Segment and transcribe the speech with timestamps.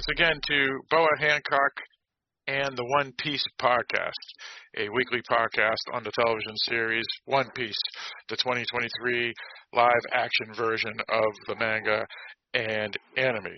[0.00, 1.72] Once again to Boa Hancock
[2.46, 4.14] and the One Piece podcast,
[4.78, 7.76] a weekly podcast on the television series One Piece,
[8.30, 9.34] the 2023
[9.74, 12.06] live action version of the manga
[12.54, 13.52] and anime.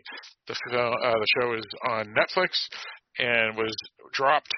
[0.48, 2.58] The, uh, the show is on Netflix
[3.20, 3.76] and was
[4.12, 4.50] dropped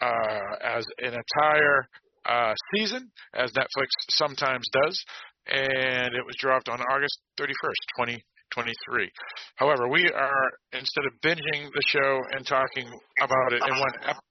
[0.00, 1.88] uh, as an entire
[2.26, 5.04] uh, season, as Netflix sometimes does,
[5.48, 8.06] and it was dropped on August 31st,
[8.52, 9.10] 2023.
[9.56, 12.88] However, we are instead of binging the show and talking
[13.20, 14.24] about it in one ep-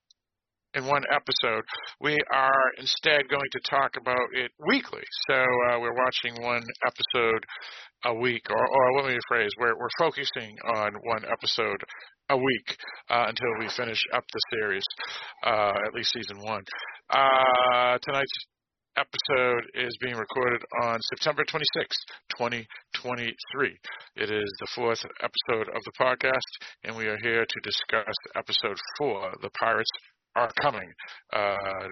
[0.73, 1.63] in one episode,
[2.01, 5.03] we are instead going to talk about it weekly.
[5.27, 7.43] So uh, we're watching one episode
[8.05, 11.81] a week, or, or let me rephrase, we're, we're focusing on one episode
[12.29, 12.77] a week
[13.09, 14.83] uh, until we finish up the series,
[15.45, 16.63] uh, at least season one.
[17.09, 18.45] Uh, tonight's
[18.97, 22.01] episode is being recorded on September 26th,
[22.37, 23.77] 2023.
[24.15, 26.51] It is the fourth episode of the podcast,
[26.83, 29.89] and we are here to discuss episode four, The Pirates
[30.35, 30.91] Are Coming,
[31.31, 31.87] uh,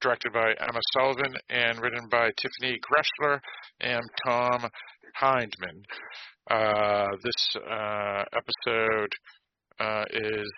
[0.00, 3.40] directed by Emma Sullivan and written by Tiffany Gressler
[3.80, 4.70] and Tom
[5.20, 5.82] Hindman.
[6.50, 9.12] Uh, this uh, episode
[9.78, 10.52] uh, is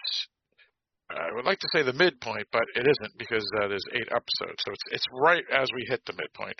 [1.16, 4.62] I would like to say the midpoint, but it isn't because uh, there's eight episodes,
[4.64, 6.56] so it's it's right as we hit the midpoint.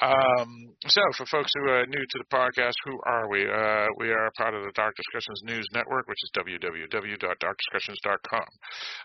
[0.00, 0.48] Um,
[0.86, 3.48] so, for folks who are new to the podcast, who are we?
[3.48, 8.46] Uh, we are part of the Dark Discussions News Network, which is www.darkdiscussions.com.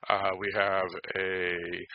[0.10, 1.88] Uh, we have a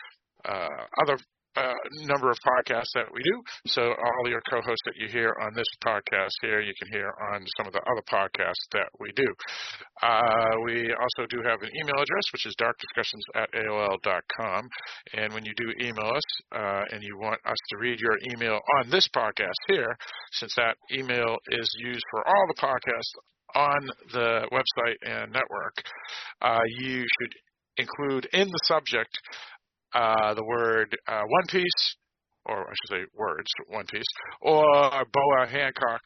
[0.45, 1.17] uh, other
[1.55, 1.73] uh,
[2.05, 3.41] number of podcasts that we do.
[3.67, 7.45] So all your co-hosts that you hear on this podcast here, you can hear on
[7.57, 9.25] some of the other podcasts that we do.
[10.01, 14.69] Uh, we also do have an email address, which is darkdiscussions at AOL.com.
[15.13, 16.23] And when you do email us
[16.55, 19.97] uh, and you want us to read your email on this podcast here,
[20.33, 23.13] since that email is used for all the podcasts
[23.55, 25.75] on the website and network,
[26.41, 27.33] uh, you should
[27.77, 29.17] include in the subject
[29.93, 31.95] uh, the word uh, One Piece,
[32.45, 34.05] or I should say words, One Piece,
[34.41, 34.63] or
[35.13, 36.01] Boa Hancock,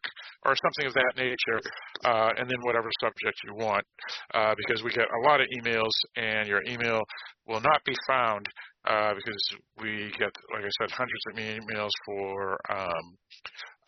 [0.45, 1.61] or something of that nature,
[2.05, 3.85] uh, and then whatever subject you want,
[4.33, 7.01] uh, because we get a lot of emails, and your email
[7.47, 8.45] will not be found
[8.87, 9.43] uh, because
[9.81, 13.17] we get, like I said, hundreds of emails for um,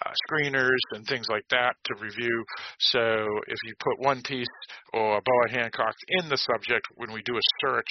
[0.06, 2.44] uh, screeners and things like that to review.
[2.80, 3.00] So
[3.48, 4.48] if you put One Piece
[4.94, 7.88] or Boa Hancock in the subject, when we do a search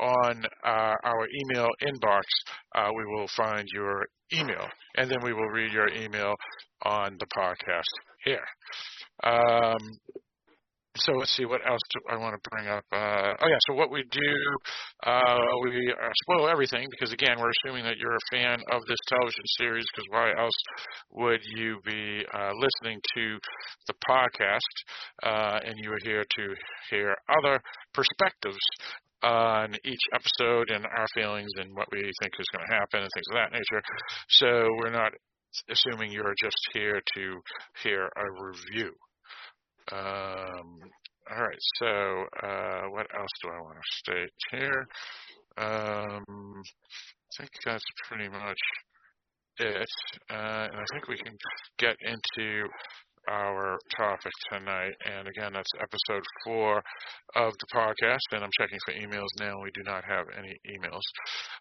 [0.00, 2.22] on uh, our email inbox,
[2.74, 4.66] uh, we will find your email,
[4.96, 6.34] and then we will read your email
[6.84, 7.82] on the podcast
[8.24, 8.46] here.
[9.22, 9.78] Um,
[10.96, 12.84] so let's see what else do I want to bring up.
[12.92, 14.34] Uh, oh yeah, so what we do,
[15.06, 15.94] uh, we
[16.24, 19.86] spoil everything because again, we're assuming that you're a fan of this television series.
[19.94, 20.54] Because why else
[21.12, 23.38] would you be uh, listening to
[23.86, 24.58] the podcast?
[25.22, 26.54] Uh, and you are here to
[26.90, 27.60] hear other
[27.94, 28.58] perspectives
[29.22, 33.10] on each episode and our feelings and what we think is going to happen and
[33.14, 33.82] things of that nature.
[34.28, 35.12] So we're not
[35.68, 37.40] assuming you're just here to
[37.82, 38.92] hear a review.
[39.92, 40.78] Um,
[41.30, 44.86] all right, so uh, what else do I want to state here?
[45.58, 48.58] Um, I think that's pretty much
[49.58, 49.88] it.
[50.30, 51.36] Uh, and I think we can
[51.78, 52.68] get into
[53.28, 54.92] our topic tonight.
[55.04, 56.82] And again, that's episode four
[57.36, 58.18] of the podcast.
[58.32, 59.60] And I'm checking for emails now.
[59.62, 61.02] We do not have any emails.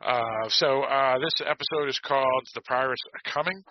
[0.02, 3.64] Uh, so uh, this episode is called The Pirates Are Coming.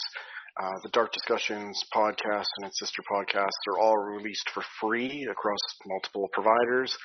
[0.60, 5.58] Uh, the Dark Discussions podcast and its sister podcasts are all released for free across
[5.86, 6.96] multiple providers,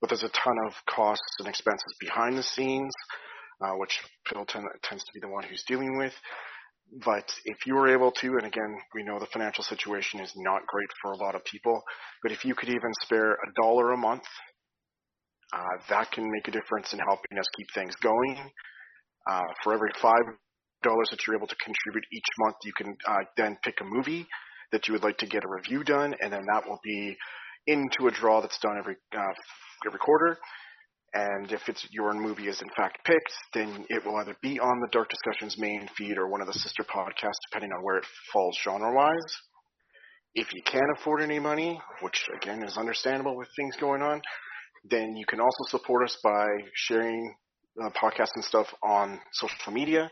[0.00, 2.92] but there's a ton of costs and expenses behind the scenes,
[3.62, 6.12] uh, which Phil ten- tends to be the one who's dealing with.
[7.04, 10.66] But if you were able to, and again, we know the financial situation is not
[10.66, 11.82] great for a lot of people,
[12.22, 14.24] but if you could even spare a dollar a month
[15.54, 18.36] Uh, that can make a difference in helping us keep things going.
[19.30, 20.24] Uh, for every five
[20.82, 24.26] dollars that you're able to contribute each month, you can uh, then pick a movie
[24.72, 27.16] that you would like to get a review done, and then that will be
[27.66, 29.34] into a draw that's done every uh,
[29.86, 30.36] every quarter.
[31.14, 34.80] And if it's your movie is in fact picked, then it will either be on
[34.80, 38.04] the Dark Discussions main feed or one of the sister podcasts, depending on where it
[38.32, 39.14] falls genre-wise.
[40.34, 44.20] If you can't afford any money, which again is understandable with things going on,
[44.84, 47.34] then you can also support us by sharing
[47.76, 50.10] the podcast and stuff on social media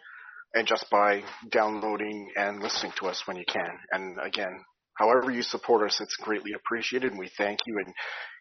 [0.55, 3.71] and just by downloading and listening to us when you can.
[3.93, 4.53] And again,
[4.95, 7.95] however you support us, it's greatly appreciated and we thank you and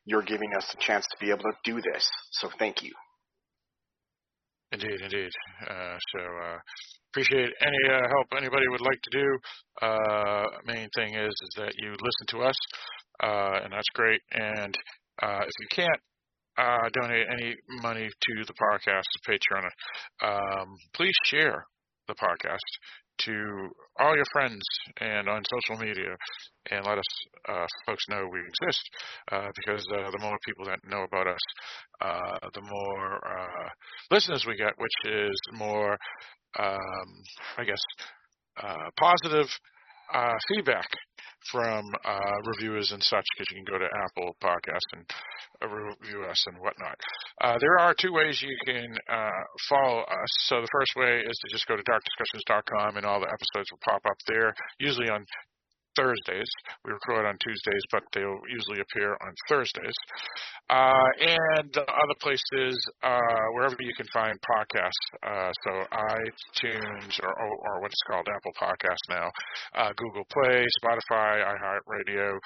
[0.06, 2.10] you're giving us a chance to be able to do this.
[2.32, 2.92] So thank you.
[4.72, 5.32] Indeed, indeed.
[5.70, 6.58] Uh, so uh,
[7.12, 9.38] appreciate any uh, help anybody would like to do.
[9.82, 12.56] Uh, main thing is is that you listen to us,
[13.22, 14.22] uh, and that's great.
[14.32, 14.78] And
[15.22, 16.02] uh, if you can't
[16.58, 19.68] uh, donate any money to the podcast, Patreon,
[20.22, 21.66] um, please share
[22.08, 22.58] the podcast
[23.20, 23.70] to
[24.00, 24.62] all your friends
[25.00, 26.16] and on social media
[26.72, 27.06] and let us
[27.50, 28.82] uh, folks know we exist
[29.32, 31.40] uh, because uh, the more people that know about us,
[32.02, 33.70] uh, the more uh,
[34.10, 35.94] listeners we get, which is more,
[36.60, 37.10] um,
[37.58, 37.82] I guess,
[38.62, 39.48] uh, positive
[40.50, 40.88] feedback
[41.52, 41.90] from
[42.46, 45.06] reviewers and such because you can go to Apple Podcast and
[45.70, 46.98] review us and whatnot.
[47.42, 50.32] Uh, there are two ways you can uh, follow us.
[50.48, 53.80] So the first way is to just go to darkdiscussions.com and all the episodes will
[53.84, 55.26] pop up there, usually on
[55.96, 56.48] Thursdays.
[56.86, 59.96] We record on Tuesdays, but they'll usually appear on Thursdays.
[60.70, 63.20] Uh, and other places, uh,
[63.54, 64.92] wherever you can find podcasts.
[65.22, 69.30] Uh, so iTunes or, or, what's called Apple Podcasts now,
[69.76, 72.40] uh, Google Play, Spotify, iHeartRadio,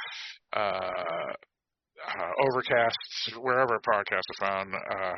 [2.08, 2.98] uh, Overcast,
[3.40, 5.14] wherever podcasts are found, uh,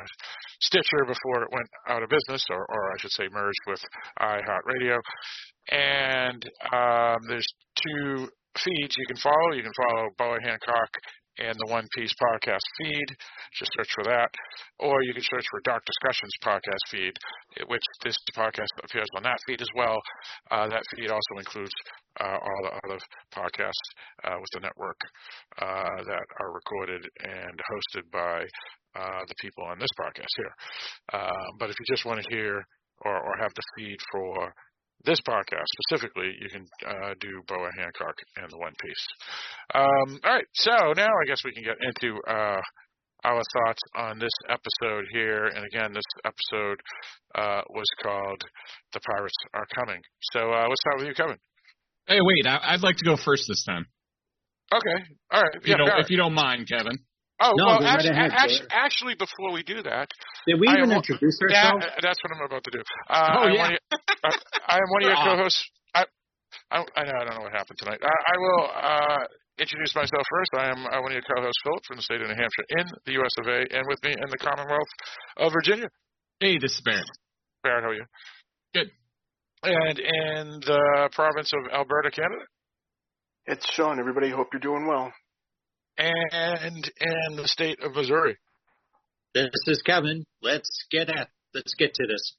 [0.60, 3.80] Stitcher before it went out of business, or, or I should say merged with
[4.20, 4.98] iHeartRadio.
[5.70, 6.42] And
[6.72, 7.46] um, there's
[7.82, 9.52] two feeds you can follow.
[9.54, 10.90] You can follow Boa Hancock
[11.38, 13.08] and the One Piece podcast feed.
[13.58, 14.30] Just search for that.
[14.78, 17.14] Or you can search for Dark Discussions podcast feed,
[17.66, 19.98] which this podcast appears on that feed as well.
[20.50, 21.72] Uh, that feed also includes
[22.20, 22.98] uh, all the other
[23.34, 23.88] podcasts
[24.24, 25.00] uh, with the network
[25.60, 28.44] uh, that are recorded and hosted by
[28.96, 30.54] uh, the people on this podcast here.
[31.12, 32.64] Uh, but if you just want to hear
[33.02, 34.52] or, or have the feed for
[35.04, 39.06] this podcast specifically, you can uh, do Boa Hancock and the One Piece.
[39.74, 42.60] Um, all right, so now I guess we can get into uh,
[43.24, 45.46] our thoughts on this episode here.
[45.46, 46.80] And again, this episode
[47.34, 48.42] uh, was called
[48.92, 50.00] "The Pirates Are Coming."
[50.32, 51.36] So uh, let's start with you, Kevin.
[52.06, 53.86] Hey, wait, I- would like to go first this time.
[54.74, 55.54] Okay, all right.
[55.54, 56.98] If you, don't, if you don't mind, Kevin.
[57.40, 60.10] Oh no, well, actually, right ahead, actually, actually, before we do that,
[60.46, 61.86] did we even introduce ourselves?
[61.86, 62.82] That, that's what I'm about to do.
[63.06, 63.62] Uh, oh I'm yeah.
[63.62, 63.80] One of,
[64.26, 65.62] uh, I am one of your co-hosts.
[65.94, 66.02] I,
[66.72, 68.02] I, I, know I don't know what happened tonight.
[68.02, 69.22] I, I will uh,
[69.62, 70.50] introduce myself first.
[70.58, 72.86] I am uh, one of your co-hosts, Philip, from the state of New Hampshire, in
[73.06, 73.34] the U.S.
[73.38, 74.92] of A., and with me in the Commonwealth
[75.38, 75.86] of Virginia.
[76.40, 77.06] Hey, this is Barrett.
[77.62, 78.06] Barrett, how are you?
[78.74, 78.90] Good.
[79.62, 82.42] And in the province of Alberta, Canada.
[83.46, 84.00] It's Sean.
[84.00, 85.12] Everybody, hope you're doing well
[85.98, 88.36] and in the state of Missouri.
[89.34, 90.24] This is Kevin.
[90.42, 92.34] Let's get at let's get to this.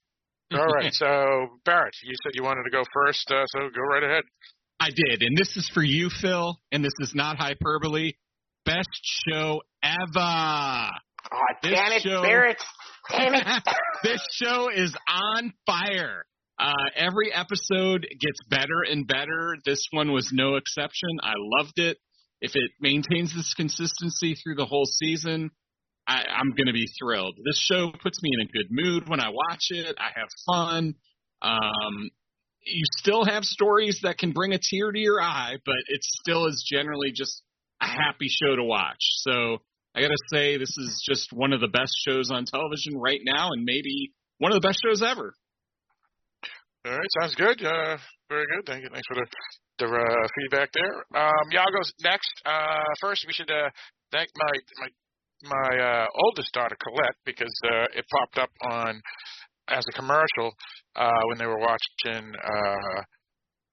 [0.54, 0.94] All right.
[0.94, 4.24] So Barrett, you said you wanted to go first, uh, so go right ahead.
[4.80, 6.58] I did, and this is for you, Phil.
[6.72, 8.14] And this is not hyperbole.
[8.66, 8.88] Best
[9.28, 10.90] show ever.
[11.32, 12.58] Oh, damn it, show, Barrett!
[13.10, 13.46] Damn it!
[14.04, 16.26] this show is on fire.
[16.58, 19.56] Uh, every episode gets better and better.
[19.66, 21.10] This one was no exception.
[21.22, 21.98] I loved it
[22.42, 25.52] if it maintains this consistency through the whole season,
[26.08, 27.36] I, am going to be thrilled.
[27.46, 29.96] This show puts me in a good mood when I watch it.
[30.00, 30.96] I have fun.
[31.42, 32.10] Um,
[32.66, 36.48] you still have stories that can bring a tear to your eye, but it still
[36.48, 37.44] is generally just
[37.82, 38.98] a happy show to watch.
[39.00, 39.60] So
[39.96, 43.22] I got to say, this is just one of the best shows on television right
[43.24, 45.34] now, and maybe one of the best shows ever.
[46.86, 47.64] All right, sounds good.
[47.64, 47.98] Uh,
[48.30, 48.66] very good.
[48.66, 48.90] Thank you.
[48.90, 49.26] Thanks for the
[49.80, 50.94] the uh, feedback there.
[51.16, 52.32] Um, Yago's next.
[52.46, 53.70] Uh, first, we should uh,
[54.12, 54.90] thank my my
[55.44, 59.02] my uh, oldest daughter Colette because uh, it popped up on
[59.70, 60.52] as a commercial
[60.96, 63.02] uh, when they were watching uh,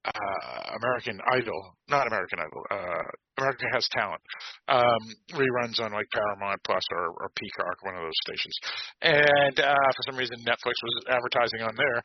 [0.06, 3.02] uh, American Idol, not American Idol, uh,
[3.38, 4.22] America Has Talent
[4.68, 5.02] um,
[5.34, 8.56] reruns on like Paramount Plus or, or Peacock, one of those stations.
[9.02, 12.02] And uh, for some reason, Netflix was advertising on there,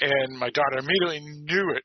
[0.00, 1.84] and my daughter immediately knew it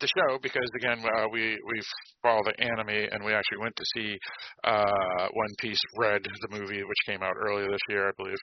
[0.00, 1.80] the show because again uh, we we
[2.22, 4.18] follow the anime and we actually went to see
[4.64, 8.38] uh, One Piece Red, the movie which came out earlier this year, I believe.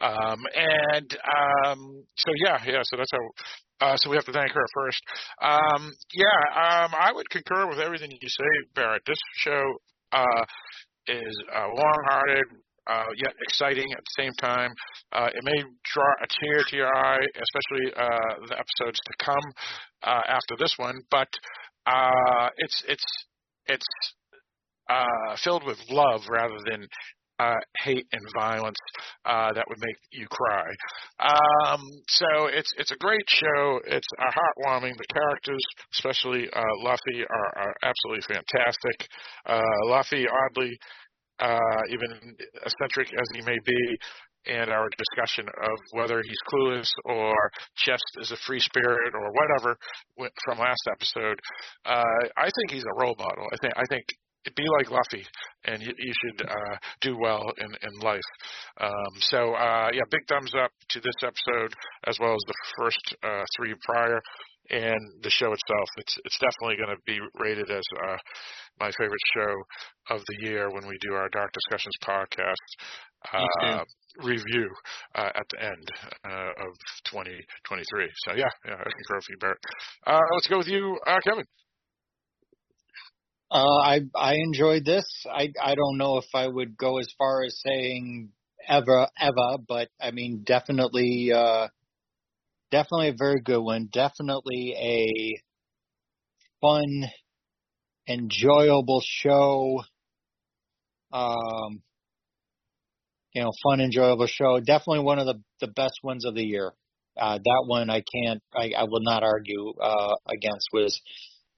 [0.00, 1.18] Um, and
[1.66, 2.82] um, so yeah, yeah.
[2.84, 3.86] So that's how.
[3.86, 5.02] Uh, so we have to thank her first.
[5.42, 8.44] Um, yeah, um, I would concur with everything you say,
[8.76, 9.02] Barrett.
[9.04, 9.60] This show
[10.12, 10.44] uh,
[11.08, 12.44] is uh, long-hearted,
[12.86, 14.70] uh, yet exciting at the same time.
[15.12, 15.62] Uh, it may
[15.92, 19.52] draw a tear to your eye, especially uh, the episodes to come
[20.02, 21.00] uh, after this one.
[21.10, 21.28] But
[21.86, 23.04] uh, it's it's
[23.66, 23.86] it's
[24.90, 26.86] uh, filled with love rather than
[27.82, 28.78] hate and violence
[29.24, 30.68] that would make you cry.
[31.18, 33.80] Um, so it's it's a great show.
[33.84, 34.96] It's heartwarming.
[34.96, 36.48] The characters, especially
[36.84, 39.08] Luffy, are, are absolutely fantastic.
[39.88, 40.78] Luffy, oddly,
[41.42, 43.98] uh, even eccentric as he may be,
[44.46, 47.34] and our discussion of whether he's clueless or
[47.76, 49.76] just is a free spirit or whatever
[50.44, 51.38] from last episode.
[51.84, 53.46] Uh, I think he's a role model.
[53.52, 54.04] I think I think
[54.56, 55.24] be like Luffy,
[55.64, 58.20] and you, you should uh, do well in in life.
[58.80, 61.72] Um, so uh, yeah, big thumbs up to this episode
[62.06, 64.20] as well as the first uh, three prior,
[64.72, 65.88] and the show itself.
[65.98, 68.16] It's it's definitely going to be rated as uh,
[68.80, 72.66] my favorite show of the year when we do our Dark Discussions podcast
[73.32, 73.84] uh,
[74.22, 74.68] review
[75.14, 75.90] uh, at the end
[76.24, 76.72] uh, of
[77.10, 78.08] 2023.
[78.26, 79.58] So yeah, yeah, I concur with you, Barrett.
[80.06, 81.44] Uh, let's go with you, uh, Kevin.
[83.50, 85.04] Uh, I I enjoyed this.
[85.30, 88.30] I I don't know if I would go as far as saying
[88.66, 91.68] ever ever, but I mean definitely uh,
[92.72, 93.88] definitely a very good one.
[93.92, 95.40] Definitely a
[96.60, 97.04] fun,
[98.08, 99.82] enjoyable show.
[101.12, 101.82] Um,
[103.34, 104.58] you know, fun, enjoyable show.
[104.58, 106.72] Definitely one of the the best ones of the year.
[107.16, 110.68] Uh, that one I can't, I, I will not argue uh, against.
[110.72, 111.00] Was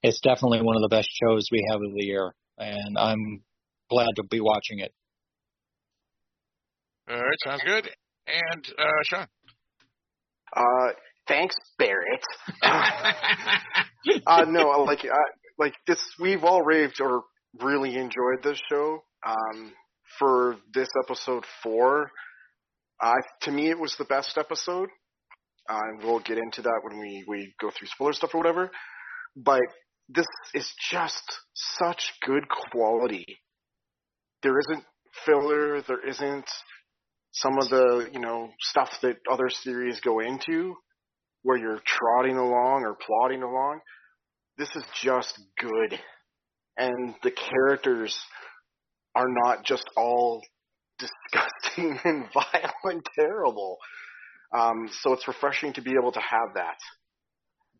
[0.03, 3.41] it's definitely one of the best shows we have of the year, and I'm
[3.89, 4.93] glad to be watching it.
[7.09, 7.89] All right, sounds good.
[8.27, 9.27] And uh, Sean.
[10.55, 10.91] Uh,
[11.27, 12.23] thanks, Barrett.
[14.27, 15.17] uh, no, like, uh,
[15.57, 17.23] like this, we've all raved or
[17.61, 19.03] really enjoyed this show.
[19.25, 19.73] Um,
[20.19, 22.11] for this episode four,
[23.01, 24.89] uh, to me, it was the best episode.
[25.67, 28.69] Uh, we'll get into that when we, we go through spoiler stuff or whatever.
[29.35, 29.61] But
[30.07, 33.25] this is just such good quality.
[34.43, 34.83] There isn't
[35.25, 35.81] filler.
[35.81, 36.45] There isn't
[37.33, 40.75] some of the you know stuff that other series go into
[41.45, 43.79] where you're trotting along or plodding along.
[44.57, 45.99] This is just good,
[46.75, 48.17] and the characters
[49.13, 50.41] are not just all
[50.99, 53.77] disgusting and vile and terrible.
[54.57, 56.77] Um, so it's refreshing to be able to have that.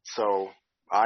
[0.03, 0.49] So
[0.91, 1.05] I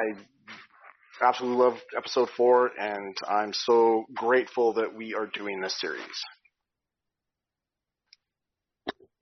[1.22, 6.01] absolutely love episode four, and I'm so grateful that we are doing this series.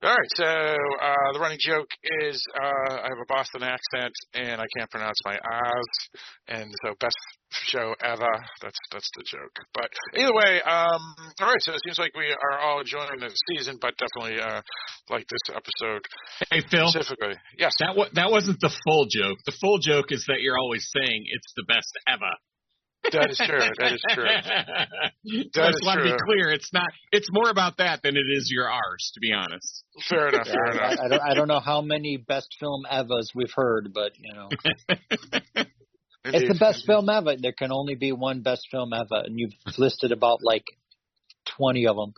[0.00, 1.88] All right, so uh, the running joke
[2.22, 5.98] is uh, I have a Boston accent and I can't pronounce my R's,
[6.46, 7.16] and so best
[7.50, 8.30] show ever.
[8.62, 9.50] That's that's the joke.
[9.74, 11.02] But either way, um,
[11.40, 11.60] all right.
[11.60, 14.62] So it seems like we are all enjoying the season, but definitely uh,
[15.10, 16.02] like this episode.
[16.48, 17.72] Hey Phil, specifically, yes.
[17.80, 19.38] That wa- that wasn't the full joke.
[19.46, 22.30] The full joke is that you're always saying it's the best ever.
[23.12, 23.58] That is true.
[23.78, 24.24] That is true.
[25.54, 26.10] That I is just want true.
[26.10, 26.50] to be clear.
[26.50, 26.88] It's not.
[27.12, 29.84] It's more about that than it is your R's, to be honest.
[30.08, 30.46] Fair enough.
[30.46, 30.98] Yeah, Fair enough.
[31.04, 34.48] I, don't, I don't know how many best film evas we've heard, but you know,
[36.24, 37.36] it's the best film ever.
[37.36, 40.64] There can only be one best film ever, and you've listed about like
[41.56, 42.12] twenty of them.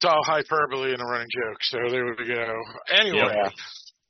[0.00, 1.58] It's all hyperbole and a running joke.
[1.62, 2.54] So there we go.
[2.88, 3.50] Anyway, Yeah.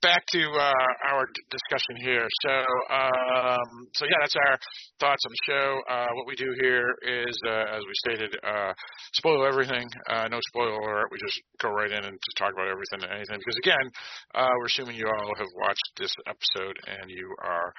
[0.03, 2.27] Back to uh, our d- discussion here.
[2.43, 2.55] So,
[2.95, 4.59] um, so yeah, that's our
[5.01, 5.81] thoughts on the show.
[5.91, 8.73] Uh, what we do here is, uh, as we stated, uh,
[9.15, 9.89] spoil everything.
[10.09, 11.09] Uh, no spoiler alert.
[11.11, 13.39] We just go right in and just talk about everything and anything.
[13.39, 13.87] Because again,
[14.35, 17.73] uh, we're assuming you all have watched this episode and you are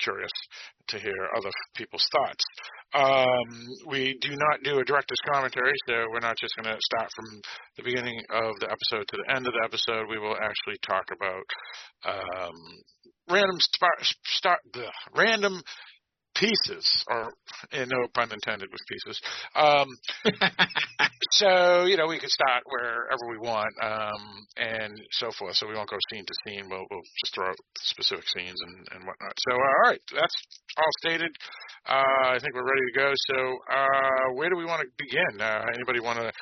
[0.00, 0.32] curious
[0.88, 2.44] to hear other people's thoughts.
[2.94, 3.48] Um,
[3.88, 7.40] we do not do a director's commentary, so we're not just going to start from
[7.76, 10.08] the beginning of the episode to the end of the episode.
[10.10, 11.44] We will actually talk about
[12.04, 12.54] um,
[13.30, 13.90] random star,
[14.24, 15.62] star, bleh, random
[16.42, 17.32] pieces, or
[17.72, 19.20] and no pun intended with pieces.
[19.54, 19.88] Um,
[21.32, 24.22] so you know we can start wherever we want um,
[24.56, 25.54] and so forth.
[25.54, 26.68] So we won't go scene to scene.
[26.68, 29.34] We'll, we'll just throw out specific scenes and, and whatnot.
[29.48, 30.36] So uh, all right, that's
[30.76, 31.30] all stated.
[31.86, 33.12] Uh, I think we're ready to go.
[33.14, 33.38] So
[33.70, 35.40] uh, where do we want to begin?
[35.40, 36.32] Uh, anybody want to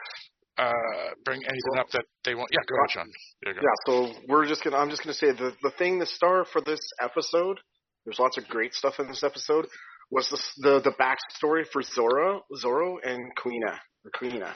[0.59, 2.51] uh, bring anything up that they want?
[2.53, 3.09] Yeah, go ahead, Sean.
[3.47, 3.61] Yeah, go.
[3.63, 4.77] Yeah, so we're just gonna.
[4.77, 7.59] I'm just gonna say the the thing, the star for this episode,
[8.05, 9.67] there's lots of great stuff in this episode,
[10.11, 14.53] was the the, the backstory for Zoro, Zoro and Kuina, or Kuina.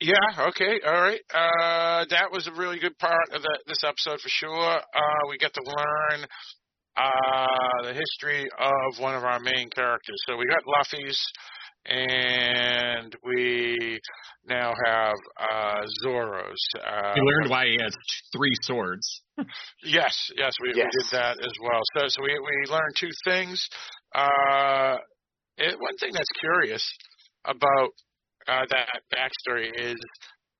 [0.00, 0.48] Yeah.
[0.48, 0.80] Okay.
[0.84, 1.20] All right.
[1.32, 4.50] Uh, that was a really good part of the, this episode for sure.
[4.50, 6.26] Uh, we get to learn
[6.96, 10.16] uh, the history of one of our main characters.
[10.26, 11.20] So we got Luffy's,
[11.86, 13.98] and we
[14.48, 16.64] now have uh, Zoro's.
[16.84, 17.94] Uh, We learned why he has
[18.36, 19.22] three swords.
[19.84, 20.90] Yes, yes, we, Yes.
[20.94, 21.80] we did that as well.
[21.96, 23.68] So, so we we learned two things.
[24.14, 24.96] Uh,
[25.58, 26.86] it, one thing that's curious
[27.44, 27.88] about
[28.46, 29.96] uh, that backstory is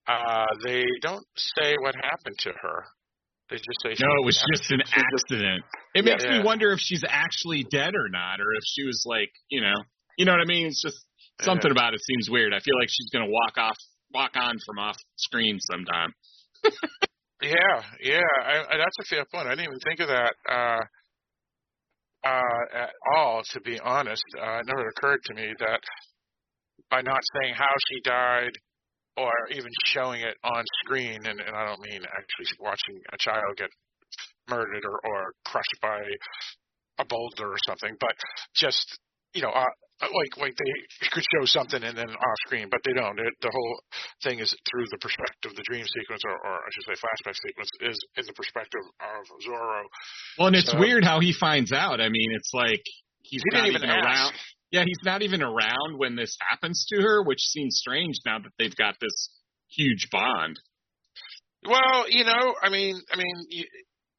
[0.09, 2.85] uh, they don't say what happened to her.
[3.51, 5.65] They just say No, it was she- just an She just- accident.
[5.95, 6.13] It Yeah.
[6.13, 6.43] makes me Yeah.
[6.43, 9.75] wonder if she's actually dead or not, or if she was like, you know,
[10.19, 10.67] you know what I mean?
[10.67, 11.05] It's just
[11.43, 12.55] something about it seems weird.
[12.55, 13.77] I feel like she's gonna walk off,
[14.13, 16.13] walk on from off screen sometime.
[17.43, 19.49] Yeah, yeah, I, I, that's a fair point.
[19.49, 20.83] I didn't even think of that uh,
[22.25, 23.43] uh, at all.
[23.53, 25.81] To be honest, uh, it never occurred to me that
[26.89, 28.53] by not saying how she died,
[29.17, 33.57] or even showing it on screen, and, and I don't mean actually watching a child
[33.57, 33.71] get
[34.49, 35.99] murdered or, or crushed by
[36.99, 38.15] a boulder or something, but
[38.55, 38.99] just
[39.35, 39.65] you know, uh,
[40.03, 43.19] Uh, like like they could show something and then off screen, but they don't.
[43.19, 43.81] It, the whole
[44.25, 47.71] thing is through the perspective, the dream sequence, or, or I should say, flashback sequence,
[47.81, 49.83] is in the perspective of Zoro.
[50.39, 52.01] Well, and it's So- weird how he finds out.
[52.01, 52.83] I mean, it's like
[53.23, 54.33] he's He not didn't even around.
[54.73, 58.51] Yeah, he's not even around when this happens to her, which seems strange now that
[58.59, 59.31] they've got this
[59.69, 60.59] huge bond.
[61.65, 63.65] Well, you know, I mean, I mean,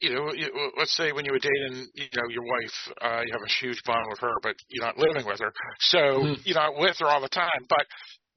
[0.04, 3.32] you, know, you, let's say when you were dating, you know, your wife, uh, you
[3.32, 6.46] have a huge bond with her, but you're not living with her, so Mhm.
[6.46, 7.64] you're not with her all the time.
[7.70, 7.86] But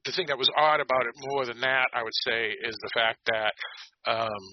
[0.05, 2.89] the thing that was odd about it more than that, I would say, is the
[2.93, 3.53] fact that
[4.09, 4.43] um,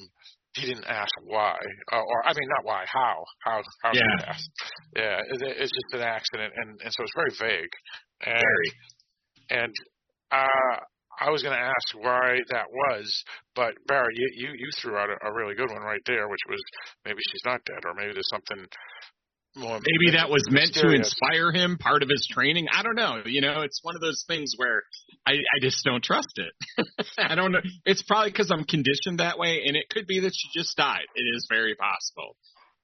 [0.57, 1.57] he didn't ask why,
[1.93, 4.29] uh, or I mean, not why, how, how, how did he Yeah.
[4.29, 4.51] asked.
[4.97, 7.71] Yeah, it, it's just an accident, and and so it's very vague.
[8.27, 8.71] And, Very.
[9.51, 9.75] And
[10.33, 10.77] uh,
[11.21, 13.25] I was going to ask why that was,
[13.55, 16.41] but Barry, you, you, you threw out a, a really good one right there, which
[16.49, 16.61] was
[17.05, 18.67] maybe she's not dead, or maybe there's something
[19.57, 19.79] more.
[19.79, 22.67] Maybe that was meant to inspire him, part of his training.
[22.73, 23.23] I don't know.
[23.25, 24.83] You know, it's one of those things where
[25.27, 27.07] I, I just don't trust it.
[27.19, 27.61] I don't know.
[27.85, 31.07] It's probably because I'm conditioned that way, and it could be that she just died.
[31.15, 32.37] It is very possible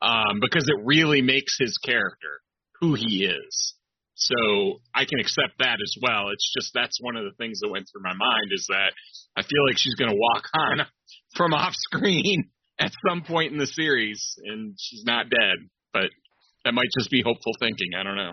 [0.03, 2.41] um, because it really makes his character
[2.81, 3.75] who he is.
[4.21, 6.29] So I can accept that as well.
[6.29, 8.93] It's just that's one of the things that went through my mind is that
[9.35, 10.87] I feel like she's going to walk on
[11.37, 15.57] from off screen at some point in the series, and she's not dead.
[15.93, 16.11] But
[16.65, 17.97] that might just be hopeful thinking.
[17.99, 18.33] I don't know.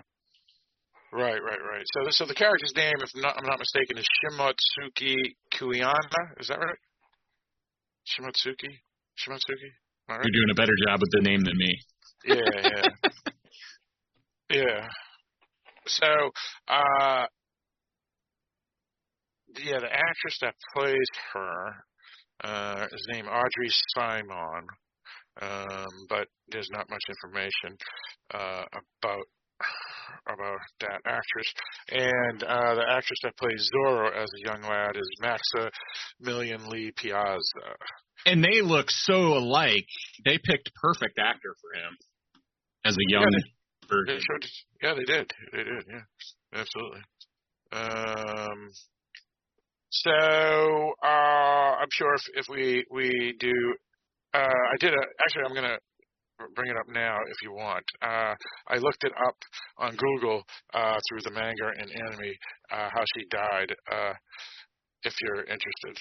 [1.10, 1.86] Right, right, right.
[1.96, 5.16] So, so the character's name, if not, I'm not mistaken, is Shimotsuki
[5.54, 5.94] Kuina.
[6.38, 6.78] Is that right?
[8.12, 8.76] Shimotsuki.
[9.16, 9.72] Shimotsuki.
[10.10, 10.24] All right.
[10.24, 11.78] You're doing a better job with the name than me.
[12.26, 13.10] Yeah, yeah.
[14.50, 14.88] yeah.
[15.88, 16.30] So,
[16.68, 17.26] uh,
[19.58, 21.74] yeah, the actress that plays her
[22.44, 24.66] uh, is named Audrey Simon,
[25.40, 27.76] um, but there's not much information
[28.34, 28.64] uh,
[29.02, 29.24] about
[30.28, 31.52] about that actress.
[31.90, 35.70] And uh, the actress that plays Zoro as a young lad is Maxa
[36.20, 37.74] Million Lee Piazza.
[38.26, 39.86] And they look so alike.
[40.24, 41.96] They picked perfect actor for him
[42.84, 43.50] as a young They
[43.88, 44.20] version.
[44.20, 44.44] showed,
[44.82, 45.30] yeah, they did.
[45.52, 45.84] They did.
[45.88, 47.00] Yeah, absolutely.
[47.72, 48.70] Um,
[49.90, 50.10] so
[51.02, 53.52] uh, I'm sure if, if we we do,
[54.34, 55.02] uh, I did a.
[55.24, 55.78] Actually, I'm gonna
[56.54, 57.84] bring it up now if you want.
[58.02, 58.34] Uh,
[58.68, 59.36] I looked it up
[59.78, 60.42] on Google
[60.74, 62.32] uh, through the manga and anime
[62.70, 63.74] uh, how she died.
[63.90, 64.12] Uh,
[65.04, 65.96] if you're interested.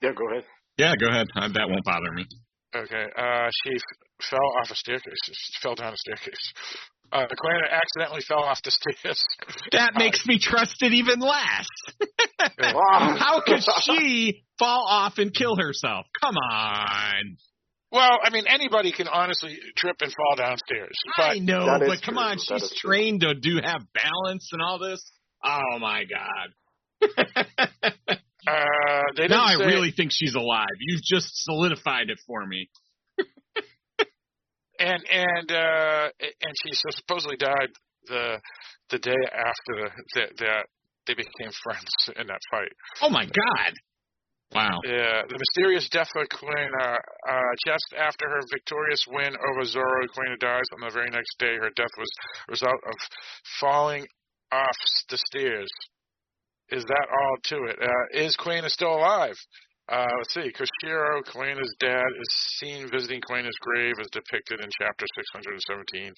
[0.00, 0.44] Yeah, go ahead.
[0.78, 1.26] Yeah, go ahead.
[1.34, 2.26] Uh, that won't bother me.
[2.74, 3.06] Okay.
[3.16, 5.18] Uh, she f- fell off a staircase.
[5.26, 6.52] She fell down a staircase.
[7.12, 9.22] Uh, the Kuina accidentally fell off the stairs.
[9.72, 11.66] That makes me trust it even less.
[12.60, 16.06] How could she fall off and kill herself?
[16.20, 17.36] Come on.
[17.92, 22.22] Well, I mean, anybody can honestly trip and fall downstairs, I know, but come true.
[22.24, 22.90] on, That she's is true.
[22.90, 25.00] trained to do have balance and all this.
[25.44, 26.50] Oh my god.
[28.46, 30.66] uh, they now I say, really think she's alive.
[30.80, 32.68] You've just solidified it for me.
[34.84, 37.72] And and uh, and she supposedly died
[38.06, 38.38] the
[38.90, 40.64] the day after that that
[41.06, 42.72] they became friends in that fight.
[43.00, 43.72] Oh my god.
[44.54, 44.78] Wow.
[44.84, 46.78] Yeah, the mysterious death of Kuina.
[46.80, 46.96] Uh,
[47.28, 50.64] uh, just after her victorious win over Zoro, Kuina dies.
[50.74, 52.10] On the very next day, her death was
[52.48, 52.94] a result of
[53.58, 54.06] falling
[54.52, 54.76] off
[55.08, 55.68] the stairs.
[56.70, 57.78] Is that all to it?
[57.82, 59.36] Uh, is Kuina still alive?
[59.88, 60.50] Uh, let's see.
[60.52, 66.12] Koshiro, Kalena's dad, is seen visiting Kalena's grave as depicted in chapter 617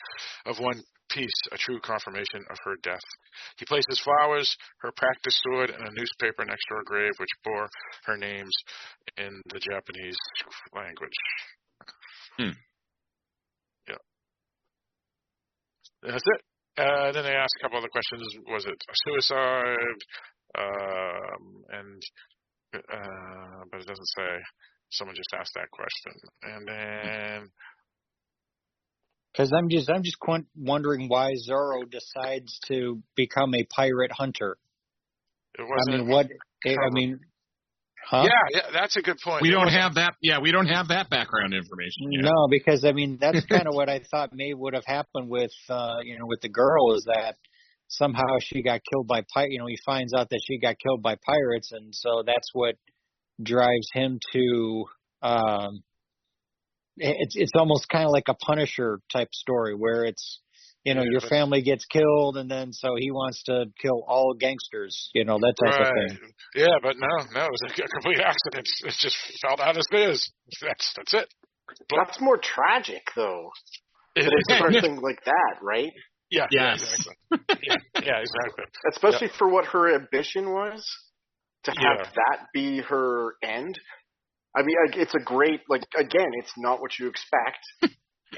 [0.47, 3.03] of One Piece, a true confirmation of her death.
[3.59, 7.69] He places flowers, her practice sword, and a newspaper next to her grave, which bore
[8.05, 8.55] her names
[9.19, 10.19] in the Japanese
[10.73, 11.19] language.
[12.39, 12.55] Hmm.
[13.89, 14.03] Yeah.
[16.03, 16.41] That's it.
[16.79, 18.23] Uh, then they asked a couple other questions.
[18.47, 20.01] Was it a suicide?
[20.57, 22.03] Um, and
[22.93, 24.29] uh, but it doesn't say.
[24.93, 26.13] Someone just asked that question,
[26.45, 27.49] and then
[29.33, 34.57] Because I'm just I'm just qu- wondering why Zoro decides to become a pirate hunter.
[35.59, 36.07] it I wasn't.
[36.07, 36.29] mean, what?
[36.65, 37.19] I mean,
[38.09, 38.23] huh?
[38.29, 39.43] Yeah, yeah, that's a good point.
[39.43, 40.15] We It don't wasn't- have that.
[40.23, 42.13] Yeah, we don't have that background information.
[42.13, 42.23] yet.
[42.25, 45.53] No, because I mean that's kind of what I thought may would have happened with
[45.69, 47.37] uh, you know with the girl is that
[47.89, 49.53] somehow she got killed by pirate.
[49.53, 52.77] You know, he finds out that she got killed by pirates, and so that's what
[53.43, 54.85] drives him to.
[55.23, 55.83] Um,
[56.97, 60.41] it's it's almost kind of like a Punisher type story where it's
[60.85, 64.35] you know Yeah, your family gets killed, and then so he wants to kill all
[64.39, 65.11] gangsters.
[65.15, 66.09] You know that type of Right.
[66.09, 66.19] thing.
[66.55, 68.69] Yeah, but no, no, it was a complete accident.
[68.85, 70.33] It just fell out as it is.
[70.63, 71.29] That's that's it.
[71.91, 73.51] That's more tragic, though.
[74.15, 75.93] it is something like that, right?
[76.31, 76.47] Yeah.
[76.51, 76.83] yeah, Yes.
[76.83, 77.57] Exactly.
[77.63, 78.65] Yeah, yeah, exactly.
[78.93, 80.85] Especially for what her ambition was
[81.65, 82.11] to have Yeah.
[82.15, 83.79] that be her end.
[84.57, 87.59] I mean, like, it's a great like again, it's not what you expect,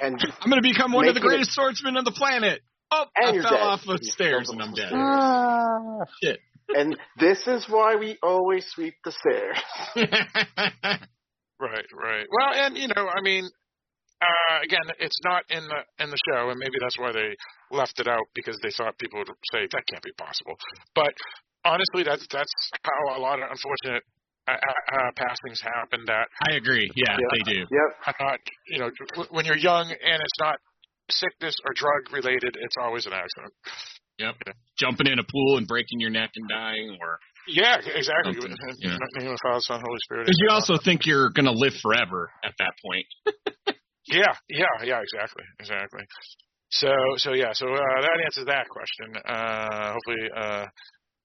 [0.03, 2.61] and I'm going to become one of the Making it- greatest swordsmen on the planet.
[2.91, 3.61] Oh, And I you're fell dead.
[3.63, 4.91] off of You stairs and I'm dead.
[4.93, 6.39] the stairs.
[6.73, 6.81] Ah.
[6.81, 9.59] and this is why we always sweep the stairs.
[11.61, 12.27] Right, right.
[12.31, 13.49] Well, and you know, I mean,
[14.23, 17.35] uh, again, it's not in the in the show, and maybe that's why they
[17.71, 20.55] left it out because they thought people would say that can't be possible.
[20.95, 21.13] But
[21.65, 22.53] honestly, that's that's
[22.83, 24.03] how a lot of unfortunate
[24.49, 26.05] uh, uh, uh, passings happen.
[26.07, 26.91] That I agree.
[26.97, 27.27] Yeah, Yeah.
[27.33, 27.61] they do.
[27.61, 27.91] Yep.
[28.07, 28.91] are not, you know,
[29.31, 30.57] when you're young and it's not
[31.11, 33.53] sickness or drug related, it's always an accident.
[34.19, 34.35] Yep.
[34.79, 38.35] Jumping in a pool and breaking your neck and dying, or Yeah, exactly.
[38.35, 38.97] Something, yeah.
[39.19, 40.27] name of the Father, Son, Holy Spirit.
[40.27, 43.07] because you also think you're going to live forever at that point.
[44.11, 46.03] Yeah, yeah, yeah, exactly, exactly.
[46.71, 49.17] So, so yeah, so uh, that answers that question.
[49.25, 50.67] Uh, hopefully, uh,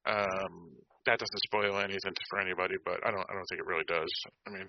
[0.06, 0.72] um,
[1.06, 4.12] that doesn't spoil anything for anybody, but I don't, I don't think it really does.
[4.48, 4.68] I mean,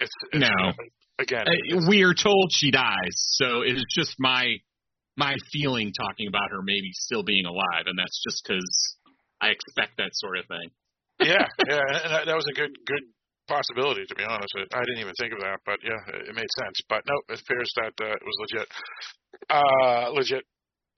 [0.00, 0.72] it's, it's No.
[1.18, 4.56] Again, Uh, we are told she dies, so it is just my
[5.16, 8.96] my feeling talking about her maybe still being alive, and that's just because
[9.40, 10.70] I expect that sort of thing.
[11.20, 13.04] yeah, yeah, and that, that was a good, good
[13.50, 14.54] possibility to be honest.
[14.54, 16.78] I I didn't even think of that, but yeah, it, it made sense.
[16.88, 18.68] But no, it appears that uh, it was legit,
[19.50, 20.44] uh, legit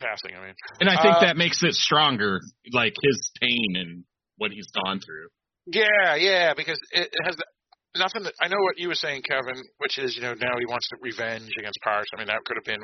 [0.00, 0.36] passing.
[0.36, 2.40] I mean, And I think Uh, that makes it stronger,
[2.72, 4.04] like his pain and
[4.36, 5.28] what he's gone through.
[5.66, 7.36] Yeah, yeah, because it, has
[7.96, 8.24] nothing.
[8.24, 10.88] To, I know what you were saying, Kevin, which is you know now he wants
[10.90, 12.10] to revenge against pirates.
[12.14, 12.82] I mean that could have been,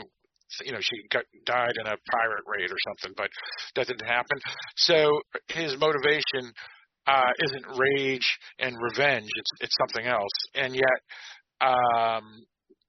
[0.64, 3.30] you know, she got died in a pirate raid or something, but
[3.74, 4.38] that didn't happen.
[4.76, 6.54] So his motivation
[7.08, 10.36] uh, isn't rage and revenge; it's it's something else.
[10.54, 10.98] And yet,
[11.60, 12.22] um,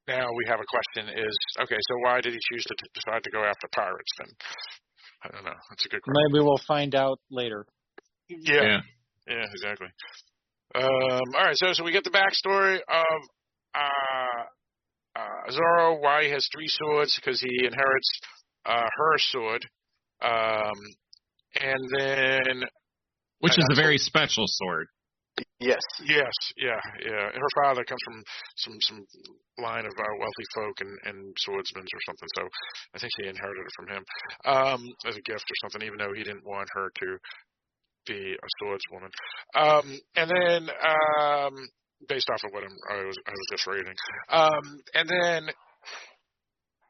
[0.07, 1.77] now we have a question: Is okay?
[1.89, 4.11] So why did he choose to t- decide to go after pirates?
[4.19, 4.27] Then
[5.23, 5.59] I don't know.
[5.69, 6.21] That's a good question.
[6.31, 7.65] Maybe we'll find out later.
[8.27, 8.79] Yeah.
[9.27, 9.87] Yeah, exactly.
[10.75, 10.83] Um,
[11.35, 13.21] all right, so so we get the backstory of
[13.75, 14.43] uh,
[15.15, 18.19] uh, Zoro, why he has three swords because he inherits
[18.65, 19.65] uh, her sword,
[20.21, 20.73] um,
[21.59, 22.63] and then
[23.39, 24.87] Which is a That's very special sword.
[25.59, 25.79] Yes.
[26.03, 28.23] yes, yeah, yeah, And her father comes from
[28.57, 29.05] some some
[29.57, 32.43] line of uh, wealthy folk and and swordsmen or something, so
[32.95, 34.03] I think she inherited it from him
[34.45, 37.17] um, as a gift or something, even though he didn't want her to
[38.07, 39.11] be a swordswoman.
[39.55, 41.53] Um, and then, um,
[42.07, 43.95] based off of what I'm, I was, I was just reading,
[44.29, 45.49] um, and then,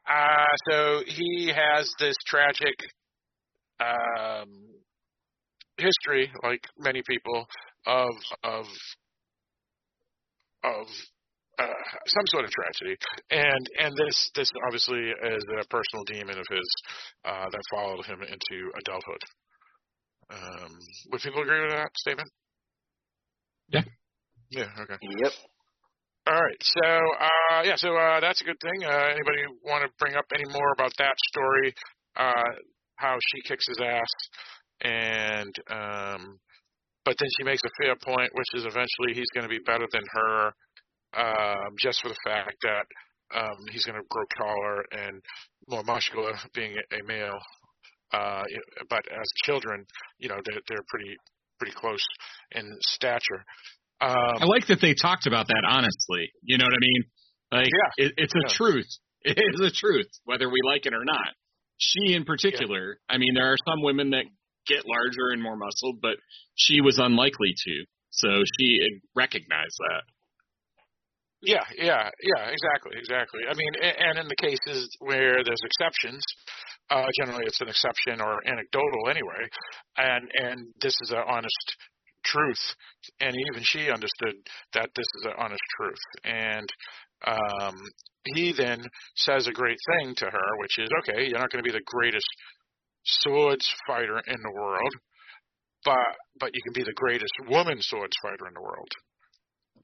[0.08, 2.74] uh, so he has this tragic
[3.80, 4.69] um,
[5.80, 7.46] history, like many people,
[7.86, 8.14] of
[8.44, 8.66] of
[10.64, 10.86] of
[11.58, 12.96] uh, some sort of tragedy,
[13.30, 16.68] and and this this obviously is a personal demon of his
[17.24, 19.22] uh, that followed him into adulthood.
[20.30, 20.70] Um,
[21.10, 22.30] would people agree with that statement?
[23.68, 23.82] Yeah.
[24.50, 24.68] Yeah.
[24.80, 24.96] Okay.
[25.00, 25.32] Yep.
[26.26, 26.60] All right.
[26.60, 27.76] So uh, yeah.
[27.76, 28.84] So uh, that's a good thing.
[28.84, 31.74] Uh, anybody want to bring up any more about that story?
[32.16, 32.52] Uh,
[32.96, 34.12] how she kicks his ass,
[34.82, 36.38] and um,
[37.04, 39.86] but then she makes a fair point, which is eventually he's going to be better
[39.92, 40.52] than her,
[41.16, 42.84] um, just for the fact that
[43.34, 45.20] um, he's going to grow taller and
[45.68, 47.38] more muscular, being a, male.
[48.12, 48.42] Uh,
[48.88, 49.84] but as children,
[50.18, 51.16] you know, they're, they're pretty
[51.58, 52.04] pretty close
[52.52, 53.44] in stature.
[54.00, 56.30] Um, I like that they talked about that honestly.
[56.42, 57.02] You know what I mean?
[57.52, 58.06] Like, Yeah.
[58.06, 58.54] it, it's a Yeah.
[58.54, 58.88] truth.
[59.22, 61.34] It is a truth, whether we like it or not.
[61.76, 64.24] She, in particular, I mean, there are some women that
[64.70, 66.16] get larger and more muscled, but
[66.54, 67.74] she was unlikely to.
[68.10, 68.28] So
[68.58, 68.78] she
[69.14, 70.02] recognized that.
[71.42, 73.40] Yeah, yeah, yeah, exactly, exactly.
[73.48, 76.22] I mean, and in the cases where there's exceptions,
[76.90, 79.48] uh, generally it's an exception or anecdotal anyway,
[79.96, 81.76] and and this is an honest
[82.24, 82.60] truth,
[83.20, 84.36] and even she understood
[84.74, 86.68] that this is an honest truth, and
[87.26, 87.76] um,
[88.34, 88.84] he then
[89.16, 91.84] says a great thing to her, which is, okay, you're not going to be the
[91.86, 92.28] greatest
[93.04, 94.94] swords fighter in the world,
[95.84, 98.90] but but you can be the greatest woman swords fighter in the world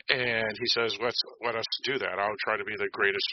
[0.08, 2.18] and he says, "Let's let us do that.
[2.18, 3.28] I'll try to be the greatest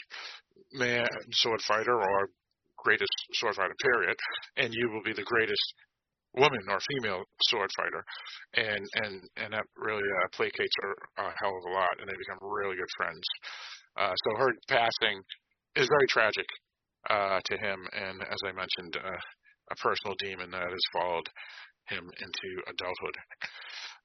[0.72, 2.28] man sword fighter or
[2.76, 4.16] greatest sword fighter, period,
[4.56, 5.74] and you will be the greatest
[6.34, 8.04] woman or female sword fighter."
[8.54, 12.16] And and and that really uh, placates her a hell of a lot, and they
[12.18, 13.22] become really good friends.
[13.96, 15.22] Uh, so her passing
[15.76, 16.46] is very tragic
[17.10, 19.20] uh, to him, and as I mentioned, uh,
[19.70, 21.28] a personal demon that has followed
[21.88, 23.16] him into adulthood.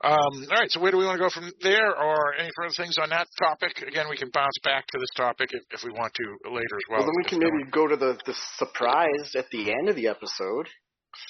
[0.01, 2.73] Um, all right, so where do we want to go from there, or any further
[2.75, 3.83] things on that topic?
[3.85, 6.87] Again, we can bounce back to this topic if, if we want to later as
[6.89, 6.99] well.
[6.99, 9.97] Well, then we can no maybe go to the, the surprise at the end of
[9.97, 10.67] the episode.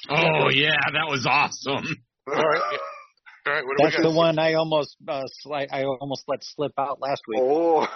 [0.09, 1.97] Oh yeah, that was awesome.
[2.27, 2.77] All right, yeah.
[3.47, 3.65] all right.
[3.65, 7.01] What do That's we the one I almost uh, sli- I almost let slip out
[7.01, 7.39] last week.
[7.41, 7.87] Oh,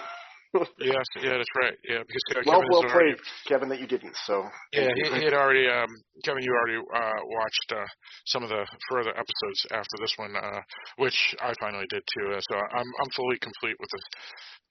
[0.78, 1.74] Yes, yeah, that's right.
[1.88, 4.16] Yeah, because Kevin well, has well already, played, Kevin, that you didn't.
[4.26, 5.66] So Yeah, he, he had already.
[5.68, 5.88] Um,
[6.24, 7.86] Kevin, you already uh, watched uh,
[8.26, 10.60] some of the further episodes after this one, uh,
[10.96, 12.34] which I finally did too.
[12.34, 14.04] Uh, so I'm I'm fully complete with this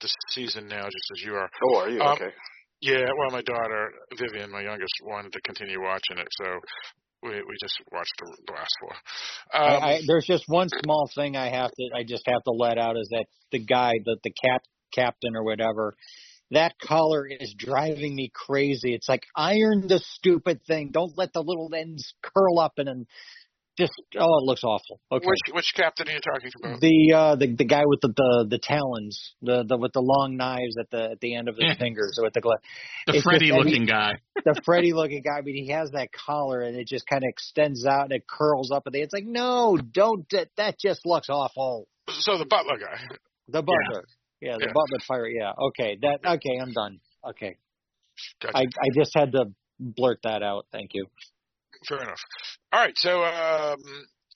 [0.02, 1.50] this season now, just as you are.
[1.64, 2.30] oh, are you Um, okay?
[2.80, 6.60] Yeah, well, my daughter Vivian, my youngest, wanted to continue watching it, so
[7.22, 8.92] we we just watched the, the last four.
[9.54, 12.50] Um, I, I, there's just one small thing I have to I just have to
[12.50, 14.62] let out is that the guy the the cap
[14.94, 15.94] captain or whatever
[16.50, 18.94] that collar is driving me crazy.
[18.94, 20.90] It's like iron the stupid thing.
[20.92, 23.06] Don't let the little ends curl up and then
[23.76, 25.00] just oh it looks awful.
[25.10, 25.26] Okay.
[25.26, 26.80] Which which captain are you talking about?
[26.80, 30.36] the uh the the guy with the the, the talons, the the with the long
[30.36, 31.78] knives at the at the end of his Yeah.
[31.78, 32.58] fingers with the gla-
[33.08, 34.12] The Freddy just that he- looking guy.
[34.44, 37.84] the Freddy looking guy, but he has that collar and it just kind of extends
[37.86, 41.88] out and it curls up and it's like no, don't that that just looks awful.
[42.10, 43.00] So the Butler guy.
[43.48, 44.04] The butler,
[44.44, 44.72] yeah, the Yeah.
[44.72, 45.52] butler fire, yeah.
[45.68, 47.00] Okay, that okay, I'm done.
[47.30, 47.56] Okay,
[48.42, 48.56] Gotcha.
[48.58, 49.46] I I just had to
[49.80, 50.66] blurt that out.
[50.72, 51.06] Thank you.
[51.88, 52.20] Fair enough.
[52.72, 53.76] All right, so um,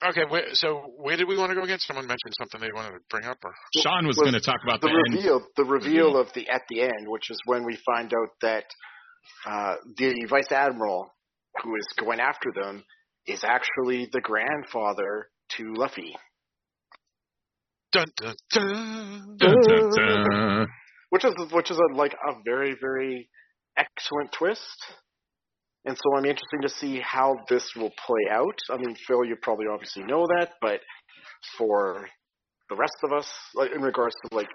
[0.09, 1.79] okay, where, so where did we want to go again?
[1.79, 4.59] Someone mentioned something they wanted to bring up, or Sean was was going to talk
[4.63, 5.15] about The the end.
[5.15, 8.65] reveal, the reveal of the at the end, which is when we find out that
[9.45, 11.09] uh, the vice admiral
[11.63, 12.83] who is going after them
[13.27, 16.15] is actually the grandfather to Luffy.
[17.91, 19.37] Dun dun dun.
[19.37, 20.67] Dun, dun, dun.
[21.09, 23.29] which is which is a, like a very very
[23.77, 24.77] excellent twist.
[25.85, 28.59] And so I'm interested to see how this will play out.
[28.69, 30.81] I mean, Phil, you probably obviously know that, but
[31.57, 32.05] for
[32.69, 34.49] the rest of us, like in regards to like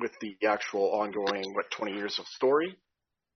[0.00, 2.74] with the actual ongoing what 20 years of story,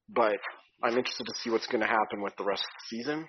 [0.09, 0.39] but
[0.83, 3.27] I'm interested to see what's going to happen with the rest of the season.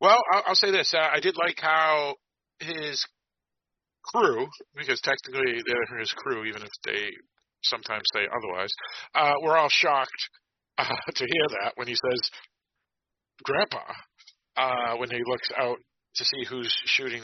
[0.00, 2.16] Well, I'll, I'll say this: uh, I did like how
[2.58, 3.04] his
[4.14, 7.10] crew, because technically they're his crew, even if they
[7.64, 8.70] sometimes say otherwise,
[9.14, 10.28] uh, were all shocked
[10.78, 12.30] uh, to hear that when he says
[13.44, 13.92] "Grandpa,"
[14.56, 15.78] uh, when he looks out
[16.16, 17.22] to see who's shooting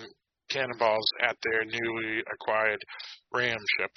[0.53, 2.81] cannonballs at their newly acquired
[3.33, 3.93] ram ship,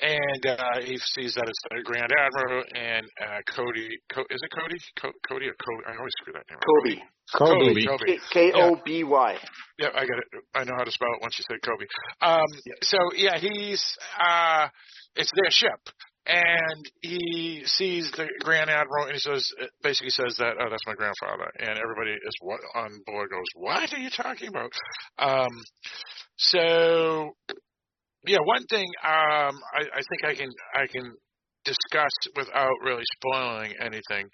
[0.00, 3.88] and uh, he sees that it's the Grand Admiral and uh, Cody.
[4.12, 4.78] Co- is it Cody?
[5.00, 5.82] Co- Cody or Cody?
[5.88, 6.60] I always screw that name.
[6.62, 6.94] Kobe,
[7.34, 7.86] Kobe.
[7.86, 8.06] Kobe.
[8.06, 8.18] Kobe.
[8.32, 9.36] K O B Y.
[9.78, 10.28] Yeah, I got it.
[10.54, 11.86] I know how to spell it once you said Kobe.
[12.22, 12.46] Um,
[12.82, 13.82] So yeah, he's
[14.20, 14.68] uh,
[15.16, 15.80] it's their ship,
[16.26, 19.50] and he sees the Grand Admiral, and he says
[19.82, 23.92] basically says that oh, that's my grandfather, and everybody is what on board goes, what
[23.92, 24.72] are you talking about?
[25.18, 25.48] Um,
[26.36, 27.32] so
[28.26, 31.14] yeah, one thing um, I, I think I can I can
[31.64, 34.28] discuss without really spoiling anything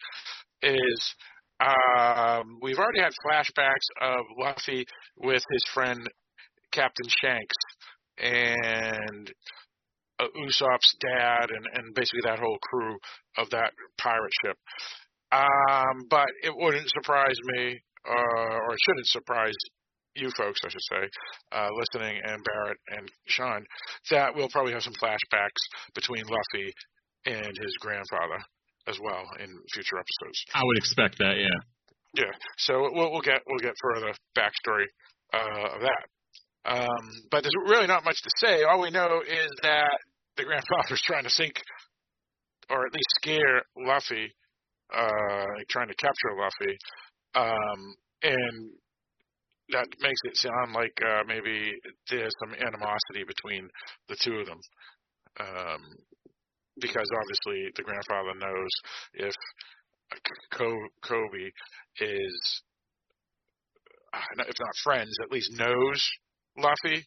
[0.63, 1.15] is
[1.61, 4.85] um, we've already had flashbacks of Luffy
[5.17, 6.01] with his friend
[6.73, 7.55] Captain Shanks
[8.19, 9.31] and
[10.37, 12.97] Usopp's dad and, and basically that whole crew
[13.39, 14.57] of that pirate ship.
[15.33, 19.55] Um, but it wouldn't surprise me, uh, or it shouldn't surprise
[20.15, 21.09] you folks, I should say,
[21.53, 23.65] uh, listening, and Barrett and Sean,
[24.11, 25.63] that we'll probably have some flashbacks
[25.95, 26.73] between Luffy
[27.25, 28.39] and his grandfather
[28.87, 30.45] as well in future episodes.
[30.55, 31.59] I would expect that, yeah.
[32.15, 34.85] Yeah, so we'll, we'll get we'll get further backstory
[35.33, 36.05] uh, of that.
[36.65, 38.65] Um, but there's really not much to say.
[38.65, 39.99] All we know is that
[40.37, 41.61] the grandfather's trying to sink,
[42.71, 44.33] or at least scare Luffy,
[44.95, 46.77] uh, trying to capture Luffy,
[47.35, 48.71] um, and
[49.71, 51.73] that makes it sound like uh, maybe
[52.11, 53.69] there's some animosity between
[54.09, 54.61] the two of them.
[55.41, 55.81] Um,
[56.81, 58.71] because obviously the grandfather knows
[59.15, 59.35] if
[61.03, 61.51] Koby
[62.01, 62.63] is,
[64.13, 66.11] uh, if not friends, at least knows
[66.57, 67.05] Luffy,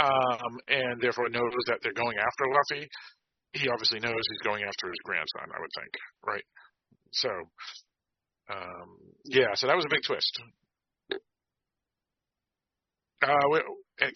[0.00, 2.88] um, and therefore knows that they're going after Luffy.
[3.52, 5.50] He obviously knows he's going after his grandson.
[5.52, 5.92] I would think,
[6.26, 6.44] right?
[7.12, 7.28] So,
[8.50, 9.52] um, yeah.
[9.54, 10.40] So that was a big twist.
[13.22, 13.34] Uh,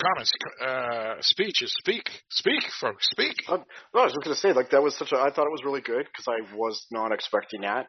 [0.00, 0.32] comments,
[0.64, 3.36] uh, speech is speak, speak, folks, speak.
[3.46, 3.58] Uh,
[3.92, 5.62] no, I was just to say, like, that was such a, I thought it was
[5.62, 7.86] really good because I was not expecting that.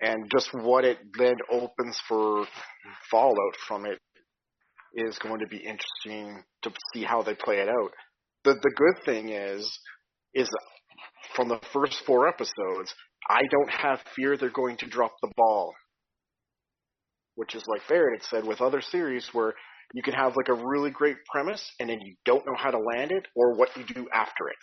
[0.00, 2.44] And just what it then opens for
[3.08, 4.00] fallout from it
[4.94, 7.92] is going to be interesting to see how they play it out.
[8.44, 9.78] The, the good thing is,
[10.34, 10.50] is
[11.34, 12.94] from the first four episodes,
[13.28, 15.74] I don't have fear they're going to drop the ball.
[17.34, 19.54] Which is like had said with other series where
[19.94, 22.78] you can have like a really great premise and then you don't know how to
[22.78, 24.56] land it or what you do after it.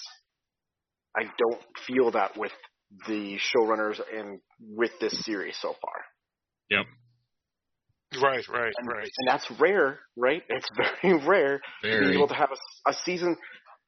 [1.17, 2.51] I don't feel that with
[3.07, 5.93] the showrunners and with this series so far.
[6.69, 6.85] Yep.
[8.21, 9.09] Right, right, and, right.
[9.19, 10.41] And that's rare, right?
[10.49, 10.67] It's
[11.01, 12.05] very rare very.
[12.05, 13.35] to be able to have a, a season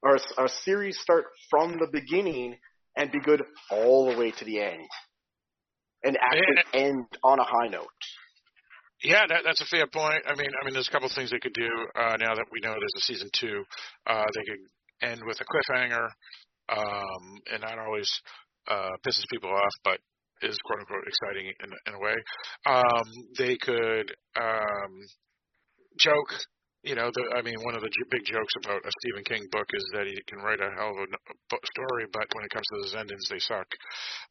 [0.03, 2.57] or a, a series start from the beginning
[2.95, 4.87] and be good all the way to the end,
[6.03, 7.87] and actually and, end on a high note.
[9.03, 10.23] Yeah, that, that's a fair point.
[10.27, 12.45] I mean, I mean, there's a couple of things they could do uh, now that
[12.51, 13.63] we know there's a season two.
[14.05, 16.05] Uh, they could end with a cliffhanger,
[16.69, 18.11] um, and that always
[18.67, 19.99] uh, pisses people off, but
[20.43, 22.15] is quote unquote exciting in, in a way.
[22.65, 24.93] Um, they could um,
[25.97, 26.33] joke.
[26.83, 29.69] You know, the, I mean, one of the big jokes about a Stephen King book
[29.71, 32.81] is that he can write a hell of a story, but when it comes to
[32.81, 33.67] those endings, they suck.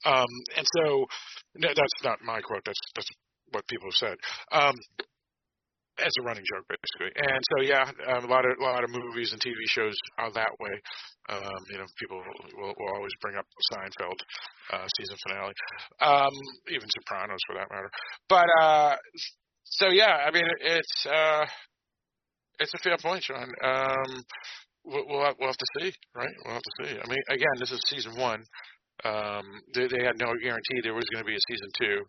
[0.05, 1.07] Um, and so,
[1.55, 2.63] no, that's not my quote.
[2.67, 3.11] That's that's
[3.53, 4.17] what people have said.
[6.01, 7.13] As a running joke, basically.
[7.17, 10.33] And so, yeah, um, a lot of a lot of movies and TV shows are
[10.33, 10.75] that way.
[11.29, 14.19] Um, you know, people will, will always bring up Seinfeld
[14.73, 15.53] uh, season finale,
[16.01, 16.33] um,
[16.69, 17.91] even Sopranos for that matter.
[18.29, 18.97] But uh,
[19.65, 21.45] so, yeah, I mean, it's uh,
[22.59, 23.51] it's a fair point, Sean.
[23.63, 24.23] Um,
[24.85, 26.35] we'll we'll have, we'll have to see, right?
[26.45, 26.91] We'll have to see.
[26.99, 28.45] I mean, again, this is season one.
[29.05, 32.05] Um, they, they had no guarantee there was going to be a season two,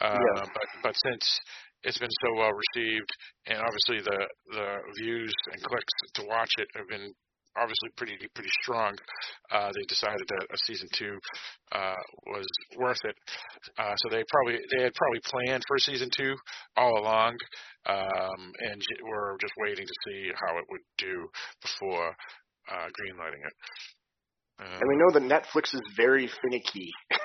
[0.00, 0.42] uh, yeah.
[0.42, 1.40] but but since
[1.84, 3.10] it's been so well received,
[3.46, 4.68] and obviously the the
[5.00, 7.12] views and clicks to watch it have been
[7.56, 8.94] obviously pretty pretty strong.
[9.50, 11.18] Uh, they decided that a season two
[11.72, 12.46] uh, was
[12.78, 13.16] worth it,
[13.78, 16.34] uh, so they probably they had probably planned for season two
[16.76, 17.36] all along,
[17.86, 21.28] um, and were just waiting to see how it would do
[21.62, 22.14] before
[22.72, 23.54] uh, greenlighting it.
[24.60, 26.90] Um, and we know that Netflix is very finicky.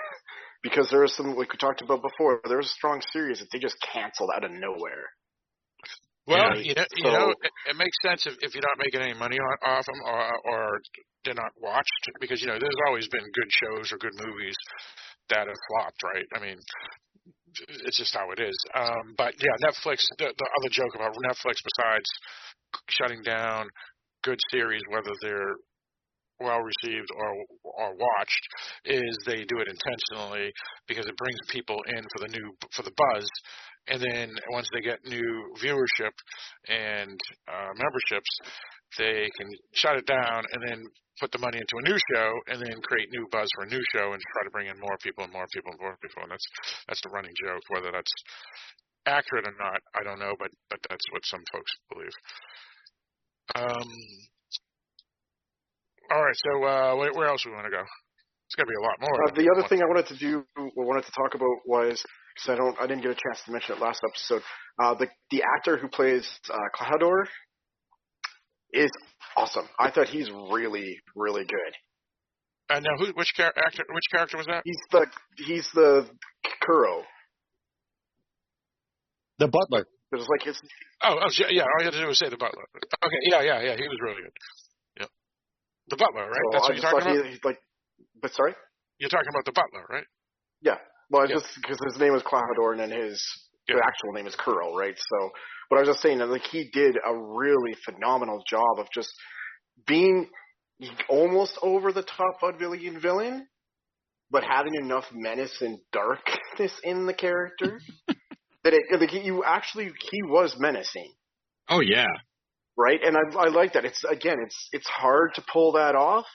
[0.61, 3.47] because there was some, like we talked about before, there was a strong series that
[3.51, 5.07] they just canceled out of nowhere.
[6.27, 9.17] Well, you know, you know, it, it makes sense if, if you're not making any
[9.17, 10.81] money on, off them, or, or
[11.25, 14.55] they're not watched, because you know, there's always been good shows or good movies
[15.29, 16.25] that have flopped, right?
[16.35, 16.57] I mean,
[17.85, 18.55] it's just how it is.
[18.75, 20.05] Um, but yeah, Netflix.
[20.19, 22.05] The, the other joke about Netflix, besides
[22.89, 23.65] shutting down
[24.23, 25.55] good series, whether they're
[26.39, 27.29] well received or
[27.63, 28.43] or watched
[28.85, 30.51] is they do it intentionally
[30.87, 33.27] because it brings people in for the new for the buzz.
[33.87, 36.13] And then once they get new viewership
[36.67, 38.29] and uh, memberships
[38.97, 40.83] they can shut it down and then
[41.19, 43.81] put the money into a new show and then create new buzz for a new
[43.93, 46.23] show and try to bring in more people and more people and more people.
[46.23, 46.47] And that's
[46.87, 47.61] that's the running joke.
[47.69, 48.13] Whether that's
[49.05, 52.15] accurate or not I don't know but but that's what some folks believe.
[53.55, 53.89] Um
[56.11, 56.35] all right.
[56.35, 57.81] So uh, where, where else we want to go?
[57.81, 59.27] It's got to be a lot more.
[59.27, 60.43] Uh, the other thing I wanted to do,
[60.75, 62.01] wanted to talk about was
[62.33, 64.41] because I don't, I didn't get a chance to mention it last episode.
[64.81, 67.25] Uh, the the actor who plays uh, Klahadore
[68.73, 68.89] is
[69.37, 69.67] awesome.
[69.79, 71.73] I thought he's really, really good.
[72.69, 73.83] Uh, now, who, which char- actor?
[73.91, 74.61] Which character was that?
[74.63, 75.05] He's the
[75.45, 76.07] he's the
[76.61, 77.03] Kuro.
[79.39, 79.85] The butler.
[80.11, 80.59] It was like his.
[81.03, 81.63] Oh, oh, yeah.
[81.63, 82.63] All you had to do was say the butler.
[82.75, 83.75] Okay, yeah, yeah, yeah.
[83.75, 84.33] He was really good.
[85.89, 86.35] The butler, right?
[86.35, 87.25] So That's what you're talking about.
[87.25, 87.57] He, he's like,
[88.21, 88.55] but sorry.
[88.99, 90.05] You're talking about the butler, right?
[90.61, 90.77] Yeah.
[91.09, 91.35] Well, yeah.
[91.35, 93.23] just because his name is Klahadore and then his
[93.67, 93.75] yeah.
[93.83, 94.95] actual name is Kuro, right?
[94.97, 95.29] So,
[95.69, 99.09] but I was just saying that like he did a really phenomenal job of just
[99.87, 100.27] being
[101.09, 103.47] almost over the top vaudevillian villain,
[104.31, 107.79] but having enough menace and darkness in the character
[108.63, 111.11] that it like you actually he was menacing.
[111.67, 112.07] Oh yeah.
[112.79, 112.99] Right?
[113.03, 113.83] And I, I like that.
[113.83, 116.25] It's again, it's it's hard to pull that off.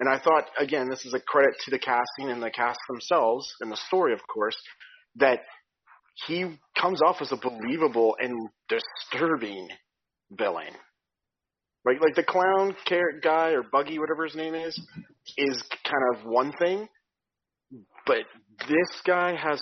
[0.00, 3.46] And I thought again, this is a credit to the casting and the cast themselves
[3.60, 4.56] and the story, of course,
[5.16, 5.40] that
[6.26, 9.68] he comes off as a believable and disturbing
[10.32, 10.74] villain.
[11.84, 14.80] Right, like the clown carrot guy or Buggy, whatever his name is,
[15.36, 16.88] is kind of one thing,
[18.06, 18.18] but
[18.68, 19.60] this guy has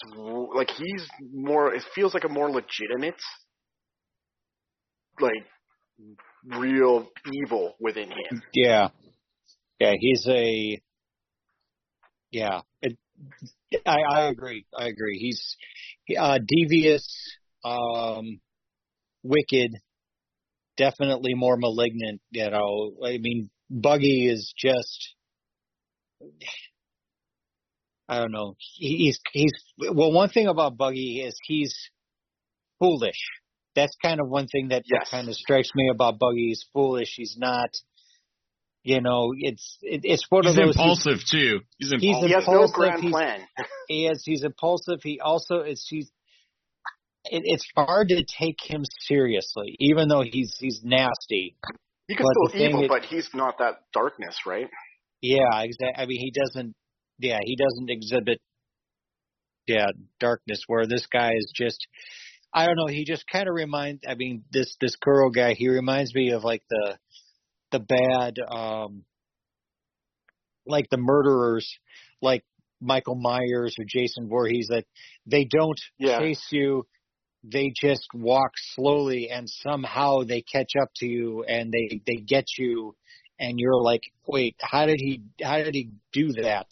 [0.54, 1.74] like he's more.
[1.74, 3.20] It feels like a more legitimate,
[5.18, 5.44] like
[6.46, 8.42] real evil within him.
[8.52, 8.88] Yeah,
[9.78, 10.80] yeah, he's a.
[12.30, 12.96] Yeah, it,
[13.86, 14.66] I I agree.
[14.76, 15.18] I agree.
[15.18, 15.56] He's
[16.18, 17.06] uh, devious,
[17.64, 18.40] um,
[19.22, 19.72] wicked,
[20.76, 22.20] definitely more malignant.
[22.30, 25.14] You know, I mean, Buggy is just.
[28.08, 28.56] I don't know.
[28.76, 30.12] He's he's well.
[30.12, 31.74] One thing about Buggy is he's
[32.78, 33.39] foolish.
[33.76, 35.02] That's kind of one thing that, yes.
[35.04, 36.48] that kind of strikes me about Buggy.
[36.48, 37.14] He's foolish.
[37.16, 37.70] He's not.
[38.82, 40.74] You know, it's it, it's one he's of those.
[40.74, 41.60] Impulsive he's, too.
[41.78, 42.28] He's impulsive.
[42.28, 43.40] He has no grand he's, plan.
[43.88, 44.22] he is.
[44.24, 45.00] He's impulsive.
[45.02, 45.86] He also is.
[45.88, 46.10] He's.
[47.26, 51.56] It, it's hard to take him seriously, even though he's he's nasty.
[52.08, 54.68] He can still evil, it, but he's not that darkness, right?
[55.20, 56.02] Yeah, exactly.
[56.02, 56.74] I mean, he doesn't.
[57.18, 58.40] Yeah, he doesn't exhibit.
[59.66, 60.62] Yeah, darkness.
[60.66, 61.86] Where this guy is just.
[62.52, 62.86] I don't know.
[62.86, 64.02] He just kind of reminds.
[64.06, 65.54] I mean, this this Kuro guy.
[65.54, 66.98] He reminds me of like the
[67.70, 69.04] the bad, um,
[70.66, 71.68] like the murderers,
[72.20, 72.44] like
[72.80, 74.84] Michael Myers or Jason Voorhees, that
[75.26, 76.18] they don't yeah.
[76.18, 76.86] chase you.
[77.42, 82.44] They just walk slowly and somehow they catch up to you and they, they get
[82.58, 82.94] you
[83.38, 86.66] and you're like, wait, how did he, how did he do that?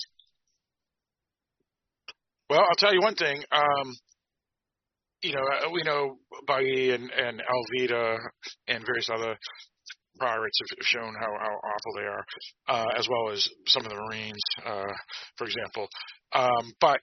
[2.51, 3.43] Well, I'll tell you one thing.
[3.51, 3.97] Um,
[5.23, 8.19] you know, we know Buggy and, and Alvida
[8.69, 9.37] and various other
[10.19, 12.25] pirates have shown how, how awful they are,
[12.69, 14.93] uh, as well as some of the Marines, uh,
[15.37, 15.89] for example.
[16.33, 17.01] Um, but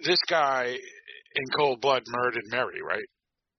[0.00, 3.04] this guy, in cold blood, murdered Merry, right?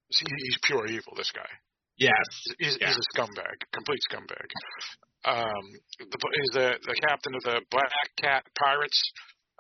[0.09, 1.13] He's pure evil.
[1.15, 1.49] This guy.
[1.97, 2.13] Yes,
[2.57, 2.87] he's, yeah.
[2.87, 4.47] he's a scumbag, complete scumbag.
[5.25, 5.65] Um,
[5.99, 9.11] the, he's the the captain of the Black Cat Pirates,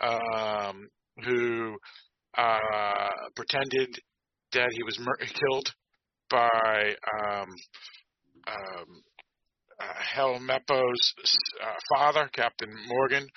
[0.01, 0.87] um,
[1.23, 1.75] who
[2.37, 3.99] uh, pretended
[4.53, 5.73] that he was mur- killed
[6.29, 7.49] by um,
[8.47, 9.03] um,
[9.81, 13.27] uh, Hel uh, father, Captain Morgan,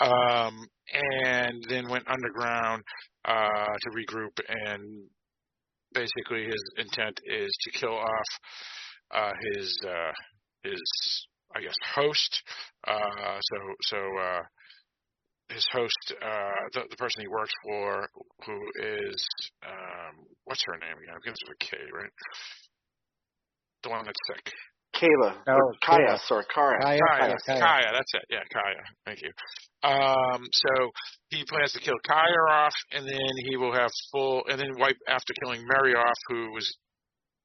[0.00, 2.82] um, and then went underground
[3.24, 4.38] uh, to regroup.
[4.48, 5.08] And
[5.92, 8.40] basically, his intent is to kill off
[9.14, 10.12] uh, his uh,
[10.62, 10.82] his
[11.54, 12.42] I guess host.
[12.86, 14.42] Uh, so so uh,
[15.48, 18.08] his host, uh, the, the person he works for,
[18.44, 19.26] who is
[19.64, 21.14] um, what's her name again?
[21.22, 22.10] Begins with a K, right?
[23.82, 24.52] The one that's sick.
[24.96, 25.36] Kayla.
[25.48, 26.18] Oh, or Kaya, Kaya.
[26.24, 26.78] sorry, Kaya.
[26.80, 27.60] Kaya, Kaya, Kaya.
[27.60, 28.24] Kaya, that's it.
[28.30, 28.82] Yeah, Kaya.
[29.04, 29.30] Thank you.
[29.82, 30.90] Um, so
[31.30, 34.96] he plans to kill Kaya off, and then he will have full, and then wipe
[35.08, 36.76] after killing Merry off, who was,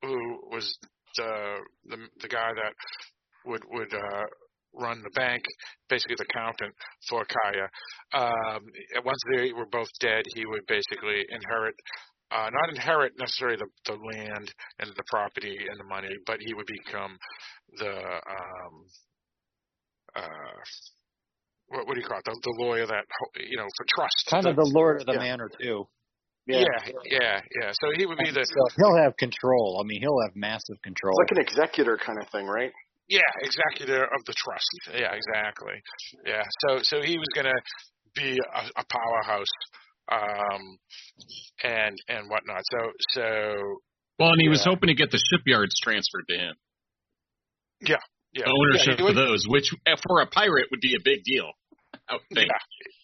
[0.02, 0.78] who was
[1.18, 2.74] the the, the guy that
[3.46, 4.24] would would uh,
[4.74, 5.44] run the bank,
[5.90, 6.74] basically the accountant
[7.10, 7.68] for Kaya.
[8.14, 8.62] Um,
[9.06, 11.76] once they were both dead, he would basically inherit
[12.32, 16.54] uh, not inherit necessarily the, the land and the property and the money, but he
[16.54, 17.18] would become
[17.78, 18.74] the um,
[20.16, 20.62] uh,
[21.68, 22.26] what, what do you call it?
[22.26, 23.04] The, the lawyer that
[23.36, 24.28] you know for trust.
[24.30, 25.20] Kind of the, the lord of the yeah.
[25.20, 25.88] manor too.
[26.48, 26.64] yeah,
[27.06, 27.72] yeah, yeah.
[27.72, 29.80] So he would be the So he'll have control.
[29.82, 31.14] I mean, he'll have massive control.
[31.20, 32.72] It's like an executor kind of thing, right?
[33.08, 34.70] Yeah executor of the trust.
[34.94, 35.82] Yeah, exactly.
[36.26, 36.44] Yeah.
[36.68, 37.62] So so he was going to
[38.16, 39.56] be a, a powerhouse
[40.12, 40.78] um,
[41.64, 42.62] and and whatnot.
[42.72, 43.24] So so
[44.20, 46.56] Well, and he was hoping to get the shipyards transferred to him.
[47.82, 47.96] yeah,
[48.34, 51.52] The ownership yeah, of those, which uh, for a pirate would be a big deal.
[52.10, 52.50] I would think.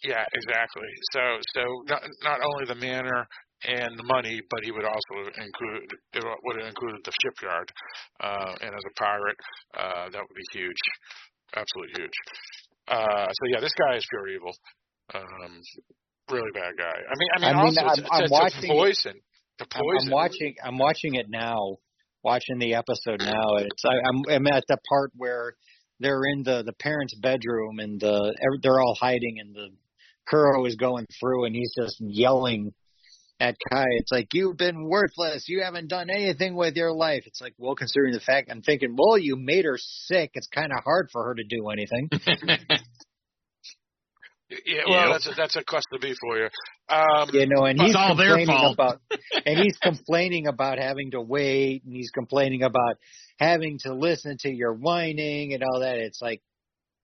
[0.03, 0.87] Yeah, yeah, exactly.
[1.13, 1.19] So,
[1.53, 3.27] so not not only the manor
[3.66, 7.72] and the money, but he would also include it would have included the shipyard.
[8.22, 9.38] Uh, and as a pirate,
[9.78, 10.82] uh, that would be huge,
[11.55, 12.18] absolutely huge.
[12.88, 14.53] Uh, so yeah, this guy is pure evil.
[15.14, 15.62] Um,
[16.30, 16.97] really bad guy.
[16.97, 19.14] I mean, I mean, I mean, also I'm- it's, I'm it's watching- a poison.
[19.60, 20.08] The I'm, poison.
[20.08, 20.55] I'm watching.
[20.64, 21.78] I'm watching it now.
[22.24, 23.55] Watching the episode now.
[23.58, 23.84] It's.
[23.86, 24.22] I, I'm.
[24.30, 25.53] I'm at the part where
[25.99, 29.70] they're in the the parents' bedroom and the they're all hiding and the
[30.30, 32.74] Kuro is going through and he's just yelling
[33.39, 33.85] at Kai.
[33.99, 35.45] It's like you've been worthless.
[35.47, 37.23] You haven't done anything with your life.
[37.25, 40.31] It's like well, considering the fact I'm thinking, well, you made her sick.
[40.33, 42.09] It's kind of hard for her to do anything.
[44.65, 45.11] Yeah, well, Yep.
[45.11, 46.47] that's a, that's a cluster B for you.
[46.88, 48.73] Um, You know, and he's all their complaining fault.
[48.75, 49.01] about
[49.45, 52.95] and he's complaining about having to wait and he's complaining about
[53.39, 55.97] having to listen to your whining and all that.
[55.97, 56.41] It's like,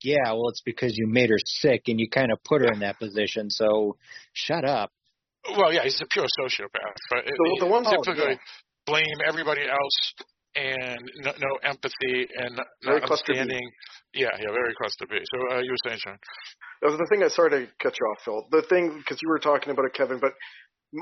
[0.01, 2.79] yeah, well, it's because you made her sick and you kind of put her in
[2.79, 3.49] that position.
[3.49, 3.97] So
[4.31, 4.93] shut up.
[5.57, 6.97] Well, yeah, he's a pure sociopath.
[7.09, 8.37] But it, The- the one- oh, typically yeah.
[8.85, 10.13] blame everybody else
[10.55, 13.71] and no, no empathy and not Very understanding.
[14.13, 15.17] Yeah, yeah, very cluster B.
[15.33, 16.17] So uh, you were saying, Sean?
[16.83, 17.23] Was the thing.
[17.23, 18.45] I sorry to cut you off, Phil.
[18.51, 20.33] The thing because you were talking about it, Kevin, but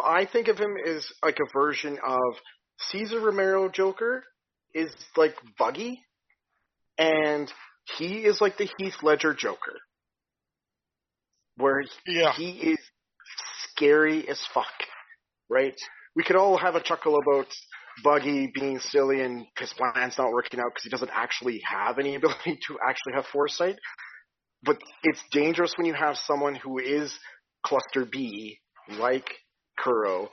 [0.05, 2.35] I think of him as like a version of
[2.89, 4.23] Cesar Romero Joker
[4.73, 5.99] is like Buggy,
[6.97, 7.51] and
[7.97, 9.75] he is like the Heath Ledger Joker,
[11.57, 12.31] where Yeah.
[12.33, 12.79] he is
[13.81, 14.65] scary as fuck,
[15.49, 15.75] right?
[16.15, 17.47] We could all have a chuckle about
[18.03, 22.15] Buggy being silly and his plan's not working out because he doesn't actually have any
[22.19, 23.75] ability to actually have foresight.
[24.63, 27.11] But it's dangerous when you have someone who is
[27.65, 28.59] cluster B,
[28.89, 29.27] like
[29.79, 30.29] Kuro,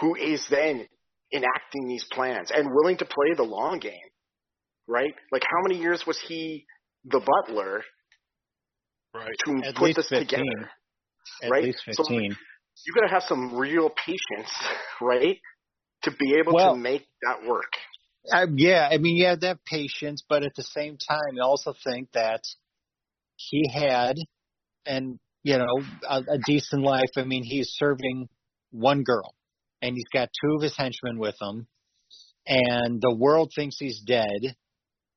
[0.00, 0.86] who is then
[1.32, 3.92] enacting these plans and willing to play the long game,
[4.88, 5.14] right?
[5.30, 6.64] Like how many years was he
[7.04, 7.82] the butler
[9.12, 9.28] Right.
[9.46, 10.28] to At put least this 15.
[10.28, 10.70] together?
[11.42, 11.64] At Right?
[11.64, 12.04] least So-
[12.80, 12.86] 15.
[12.86, 14.50] you got to have some real patience,
[15.00, 15.38] right,
[16.02, 17.72] to be able Well- to make that work.
[18.30, 21.72] Uh, yeah, I mean, you have that patience, but at the same time, you also
[21.82, 22.42] think that
[23.36, 24.16] he had,
[24.84, 27.08] and you know, a, a decent life.
[27.16, 28.28] I mean, he's serving
[28.72, 29.34] one girl,
[29.80, 31.66] and he's got two of his henchmen with him,
[32.46, 34.54] and the world thinks he's dead,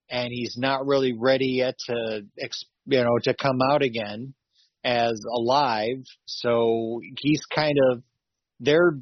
[0.10, 2.22] and he's not really ready yet to,
[2.86, 4.34] you know, to come out again
[4.84, 6.04] as alive.
[6.26, 8.04] So he's kind of
[8.60, 9.00] they're.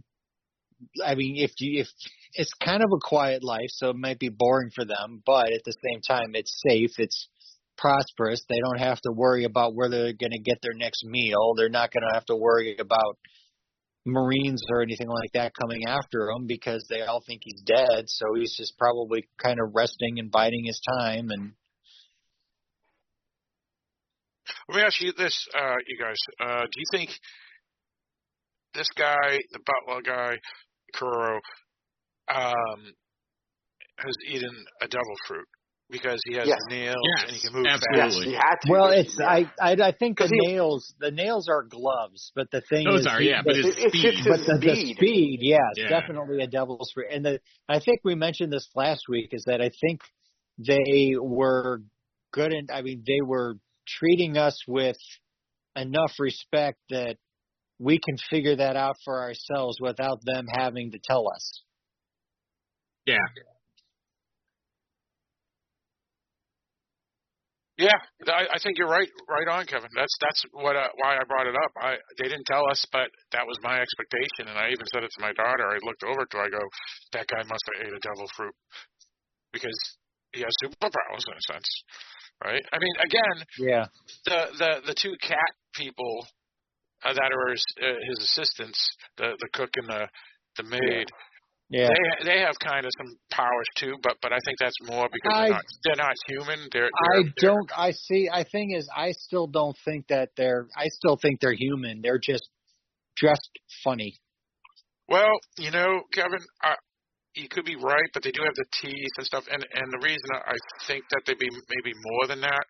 [1.06, 1.88] I mean, if you if
[2.34, 5.64] it's kind of a quiet life, so it might be boring for them, but at
[5.64, 7.28] the same time, it's safe, it's
[7.78, 8.44] prosperous.
[8.48, 11.54] They don't have to worry about where they're going to get their next meal.
[11.56, 13.18] They're not going to have to worry about
[14.06, 18.06] Marines or anything like that coming after him because they all think he's dead.
[18.08, 21.30] So he's just probably kind of resting and biding his time.
[21.30, 21.54] And
[24.72, 26.16] Let me ask you this, uh, you guys.
[26.40, 27.10] Uh, do you think
[28.74, 30.38] this guy, the butler guy,
[30.96, 31.40] Kuro,
[32.34, 32.94] um,
[33.98, 34.50] has eaten
[34.82, 35.46] a devil fruit
[35.90, 36.58] because he has Yes.
[36.70, 38.32] nails Yes, and he can move absolutely.
[38.32, 38.60] Yes, fast?
[38.64, 38.72] he to.
[38.72, 39.26] well, it's yeah.
[39.28, 42.86] I I, I think the 'Cause he- nails the nails are gloves, but the thing
[42.86, 44.12] Those is are, he- yeah, but the- his It- it's speed.
[44.14, 44.96] just but his the, the speed.
[44.96, 45.90] speed, yes, Yeah.
[45.90, 47.08] definitely a devil's fruit.
[47.12, 50.00] And the I think we mentioned this last week is that I think
[50.58, 51.82] they were
[52.32, 53.56] good and I mean they were
[53.88, 54.98] treating us with
[55.76, 57.18] enough respect that
[57.80, 61.64] we can figure that out for ourselves without them having to tell us.
[63.06, 63.18] Yeah.
[67.82, 67.98] Yeah,
[68.30, 69.90] I, I think you're right, right on, Kevin.
[69.98, 71.72] That's that's what uh, why I brought it up.
[71.82, 75.10] I they didn't tell us, but that was my expectation, and I even said it
[75.18, 75.66] to my daughter.
[75.66, 76.62] I looked over to, her, I go,
[77.18, 78.54] that guy must have ate a devil fruit
[79.52, 79.74] because
[80.34, 81.70] he has superpowers in a sense,
[82.44, 82.64] right?
[82.74, 83.86] I mean, again, Yeah.
[84.26, 86.28] the the the two cat people
[87.04, 88.80] uh, that are his, uh, his assistants,
[89.18, 90.08] the the cook and the
[90.58, 91.08] the maid.
[91.70, 91.88] Yeah.
[91.88, 95.34] They they have kind of some powers too, but but I think that's more because
[95.34, 96.68] I- they're not they're not human.
[96.74, 97.72] They're, I they're they're- don't.
[97.78, 98.30] I see.
[98.32, 100.68] I thing is, I still don't think that they're.
[100.76, 102.02] I still think they're human.
[102.02, 102.48] They're just
[103.16, 103.50] dressed
[103.84, 104.20] funny.
[105.08, 106.76] Well, you know, Kevin, I,
[107.36, 109.46] you could be right, but they do have the teeth and stuff.
[109.52, 110.56] And and the reason I
[110.88, 112.64] think that they'd be maybe more than that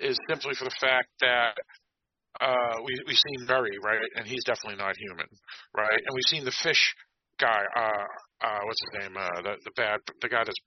[0.00, 1.54] is simply for the fact that
[2.40, 5.26] uh, we we've seen Murray, right, and he's definitely not human,
[5.76, 5.92] right?
[6.04, 6.94] And we've seen the fish
[7.40, 7.62] guy.
[7.76, 9.16] Uh, uh, what's his name?
[9.16, 10.58] Uh, the the bad the guy that's.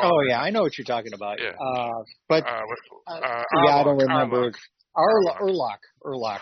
[0.00, 1.38] Oh yeah, I know what you're talking about.
[1.40, 1.50] Yeah.
[1.50, 4.50] Uh, but Uh, what- uh, uh, yeah, I don't Arlok, remember.
[4.50, 4.54] Arlok.
[4.96, 5.38] Arlock.
[5.40, 5.78] Urlock.
[6.04, 6.40] Urlock.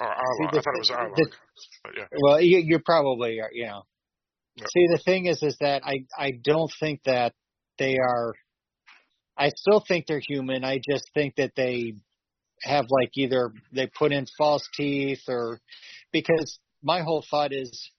[0.00, 0.52] Or Arlok.
[0.52, 1.16] the I thought it was thi- Arlok.
[1.16, 1.32] the-
[1.84, 2.04] but yeah.
[2.20, 3.82] Well, you, you're probably, uh, you know.
[4.58, 4.68] Yep.
[4.74, 7.32] See, the thing is, is that I, I don't think that
[7.78, 8.34] they are.
[9.36, 10.64] I still think they're human.
[10.64, 11.94] I just think that they
[12.62, 15.60] have like either they put in false teeth or
[16.12, 17.90] because my whole thought is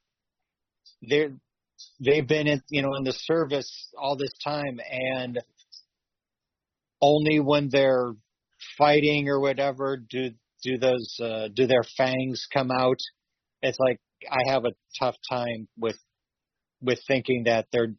[1.02, 1.32] they're
[2.00, 5.40] they've been in you know in the service all this time and
[7.02, 8.14] only when they're
[8.78, 10.32] fighting or whatever do
[10.62, 12.98] do those uh, do their fangs come out
[13.62, 14.00] it's like
[14.30, 15.98] I have a tough time with
[16.82, 17.94] with thinking that they're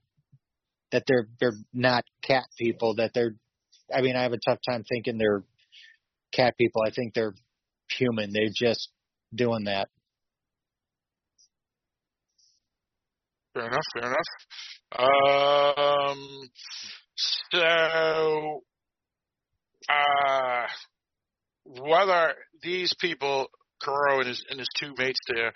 [0.93, 3.37] that they're they're not cat people that they're
[3.95, 5.45] I mean I have a tough time thinking they're
[6.33, 7.35] cat people I think they're
[7.91, 8.91] human they're just
[9.35, 9.89] doing that
[13.55, 13.83] Fair enough.
[13.93, 14.19] Fair enough.
[16.13, 16.51] Um.
[17.53, 18.63] So,
[19.89, 20.67] uh,
[21.65, 23.49] whether these people,
[23.83, 25.53] Kuro and his, and his two mates there,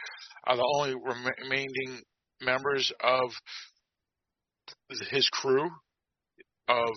[0.47, 2.03] are the only remaining
[2.45, 3.31] members of
[5.11, 5.69] his crew
[6.69, 6.89] of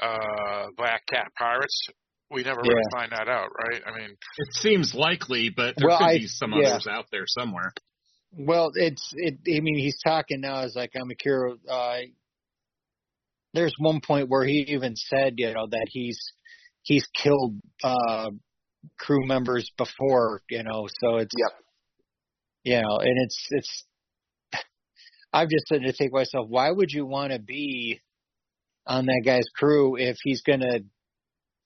[0.00, 1.88] uh, Black Cat Pirates.
[2.30, 3.82] We never really find that out, right?
[3.84, 6.68] I mean, It seems likely, but there Well, could I- be some yeah.
[6.70, 7.72] others out there somewhere.
[8.32, 9.38] Well, it's it.
[9.48, 11.56] I mean, he's talking now as like I'm a hero.
[11.68, 11.98] Uh,
[13.52, 16.20] there's one point where he even said, you know, that he's
[16.82, 18.30] he's killed uh,
[19.00, 20.86] crew members before, you know.
[21.00, 21.58] So it's Yep.
[22.62, 23.84] you know, and it's it's.
[25.32, 28.00] I've just said to think to myself, why would you want to be
[28.86, 30.80] on that guy's crew if he's gonna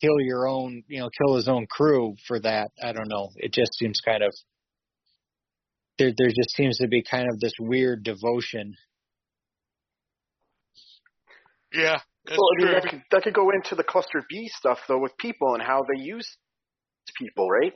[0.01, 2.71] kill your own, you know, kill his own crew for that?
[2.83, 3.31] I don't know.
[3.37, 4.35] It just seems kind of
[5.99, 6.12] there.
[6.17, 8.75] There just seems to be kind of this weird devotion.
[11.73, 12.75] yeah, that's well, I mean, true.
[12.75, 15.83] that could, that could go into the cluster B stuff though with people and how
[15.83, 16.37] they use
[17.19, 17.73] people, right?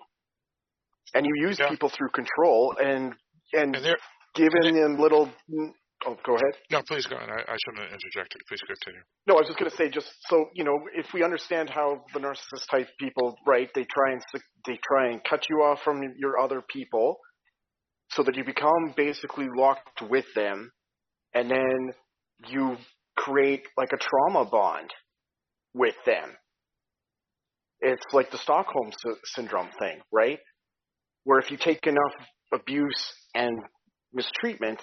[1.15, 1.69] And you use Yeah.
[1.69, 3.15] people through control and
[3.53, 3.99] and and there,
[4.39, 5.29] giving them little.
[6.07, 6.55] Oh, go ahead.
[6.71, 7.29] no, please go on.
[7.29, 8.41] I, I shouldn't have interjected.
[8.49, 9.03] Please continue.
[9.27, 12.05] No, I was just going to say, just so you know, if we understand how
[12.15, 13.69] the narcissist type people, right?
[13.75, 14.23] They try and
[14.67, 17.19] they try and cut you off from your other people,
[18.11, 20.71] so that you become basically locked with them,
[21.35, 21.91] and then
[22.47, 22.77] you
[23.17, 24.91] create like a trauma bond
[25.75, 26.31] with them.
[27.81, 30.39] It's like the Stockholm sy- syndrome thing, right?
[31.25, 32.15] Where if you take enough
[32.53, 33.59] abuse and
[34.13, 34.83] mistreatment,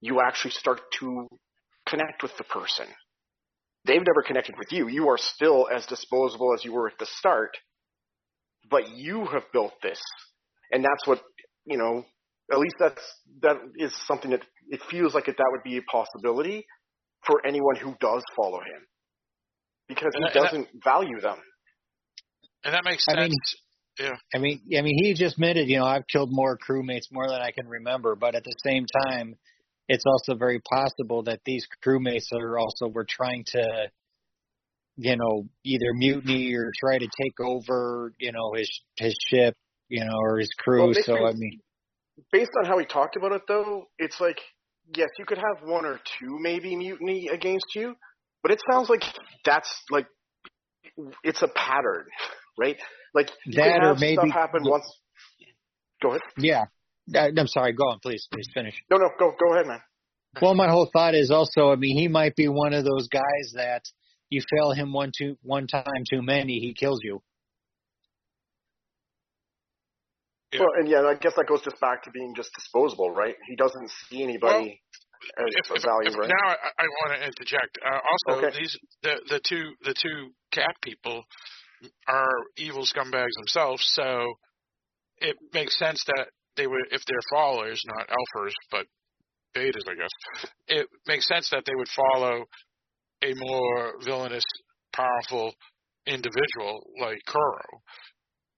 [0.00, 1.28] you actually start to
[1.86, 2.86] connect with the person
[3.84, 4.88] they've never connected with you.
[4.88, 7.56] You are still as disposable as you were at the start,
[8.70, 10.00] but you have built this,
[10.70, 11.22] and that's what
[11.64, 12.04] you know.
[12.52, 13.02] At least that's
[13.42, 16.66] that is something that it feels like it, that would be a possibility
[17.24, 18.86] for anyone who does follow him,
[19.88, 21.38] because And he that- and doesn't value them.
[22.64, 23.34] And that makes I sense.
[24.00, 27.28] Mean- I mean, I mean, he just admitted, you know, I've killed more crewmates more
[27.28, 29.36] than I can remember, but at the same time,
[29.88, 33.90] it's also very possible that these crewmates are also were trying to,
[34.96, 39.56] you know, either mutiny or try to take over, you know, his his ship,
[39.88, 40.86] you know, or his crew.
[40.86, 41.60] Well, so I mean,
[42.32, 44.38] Based on how he talked about it, though, it's like
[44.96, 47.94] yes, you could have one or two maybe mutiny against you,
[48.42, 49.02] but it sounds like
[49.44, 50.06] that's like
[51.24, 52.06] it's a pattern,
[52.58, 52.78] right?
[53.14, 54.86] Like you That can or maybe- stuff happen once.
[56.02, 56.22] Go ahead.
[56.38, 56.64] yeah.
[57.14, 57.72] I, I'm sorry.
[57.72, 58.26] Go on, please.
[58.32, 58.74] Please finish.
[58.90, 59.80] No, no, go go ahead, man.
[60.40, 63.52] Well, my whole thought is also, I mean, he might be one of those guys
[63.56, 63.82] that
[64.28, 67.20] you fail him one too one time too many, he kills you.
[70.52, 70.60] Yeah.
[70.60, 73.34] Well, and yeah, I guess that goes just back to being just disposable, right?
[73.48, 74.80] He doesn't see anybody
[75.38, 76.28] if, as if, a value, if right?
[76.28, 77.78] now I, I want to interject.
[77.84, 77.98] Uh,
[78.34, 78.58] also, Okay.
[78.58, 81.24] these the the two the two cat people
[82.06, 84.34] are evil scumbags themselves, so
[85.18, 86.26] it makes sense that
[86.56, 88.86] they would, if they're followers, not alphas, but
[89.56, 90.44] betas, I guess.
[90.68, 92.44] It makes sense that they would follow
[93.22, 94.44] a more villainous,
[94.92, 95.52] powerful
[96.06, 97.62] individual like Kuro,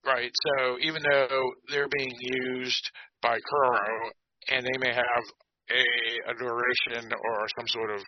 [0.07, 0.31] right?
[0.57, 4.11] So even though they're being used by Kuro,
[4.51, 5.25] and they may have
[5.71, 8.01] a adoration or some sort of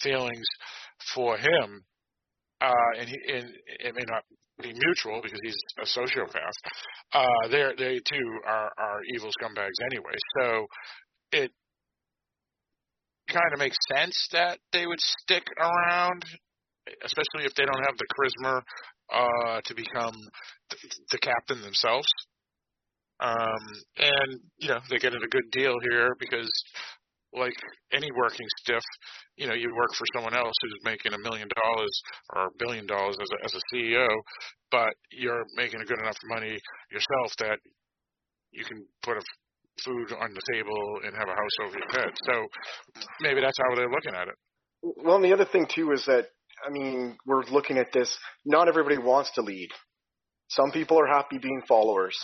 [0.00, 0.46] feelings
[1.14, 1.84] for him,
[2.60, 4.22] uh, and, he, and it may not
[4.62, 6.56] be mutual because he's a sociopath.
[7.12, 10.16] Uh, they they too are are evil scumbags anyway.
[10.38, 10.66] So
[11.32, 11.50] it
[13.28, 16.24] kind of makes sense that they would stick around,
[17.04, 18.62] especially if they don't have the charisma
[19.12, 20.14] uh, to become
[20.70, 20.76] the,
[21.12, 22.06] the captain themselves.
[23.18, 23.64] Um,
[23.96, 26.50] and you know they get a good deal here because,
[27.36, 27.54] like
[27.92, 28.82] any working stiff,
[29.36, 31.94] you know you work for someone else who's making a million dollars
[32.34, 34.08] or a billion dollars as a, as a CEO,
[34.70, 36.58] but you're making a good enough money
[36.90, 37.58] yourself that
[38.52, 39.22] you can put a
[39.84, 42.12] food on the table and have a house over your head.
[42.24, 42.46] So
[43.20, 44.34] maybe that's how they're looking at it.
[44.82, 46.28] Well, and the other thing too is that
[46.64, 48.16] I mean, we're looking at this.
[48.44, 49.68] Not everybody wants to lead.
[50.48, 52.16] Some people are happy being followers,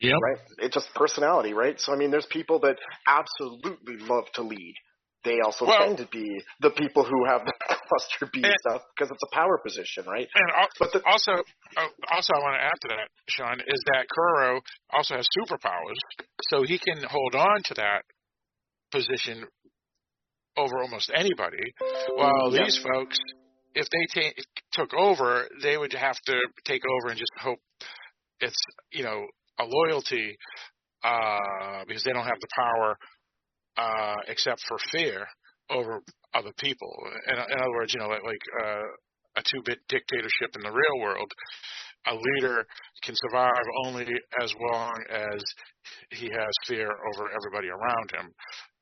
[0.00, 0.16] Yep.
[0.22, 0.38] right?
[0.58, 1.78] It's just personality, right?
[1.80, 2.76] So I mean, there's people that
[3.06, 4.74] absolutely love to lead.
[5.24, 6.26] They also Well- tend to be
[6.60, 7.52] the people who have the
[7.88, 10.26] cluster B And- stuff because it's a power position, right?
[10.34, 11.32] And al- But the, also,
[11.76, 15.98] uh, also I want to add to that, Sean, is that Kuro also has superpowers,
[16.48, 18.04] so he can hold on to that
[18.90, 19.46] position
[20.56, 21.62] over almost anybody.
[22.14, 22.64] While Yeah.
[22.64, 23.18] these folks,
[23.74, 24.42] if they ta-
[24.72, 27.60] took over, they would have to take over and just hope
[28.40, 28.56] it's
[28.90, 29.26] you know
[29.60, 30.36] a loyalty
[31.04, 32.96] uh, because they don't have the power
[33.76, 35.26] uh, except for fear
[35.70, 36.00] over
[36.34, 36.92] other people.
[37.28, 38.82] In, in other words, you know, like, like uh,
[39.36, 41.30] a two-bit dictatorship in the real world.
[42.06, 42.64] A leader
[43.04, 44.06] can survive only
[44.42, 45.42] as long as
[46.10, 48.32] he has fear over everybody around him.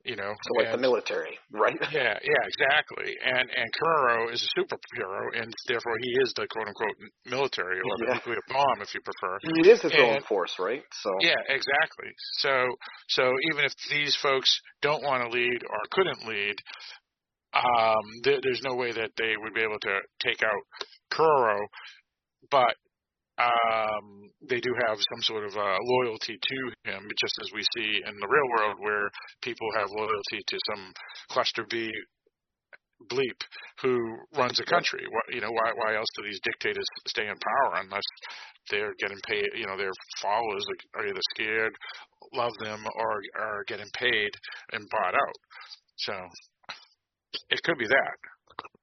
[0.04, 1.76] You know, so like and, the military, right?
[1.92, 3.16] Yeah, yeah, exactly.
[3.24, 6.96] And and Kuro is a superhero, and therefore he is the quote unquote
[7.26, 8.06] military or Yeah.
[8.06, 9.38] the nuclear bomb, if you prefer.
[9.42, 10.82] He is his own force, right?
[10.92, 12.12] So Yeah, exactly.
[12.38, 12.68] So
[13.08, 16.56] so even if these folks don't want to lead or couldn't lead,
[17.54, 20.62] um, there, there's no way that they would be able to take out
[21.10, 21.58] Kuro,
[22.50, 22.76] but
[23.38, 28.02] um, they do have some sort of uh, loyalty to him, just as we see
[28.06, 29.10] in the real world, where
[29.42, 30.92] people have loyalty to some
[31.30, 31.90] cluster B
[33.10, 33.40] bleep
[33.80, 33.96] who
[34.36, 35.04] runs a country.
[35.10, 38.02] What, you know, why why else do these dictators stay in power unless
[38.70, 39.46] they're getting paid?
[39.54, 40.64] You know, their followers
[40.96, 41.72] are either scared,
[42.34, 44.30] love them, or are getting paid
[44.72, 45.36] and bought out.
[45.96, 46.12] So
[47.50, 48.16] it could be that.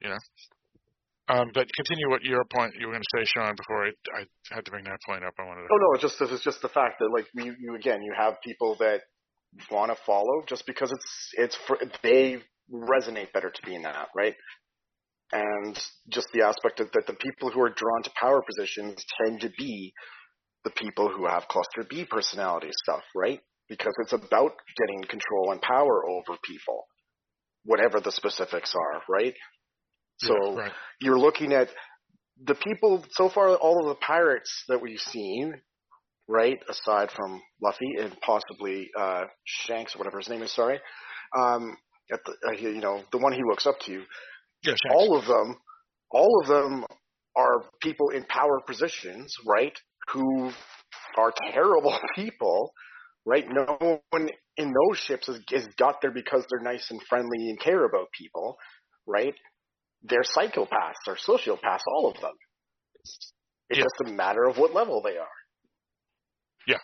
[0.01, 0.19] You know.
[1.27, 3.55] Um, but continue what your point you were going to say, Sean.
[3.55, 5.67] Before I, I had to bring that point up, I wanted to.
[5.71, 8.35] Oh no, it's just it's just the fact that like you, you again you have
[8.43, 9.01] people that
[9.71, 12.37] want to follow just because it's it's for they
[12.71, 14.35] resonate better to be in that right,
[15.31, 19.41] and just the aspect of that the people who are drawn to power positions tend
[19.41, 19.93] to be
[20.63, 23.39] the people who have cluster B personality stuff, right?
[23.69, 26.85] Because it's about getting control and power over people,
[27.63, 29.33] whatever the specifics are, right?
[30.17, 30.73] So Yeah, right.
[31.01, 31.69] you're looking at
[32.43, 35.61] the people so far, all of the pirates that we've seen,
[36.27, 40.79] right, aside from Luffy and possibly uh, Shanks or whatever his name is, sorry,
[41.35, 41.77] um,
[42.11, 44.03] at the, uh, you know, the one he looks up to,
[44.63, 45.57] Yeah, all of them,
[46.11, 46.85] all of them
[47.35, 49.77] are people in power positions, right,
[50.09, 50.51] who
[51.17, 52.71] are terrible people,
[53.25, 53.45] right?
[53.49, 57.59] No one in those ships is, is got there because they're nice and friendly and
[57.59, 58.57] care about people,
[59.07, 59.35] right?
[60.09, 62.33] They're psychopaths, they're sociopaths, all of them.
[63.69, 63.83] It's Yeah.
[63.83, 65.27] just a matter of what level they are.
[66.67, 66.79] Yeah,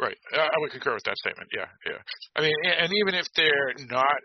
[0.00, 0.16] right.
[0.34, 1.50] I I would concur with that statement.
[1.54, 1.98] Yeah, yeah.
[2.36, 4.20] I mean, and even if they're not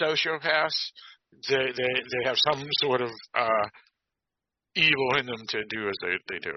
[0.00, 0.78] sociopaths,
[1.48, 3.66] they they they have some sort of uh
[4.76, 6.54] evil in them to do as they they do.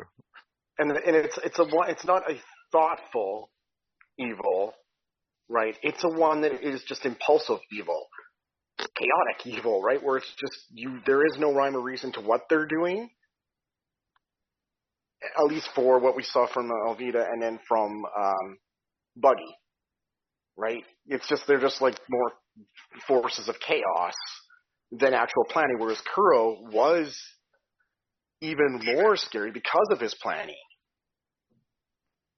[0.79, 2.35] and and it's it's a it's not a
[2.71, 3.49] thoughtful
[4.17, 4.73] evil,
[5.49, 5.77] right?
[5.83, 8.07] It's a one that is just impulsive evil,
[8.95, 10.01] chaotic evil, right?
[10.03, 13.09] Where it's just you there is no rhyme or reason to what they're doing.
[15.37, 18.57] At least for what we saw from uh, Alvida and then from um,
[19.15, 19.55] Buggy,
[20.57, 20.83] right?
[21.07, 22.31] It's just they're just like more
[23.07, 24.13] forces of chaos
[24.91, 25.77] than actual planning.
[25.79, 27.17] Whereas Kuro was
[28.41, 30.55] even more scary because of his planning.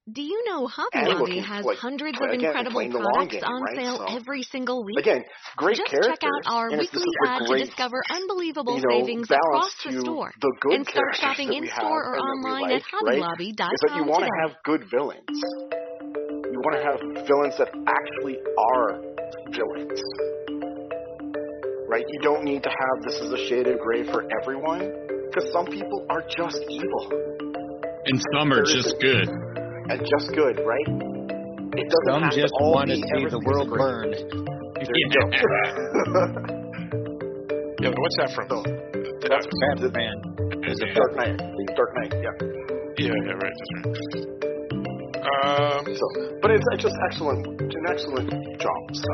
[0.06, 3.26] Do you know Hobby Lobby has like, hundreds play- of again, incredible playing the long
[3.26, 3.76] products game, on right?
[3.76, 5.00] sale So- every single week?
[5.00, 5.24] Again,
[5.58, 6.14] great Just characters.
[6.22, 10.00] check out our weekly this is ad to discover unbelievable you know, savings across the
[10.02, 10.32] store.
[10.40, 13.74] the good And start shopping in store or and that we online like, at hobbylobby.com
[13.74, 15.26] is that you want to have good villains.
[16.54, 18.38] You want to have villains that actually
[18.78, 19.02] are
[19.58, 20.02] villains.
[21.90, 22.06] Right?
[22.08, 24.86] You don't need to have this is a shade of gray for everyone,
[25.34, 27.10] because some people are just evil
[28.06, 29.30] And some are just a- good.
[29.90, 30.90] And just good, right?
[31.76, 33.80] It doesn't Some have just to all want to see the world great.
[33.80, 34.10] burn.
[34.12, 35.24] There you go.
[37.82, 38.48] Yeah, what's that from?
[38.50, 40.18] So, The- that's Batman
[40.70, 41.38] is a Dark Knight.
[41.76, 42.32] Dark Knight, yeah.
[42.98, 43.58] yeah, yeah, right.
[43.60, 44.28] That's right.
[45.26, 46.06] Um, So,
[46.42, 48.30] but it's, it's just excellent, an excellent
[48.62, 48.82] job.
[48.94, 49.12] So,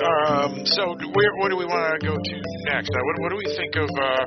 [0.00, 0.82] um, so
[1.12, 2.34] where what do we want to go to
[2.72, 2.88] next?
[2.88, 3.88] Uh, what what do we think of?
[4.00, 4.26] Uh,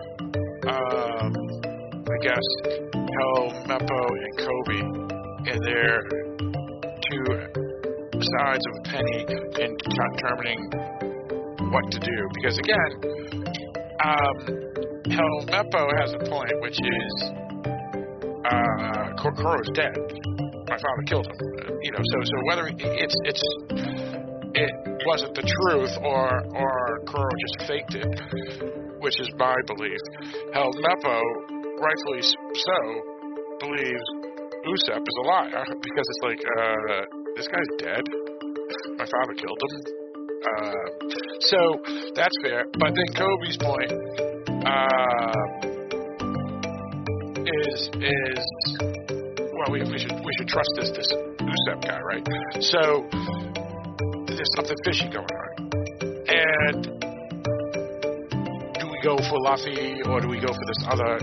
[0.70, 1.34] um,
[2.24, 2.48] I guess
[3.68, 4.80] Meppo, and Koby
[5.52, 6.00] and their
[7.12, 7.26] two
[8.16, 9.26] sides of penny
[9.60, 10.72] in determining
[11.70, 12.30] what to do.
[12.36, 12.92] Because again,
[14.06, 14.36] um,
[15.48, 17.32] Meppo has a point, which is
[18.46, 19.92] uh, Kor- Koro's dead.
[20.70, 21.36] My father killed him.
[21.82, 23.44] You know, so so whether it's it's
[24.56, 24.72] it
[25.06, 30.00] wasn't the truth or or Kuro just faked it, which is my belief.
[30.56, 31.53] Helmeppo,
[31.84, 32.80] rightfully so,
[33.60, 34.08] believes
[34.64, 37.04] Usopp is a liar because it's like uh,
[37.36, 38.04] this guy's dead.
[38.98, 39.74] My father killed him.
[40.44, 40.88] Uh,
[41.40, 41.60] so
[42.16, 42.66] that's fair.
[42.80, 43.92] But then Koby's point
[44.66, 45.40] um,
[47.44, 48.44] is is
[49.40, 52.28] well, we, we should we should trust this this Usopp guy, right?
[52.62, 53.06] So
[54.28, 55.50] there's something fishy going on.
[56.28, 56.84] And
[58.80, 61.20] do we go for Luffy or do we go for this other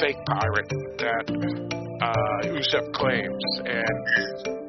[0.00, 1.24] fake pirate that
[2.00, 3.44] uh, claims?
[3.68, 3.96] And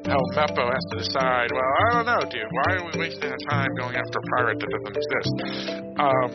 [0.06, 2.44] Helmeppo has to decide, well, I don't know, dude.
[2.52, 5.36] Why are we wasting our time going after a pirate that doesn't exist?
[5.98, 6.30] Um,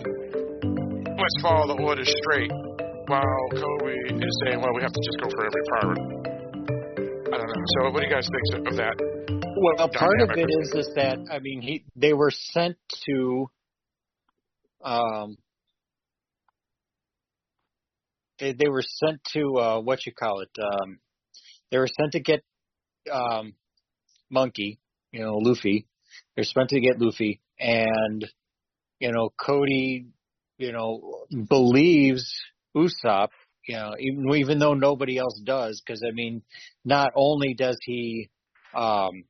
[1.16, 2.52] must follow the orders straight,
[3.08, 6.02] while Koby is saying, "Well, we have to just go for every pirate."
[7.32, 7.64] I don't know.
[7.76, 8.96] So, what do you guys think of that?
[9.56, 12.76] Well, part of it is is that I mean he they were sent
[13.06, 13.50] to
[14.84, 15.36] um
[18.38, 20.98] they they were sent to uh what you call it um
[21.70, 22.42] they were sent to get
[23.12, 23.54] um
[24.30, 24.78] Monkey,
[25.12, 25.86] you know, Luffy.
[26.34, 28.24] They're sent to get Luffy and
[29.00, 30.06] you know Cody,
[30.58, 32.32] you know, believes
[32.76, 33.28] Usopp,
[33.66, 36.42] you know, even even though nobody else does because I mean
[36.84, 38.30] not only does he
[38.74, 39.24] um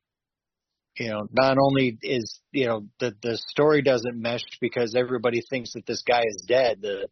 [0.97, 5.73] you know, not only is you know the the story doesn't mesh because everybody thinks
[5.73, 7.07] that this guy is dead, the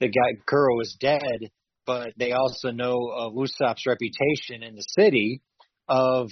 [0.00, 1.50] the guy Kuro is dead,
[1.86, 5.42] but they also know of Usopp's reputation in the city
[5.88, 6.30] of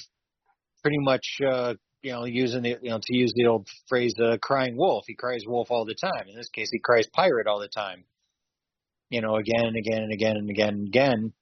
[0.82, 4.36] pretty much uh, you know using the you know to use the old phrase uh,
[4.42, 5.04] crying wolf.
[5.06, 6.28] He cries wolf all the time.
[6.28, 8.04] In this case, he cries pirate all the time.
[9.10, 11.32] You know, again and again and again and again and again.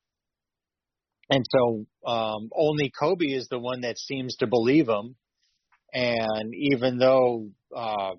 [1.31, 5.16] And so um, only Koby is the one that seems to believe him
[5.93, 8.14] and even though, uh,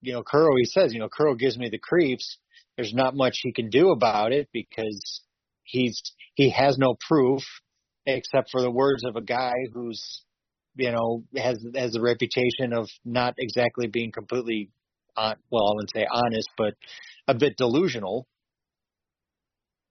[0.00, 2.38] you know, Kuro, he says, you know, Kuro gives me the creeps.
[2.78, 5.20] There's not much he can do about it because
[5.64, 6.00] he's,
[6.34, 7.42] he has no proof
[8.06, 10.22] except for the words of a guy who's,
[10.76, 14.70] you know, has, has a reputation of not exactly being completely,
[15.16, 16.74] on, well, I wouldn't say honest, but
[17.26, 18.28] a bit delusional.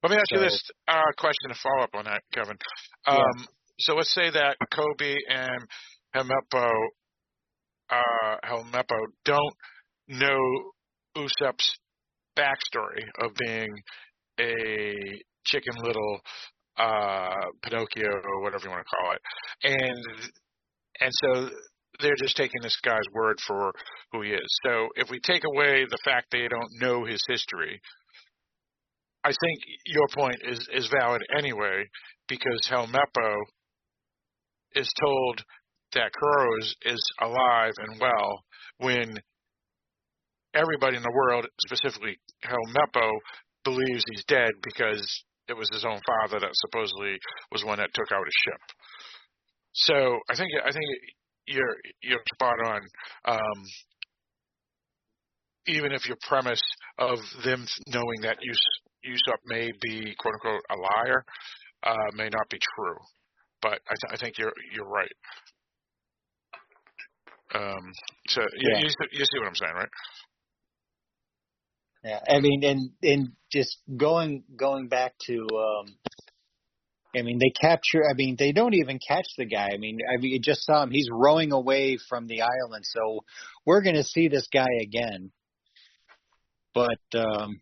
[0.02, 2.56] Let me ask you this uh, question to follow up on that, Kevin.
[3.06, 3.46] Um,
[3.78, 5.66] So let's say that Koby and
[6.16, 6.70] Helmeppo,
[7.90, 9.54] uh, Helmeppo don't
[10.08, 10.38] know
[11.16, 11.76] Usopp's
[12.38, 13.68] backstory of being
[14.40, 14.94] a
[15.44, 16.20] chicken little
[16.76, 19.20] uh, Pinocchio or whatever you want to call it,
[19.64, 20.30] and
[21.00, 21.50] and so
[22.00, 23.72] they're just taking this guy's word for
[24.12, 24.58] who he is.
[24.64, 27.80] So if we take away the fact they don't know his history,
[29.24, 31.84] I think your point is is valid anyway
[32.28, 33.36] because Helmeppo
[34.74, 35.42] is told
[35.94, 38.44] that Kuro is, is alive and well
[38.78, 39.18] when
[40.54, 43.10] everybody in the world, specifically Helmeppo,
[43.64, 45.02] believes he's dead because
[45.48, 47.18] it was his own father that supposedly
[47.52, 48.60] was one that took out his ship.
[49.74, 50.84] So I think I think
[51.46, 52.80] you're you're spot on.
[53.24, 53.64] Um,
[55.66, 56.62] even if your premise
[56.98, 61.24] of them knowing that Us- Usopp may be quote unquote a liar
[61.84, 62.96] uh, may not be true,
[63.62, 65.12] but I, th- I think you're you're right.
[67.54, 67.92] Um,
[68.28, 68.78] so Yeah.
[68.80, 69.88] you, you see what I'm saying, right?
[72.04, 75.96] Yeah, I mean, and and just going going back to, um,
[77.16, 78.02] I mean, they capture.
[78.08, 79.70] I mean, they don't even catch the guy.
[79.72, 80.90] I mean, I mean, you just saw him.
[80.90, 83.24] He's rowing away from the island, so
[83.66, 85.32] we're going to see this guy again.
[86.72, 87.60] But um,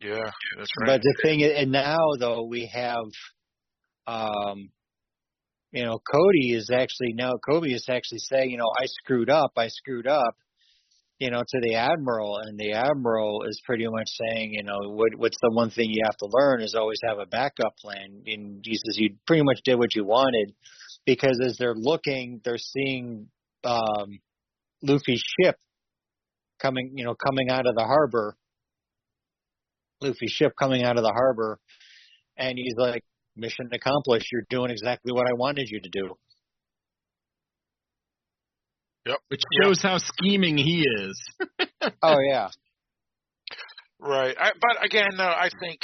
[0.00, 0.86] Yeah, that's right.
[0.86, 3.06] but the thing, is, and now though we have,
[4.06, 4.70] um,
[5.72, 9.52] you know, Cody is actually now Koby is actually saying, you know, I screwed up.
[9.56, 10.36] I screwed up
[11.20, 15.10] you know, to the admiral, and the admiral is pretty much saying, you know, what
[15.16, 18.22] what's the one thing you have to learn is always have a backup plan.
[18.26, 20.54] And he says you pretty much did what you wanted,
[21.04, 23.28] because as they're looking, they're seeing
[23.64, 24.18] um,
[24.82, 25.56] Luffy's ship
[26.58, 28.34] coming, you know, coming out of the harbor.
[30.00, 31.58] Luffy's ship coming out of the harbor,
[32.38, 33.04] and he's like,
[33.36, 34.28] "Mission accomplished.
[34.32, 36.16] You're doing exactly what I wanted you to do."
[39.28, 41.22] Which shows how scheming he is.
[42.02, 42.48] Oh yeah,
[44.00, 44.34] Right.
[44.38, 45.80] I, but again, though, I think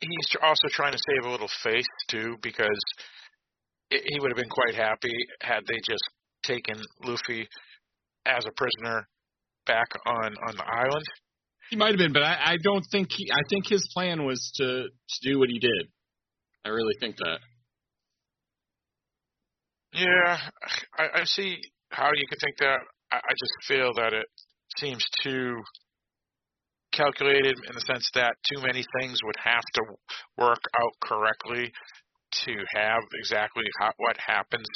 [0.00, 2.80] he's also trying to save a little face too, because
[3.92, 6.04] i he would have been quite happy had they just
[6.42, 7.48] taken Luffy
[8.26, 9.08] as a prisoner
[9.66, 11.04] back on on the island.
[11.70, 13.30] He might have been, but I, I don't think he.
[13.32, 15.88] I think his plan was to to do what he did.
[16.64, 17.38] I really think that.
[19.94, 20.38] Yeah,
[20.98, 21.58] I, I see
[21.90, 22.80] how you could think that.
[23.12, 24.26] I, I just feel that it
[24.78, 25.56] seems too
[26.92, 29.82] calculated in the sense that too many things would have to
[30.38, 31.72] work out correctly
[32.44, 34.66] to have exactly how, what happens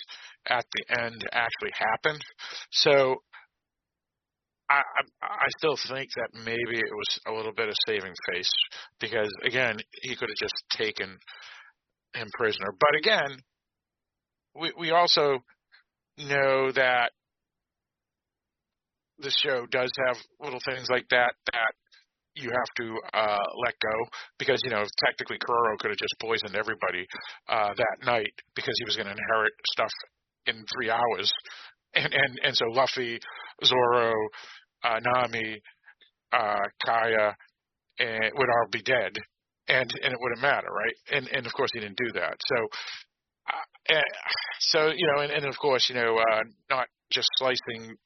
[0.49, 2.19] at the end actually happen.
[2.73, 3.16] So
[4.71, 8.51] I, I I still think that maybe it was a little bit of saving face
[9.01, 11.19] because again he could have just taken
[12.14, 12.69] him prisoner.
[12.79, 13.39] But again,
[14.55, 15.39] we we also
[16.19, 17.11] know that
[19.19, 21.73] the show does have little things like that that
[22.35, 23.97] you have to uh, let go
[24.39, 27.07] because you know technically Kuro could have just poisoned everybody
[27.49, 29.91] uh, that night because he was going to inherit stuff
[30.47, 31.33] in three hours,
[31.95, 33.19] and and and so Luffy,
[33.65, 34.13] Zoro,
[34.85, 35.61] uh, Nami,
[36.33, 37.35] uh, Kaya
[37.99, 39.13] and would all be dead,
[39.69, 40.95] and and it wouldn't matter, right?
[41.17, 42.37] And and of course he didn't do that.
[42.47, 42.67] So,
[44.61, 47.97] so you know, and, and of course you know, uh, not just slicing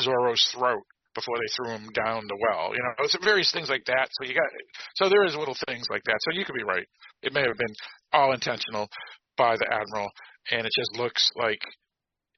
[0.00, 0.82] Zoro's throat
[1.14, 2.72] before they threw him down the well.
[2.72, 4.08] You know, it's various things like that.
[4.12, 4.48] So you got,
[4.96, 6.18] so there is little things like that.
[6.22, 6.86] So you could be right.
[7.22, 7.74] It may have been
[8.12, 8.88] all intentional
[9.36, 10.08] by the admiral,
[10.50, 11.60] and it just looks like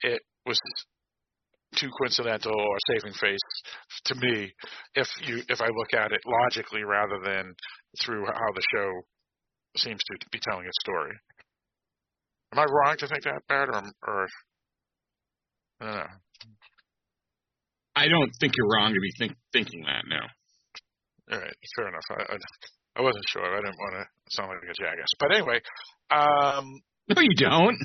[0.02, 0.58] it was
[1.76, 3.40] too coincidental or saving face
[4.04, 4.52] to me
[4.94, 7.52] if you if I look at it logically rather than
[8.00, 8.92] through how the show
[9.76, 11.14] seems to be telling its story.
[12.54, 14.28] Am I wrong to think that, Bad, or, or
[15.80, 16.06] I don't know.
[17.96, 20.04] I don't think you're wrong to be think, thinking that.
[20.06, 20.20] No.
[21.34, 22.02] All right, fair enough.
[22.10, 22.36] I, I,
[22.96, 23.42] I wasn't sure.
[23.44, 24.04] I didn't want to
[24.36, 25.60] sound like a jackass, but anyway,
[26.12, 27.76] um, No, you don't.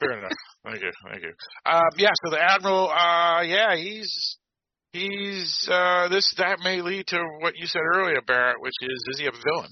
[0.00, 0.32] fair enough.
[0.64, 1.32] Thank you, thank you.
[1.66, 4.38] Um, yeah, so the admiral, uh, yeah, he's
[4.92, 9.20] he's uh, this that may lead to what you said earlier, Barrett, which is is
[9.20, 9.70] he a villain?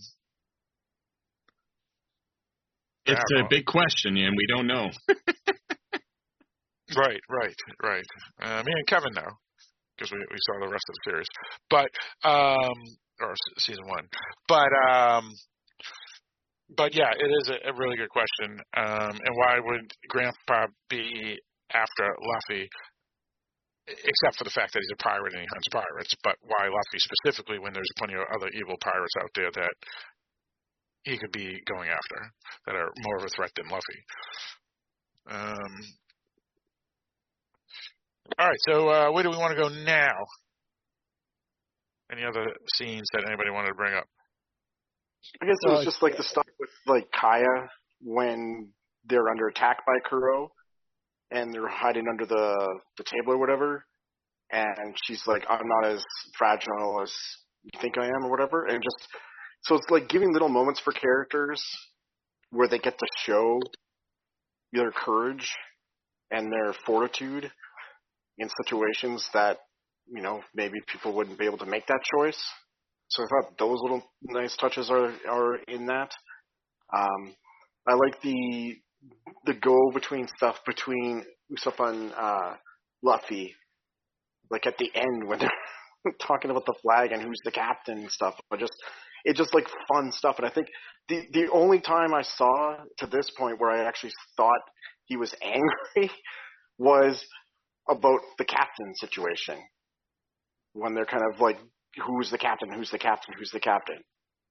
[3.09, 4.91] It's a big question, and we don't know.
[6.97, 8.07] Right, right, right.
[8.41, 9.29] Uh, me and Kevin know
[9.97, 11.27] because we we saw the rest of the series,
[11.69, 11.89] but
[12.25, 12.79] um,
[13.21, 14.09] or season one,
[14.49, 15.31] but um,
[16.77, 18.57] but yeah, it is a, a really good question.
[18.77, 21.37] Um, and why would Grandpa be
[21.73, 22.69] after Luffy?
[23.89, 27.01] Except for the fact that he's a pirate and he hunts pirates, but why Luffy
[27.01, 29.73] specifically when there's plenty of other evil pirates out there that
[31.09, 32.33] he could be going after
[32.67, 34.01] that are more of a threat than Luffy?
[35.31, 35.73] Um,
[38.39, 40.15] all right, so uh, where do we want to go now?
[42.13, 44.05] Any other scenes that anybody wanted to bring up?
[45.43, 47.69] I guess it Uh, was just like the stuff with like Kaya
[48.01, 48.73] when
[49.07, 50.51] they're under attack by Kuro
[51.31, 53.85] and they're hiding under the the table or whatever,
[54.51, 56.03] and she's like, "I'm not as
[56.39, 57.13] fragile as
[57.65, 59.09] you think I am" or whatever, and just
[59.63, 61.63] so it's like giving little moments for characters
[62.51, 63.61] where they get to show
[64.73, 65.53] their courage
[66.31, 67.51] and their fortitude
[68.39, 69.59] in situations that
[70.07, 72.41] you know maybe people wouldn't be able to make that choice.
[73.09, 76.13] So I thought those little nice touches are are in that.
[76.97, 77.35] Um,
[77.87, 78.77] I like the
[79.45, 82.55] the go between stuff between Usopp and uh,
[83.03, 83.55] Luffy,
[84.51, 88.11] like at the end when they're talking about the flag and who's the captain and
[88.11, 88.35] stuff.
[88.51, 88.75] But just
[89.25, 90.37] it just like fun stuff.
[90.39, 90.69] And I think
[91.09, 94.61] the the only time I saw to this point where I actually thought
[95.07, 96.11] he was angry
[96.79, 97.25] was
[97.89, 99.57] about the captain situation
[100.75, 101.59] when they're kind of like
[102.07, 103.99] who's the captain, who's the captain, who's the captain.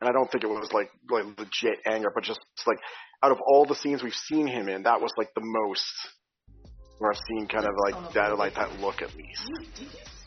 [0.01, 2.79] And I don't think it was like like legit anger, but just like
[3.23, 5.85] out of all the scenes we've seen him in, that was like the most
[6.99, 9.49] where I've seen kind of like that like that look at least.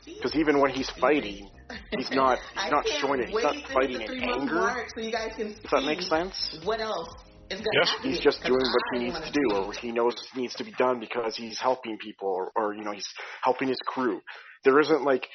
[0.05, 1.51] Because even when he's fighting,
[1.96, 3.28] he's not he's not showing it.
[3.28, 4.86] He's not fighting in anger.
[4.94, 6.59] So you guys can Does that make sense?
[6.64, 7.09] What else
[7.51, 7.90] is Yes.
[7.90, 8.11] happen?
[8.11, 10.72] He's just doing what he needs wanna to do, or he knows needs to be
[10.72, 13.09] done because he's helping people, or, or you know he's
[13.42, 14.20] helping his crew.
[14.64, 15.26] There isn't like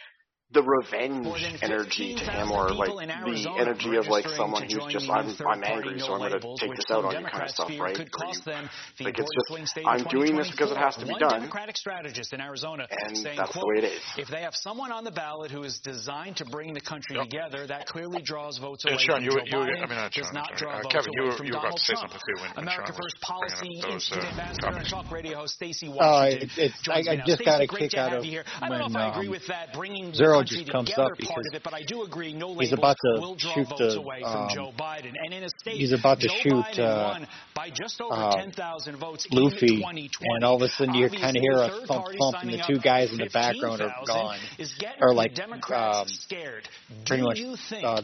[0.52, 1.26] the revenge
[1.64, 5.64] energy to him, or like the energy of like someone who's just the I'm I'm
[5.64, 7.72] angry, no so I'm going to take this out some on you kind of stuff,
[7.80, 7.96] right?
[7.96, 8.70] Could cost them
[9.00, 11.42] the like, it's just, I'm doing this because it has to be done.
[11.42, 14.02] Democratic strategist in Arizona And saying, that's the quote, way it is.
[14.18, 17.26] If they have someone on the ballot who is designed to bring the country Yep.
[17.30, 19.84] together, that clearly draws votes And away Sean, from you, Joe you, Biden.
[19.84, 20.72] I mean, not does Sean, not I'm draw.
[20.72, 22.12] Uh, votes Kevin, you, were- from you were about Donald to say Trump.
[22.12, 24.88] something too when, when America Sean First Policy those Institute uh, Ambassador and.
[24.90, 26.50] Talk Radio host Stacy Uh, Washington.
[26.58, 28.44] it, I, I just got a great kick out of here.
[28.62, 31.62] I don't know if I agree with that bringing Zero just comes up because it,
[31.64, 35.14] but I do agree no he's about to shoot the, away from um, Joe Biden.
[35.22, 37.20] And in a state, he's about to Joe shoot, uh,
[37.56, 40.10] by just over uh, 10,000 votes Luffy, in 2020.
[40.22, 42.64] and all of a sudden you kind of hear a Obviously, thump thump, and the
[42.68, 44.38] two guys in the background are gone.
[44.60, 45.32] Is Or like,
[45.72, 46.68] um, scared.
[47.08, 47.40] pretty much,
[47.82, 48.02] uh,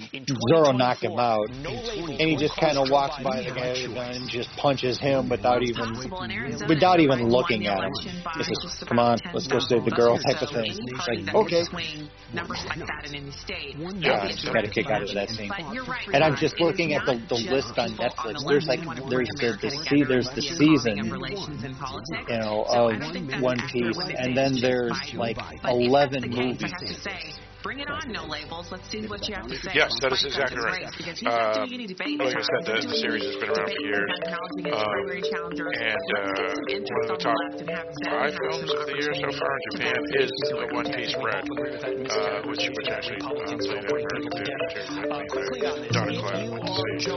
[0.49, 3.75] Zoro knocked him out, no and he just kind of walks by the guy with
[3.75, 3.93] the choice?
[3.95, 5.99] gun and just punches him without even
[6.31, 7.91] Arizona without even looking at him.
[7.91, 10.71] election by He says, "Come on, let's go save the girl," type of thing.
[10.71, 11.63] any It's like, okay.
[11.65, 13.75] swing numbers like that in any state.
[13.99, 15.49] Yeah, I just got a kick out of that scene.
[15.49, 18.47] But you're right, And I'm just looking at the, the list on Netflix.
[18.47, 18.79] There's like
[19.09, 23.41] there's bring the, the see there's the season, and you know, of don't think that's
[23.41, 27.39] One Piece, and then there's like But if that's 11 movies.
[27.61, 28.71] I have to say, bring it on, no labels.
[28.71, 29.71] Let's see what you have to say.
[29.73, 30.85] Yes, that is exactly right.
[30.97, 32.19] Because he's Um, doing any debate.
[32.19, 34.09] like I said, the- the series has been around for years.
[34.21, 38.85] Um, and, uh, one of the the top left and have them five films of
[38.87, 43.19] the year so far in Japan is the One Piece Red, uh, which which actually
[43.21, 44.69] uh, played at American Theater.
[45.11, 46.41] Uh, quickly on this, Donna Cloud.
[46.41, 47.11] you to see.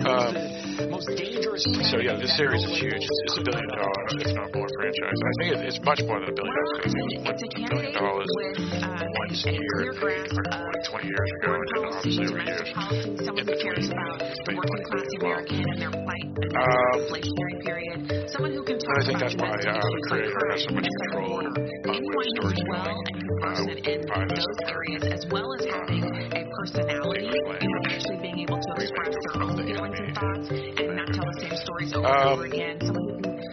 [0.00, 0.34] Um,
[0.76, 2.94] the most dangerous so yeah, this series is huge.
[2.94, 5.18] It's, it's a billion dollar, if not more, franchise.
[5.20, 6.80] I think it's much more than a billion dollars.
[6.80, 11.68] I think one billion dollars with uh, one year, of like 20 years ago, and
[11.72, 12.74] then obviously over domestic years.
[12.76, 17.56] policy, someone who cares about the working class American and their in this Um, inflationary
[17.64, 17.98] period,
[18.30, 21.32] someone who can talk I think that's why uh, the creator has so much control
[21.40, 25.64] on Anyone which who's well and conversant in by this those areas, as well as
[25.64, 30.88] having a personality and actually being able to express their own feelings and thoughts and
[30.96, 33.09] not tell the same stories over and Um, over again.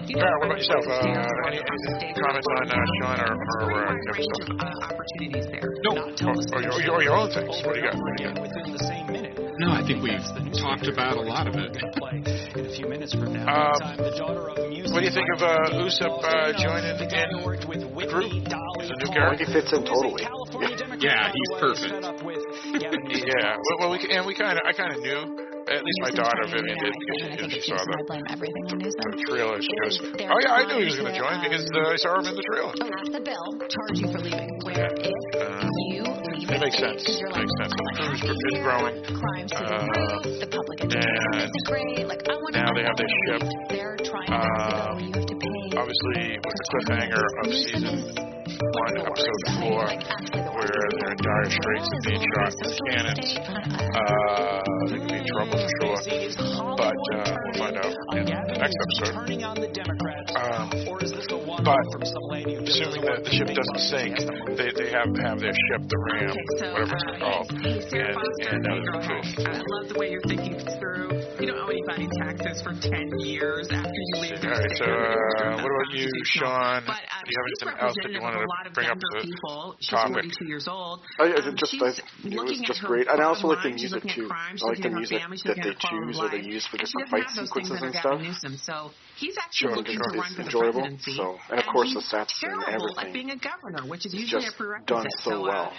[0.07, 0.83] Someone who can, you know, Karen, what about yourself?
[0.87, 4.47] Uh, any, any comments on uh, Sean or, or uh, wide Kevin's range stuff?
[4.47, 5.69] of uh, opportunities there.
[5.83, 7.51] No, or, or, your, or your own things.
[7.65, 7.95] What do you got?
[7.99, 8.41] What do you got?
[8.41, 9.35] within the same minute.
[9.59, 10.21] No, I think we've
[10.61, 11.73] talked about a lot of it.
[11.73, 13.49] In a few minutes from now.
[13.49, 17.09] Um, the daughter of music what do you think of uh, Usopp uh, joining the
[17.09, 18.53] guy who in worked with the Whitney, group?
[18.53, 19.45] Dolly He's a new character.
[19.45, 20.21] He fits in who is a totally.
[20.21, 21.01] Yeah.
[21.01, 21.89] Yeah, he's perfect.
[21.89, 22.41] set up with
[22.81, 23.27] Gavin Newsom.
[23.27, 26.11] Yeah, well, well we, and we kind of, I kind of knew, at least my
[26.15, 29.07] daughter Vivian did, because she, you know, she saw the, blame everything on Newsom.
[29.11, 29.57] the trailer.
[29.61, 29.95] She goes,
[30.27, 32.35] "Oh yeah, I knew he was going to join because uh, I saw him in
[32.39, 34.51] the trailer." Pass the bill, charge you for leaving.
[34.63, 37.03] Where if Um, you leave it makes sense.
[37.27, 37.73] like, Makes sense.
[37.75, 38.95] The happy is growing.
[39.11, 39.67] Crime's Uh,
[40.39, 40.93] the public and.
[42.07, 43.41] Like I want now they have their ship.
[43.69, 45.07] They're trying to the Um, bill.
[45.07, 45.77] You have to pay.
[45.77, 47.97] Obviously, with the cliffhanger of season
[48.57, 49.45] is one, the episode worst.
[49.47, 52.75] I mean, four, like, actually the where they're in dire straits of being shot with
[52.89, 55.99] cannons, uh, they could be in trouble for sure.
[56.77, 59.13] But uh, we'll find out in the next episode.
[59.13, 62.65] Turning on the Democrats, Um, or is this the one but from some lady who
[62.65, 64.15] just assuming that the ship doesn't sink,
[64.57, 66.33] they, they have have their ship, the Ram,
[66.73, 69.21] whatever it's uh, called, and and that was girl.
[69.45, 71.21] I love the way you're thinking through.
[71.39, 75.61] You don't owe anybody taxes for 10 years after you leave All their so uh,
[75.61, 76.81] what about you, Sean?
[76.85, 78.87] But uh, Do you have anything else that you wanted of a lot of bring
[78.87, 79.75] younger to the people.
[79.83, 80.31] She's topic?
[80.31, 81.03] 42 years old.
[81.19, 83.25] I, I Um, just, she's I, it was looking at just her great, and I
[83.27, 84.27] also like the she's music too.
[84.31, 86.27] crime, she's I like the looking at her music family, she's that they choose or
[86.31, 88.19] they use for she different fight have those things sequences under and stuff.
[88.23, 88.75] Newsom, so
[89.19, 90.07] he's actually Sure, looking sure.
[90.07, 91.15] to run It's for the presidency.
[91.19, 93.03] So, and of course he's the stats and terrible everything.
[93.03, 94.87] at being a governor, which is usually a just prerequisite.
[94.87, 95.73] done so uh, well.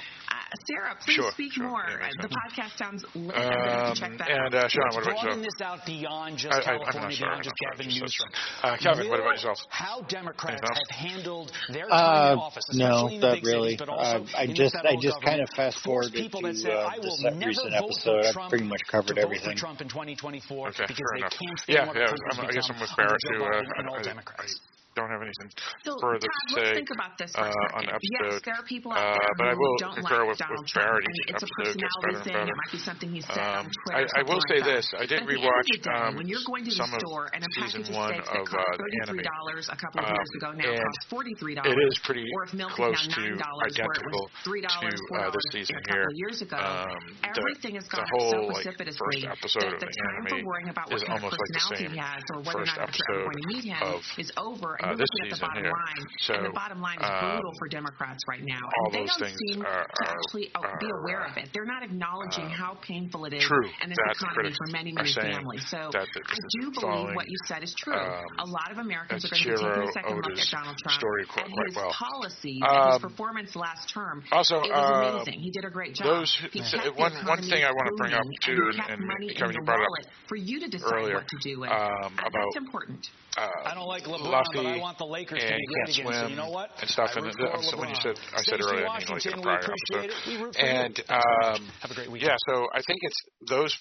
[0.66, 1.68] Sarah, please Sure, speak sure.
[1.68, 1.84] more.
[1.88, 3.36] Yeah, the podcast sounds lit.
[3.36, 4.64] I'm Um, going to check that and out.
[4.64, 5.44] uh, Sean, what about broaden yourself?
[5.44, 7.28] this out beyond just I, I, I'm California, sure.
[7.28, 8.02] beyond just not Gavin sure.
[8.08, 8.28] Newsom.
[8.62, 9.58] Uh, Kevin, what about yourself?
[9.68, 13.44] How Democrats have handled their Uh, time in office, no, especially in the not big
[13.46, 13.70] really.
[13.76, 15.74] cities, but also Uh, I in the just, I federal just kind of government.
[15.74, 18.24] fast Force forwarded people that to uh, I will this never recent vote episode.
[18.24, 19.52] for Trump pretty much covered to vote everything.
[19.52, 21.32] for Trump in 2024 Okay, because they enough.
[21.36, 22.08] can't stand Yeah, what yeah.
[22.08, 23.44] I'm, guess I'm become with under Barrett too.
[23.44, 24.60] Uh, and all I, I, Democrats.
[24.98, 25.46] I don't have anything
[25.86, 27.46] So, further Todd, to let's say think about this uh,
[27.78, 30.34] on the Yes, there are people out Uh, there but I will don't concur like
[30.34, 30.90] with, Donald with Trump.
[30.90, 31.06] Barrett.
[31.06, 32.46] I mean, it's a personality thing.
[32.50, 33.94] It might be something he said Um, on Twitter.
[33.94, 34.74] I, I will something say that.
[34.74, 34.86] this.
[34.98, 37.30] I did But at the rewatch day, um, when you're going to the some store
[37.30, 38.74] and a package of steaks that uh, cost
[39.14, 41.62] $33 a couple of Um, years ago now and costs $43.
[41.62, 45.22] It is pretty or if milk close to $9 it identical was $3, to $4
[45.22, 46.06] uh, this season here.
[46.18, 46.58] years ago.
[46.58, 46.90] Um,
[47.22, 50.98] the, Everything has gone up so like precipitously that the time for worrying about what
[51.06, 53.46] kind of almost like the personality he has or whether or not you're going to
[53.48, 53.86] meet him
[54.18, 54.76] is over.
[54.88, 55.72] Uh, this you're the season bottom here.
[55.72, 56.02] line.
[56.18, 58.60] So, and the bottom line is um, brutal for Democrats right now.
[58.62, 61.48] all and they those don't seem are- to actually uh, be aware uh, of it.
[61.52, 64.92] They're not acknowledging uh, how painful it is true in this that economy for many,
[64.92, 65.64] many families.
[65.68, 67.94] So I do believe what you said is true.
[67.94, 70.76] um, a lot of Americans are going to be taking a second look at Donald
[70.78, 71.92] Trump story quite- and quite his well.
[71.92, 74.22] policies and his Um, performance last term.
[74.32, 75.40] Also, it was uh, amazing.
[75.40, 76.06] He did a great job.
[76.06, 78.38] those who- He so kept the one one thing I want to bring up booming,
[78.44, 80.68] too, and, he and, money Kevin, in you the brought it wallet for you to
[80.68, 81.70] decide earlier, what to do with.
[81.70, 83.08] um, about that's important.
[83.36, 85.90] uh, I don't like LeBron, Luffy but want the Lakers to and be great can't
[85.98, 86.04] again.
[86.06, 86.70] swim so you know what?
[86.80, 87.10] and stuff.
[87.12, 89.08] I And root the, for so when you said, I said Stacey earlier, I mean,
[89.10, 90.10] like in a we prior appreciate episode.
[90.10, 90.28] it.
[90.28, 90.66] We root for you.
[90.68, 92.30] And um, Have a great weekend.
[92.32, 93.74] yeah, so I think it's those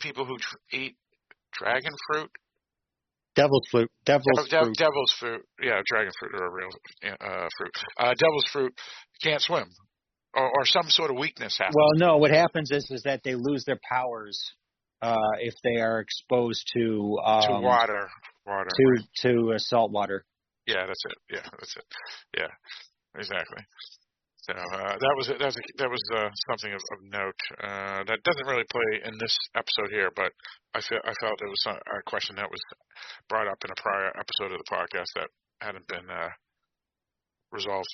[0.00, 0.96] people who tr- eat
[1.52, 2.30] dragon fruit,
[3.34, 3.90] Devil's fruit.
[4.06, 4.76] Devil's dev- dev- fruit.
[4.78, 6.68] devil's fruit, yeah, dragon fruit or a real
[7.20, 7.72] uh, fruit.
[7.98, 8.72] Uh, devil's fruit
[9.22, 9.66] can't swim,
[10.36, 11.74] or, or some sort of weakness happens.
[11.76, 12.16] Well, no.
[12.18, 14.38] What happens is is that they lose their powers
[15.02, 18.08] uh, if they are exposed to um, to water,
[18.46, 18.68] water.
[18.70, 20.24] to to uh, salt water.
[20.66, 21.18] Yeah, that's it.
[21.30, 21.84] Yeah, that's it.
[22.36, 22.52] Yeah,
[23.18, 23.62] exactly.
[24.44, 27.40] So uh, that was that was that was uh, something of, of note.
[27.56, 30.32] Uh, that doesn't really play in this episode here, but
[30.74, 32.60] I feel I felt it was a a question that was
[33.28, 35.28] brought up in a prior episode of the podcast that
[35.60, 36.28] hadn't been uh,
[37.52, 37.88] resolved.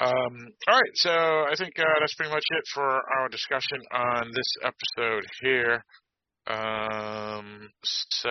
[0.00, 4.30] Um, all right, so I think uh, that's pretty much it for our discussion on
[4.30, 5.84] this episode here.
[6.46, 8.30] Um, so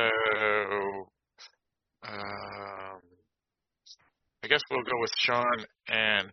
[2.04, 3.02] um,
[4.44, 6.32] I guess we'll go with Sean and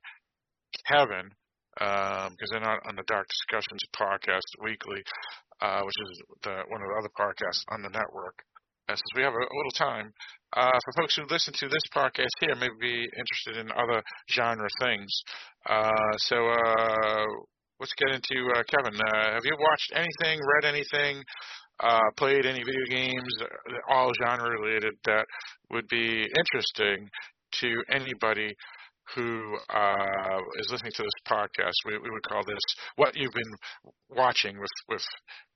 [0.91, 1.31] Kevin
[1.75, 5.03] because they're not on the Dark Discussions podcast weekly,
[5.61, 8.45] uh, which is the, one of the other podcasts on the network.
[8.89, 10.13] And since we have a, a little time,
[10.53, 14.69] uh, for folks who listen to this podcast here, may be interested in other genre
[14.83, 15.11] things.
[15.69, 17.25] Uh, so, uh,
[17.81, 18.95] let's get into uh, Kevin.
[18.95, 21.25] Uh, have you watched anything, read anything,
[21.81, 25.27] uh, played any video games, uh, all genre related that
[25.71, 27.09] would be interesting
[27.61, 28.55] to anybody
[29.15, 31.75] who uh, is listening to this podcast?
[31.87, 32.63] We, we would call this
[32.97, 33.55] what you've been
[34.17, 35.05] watching with with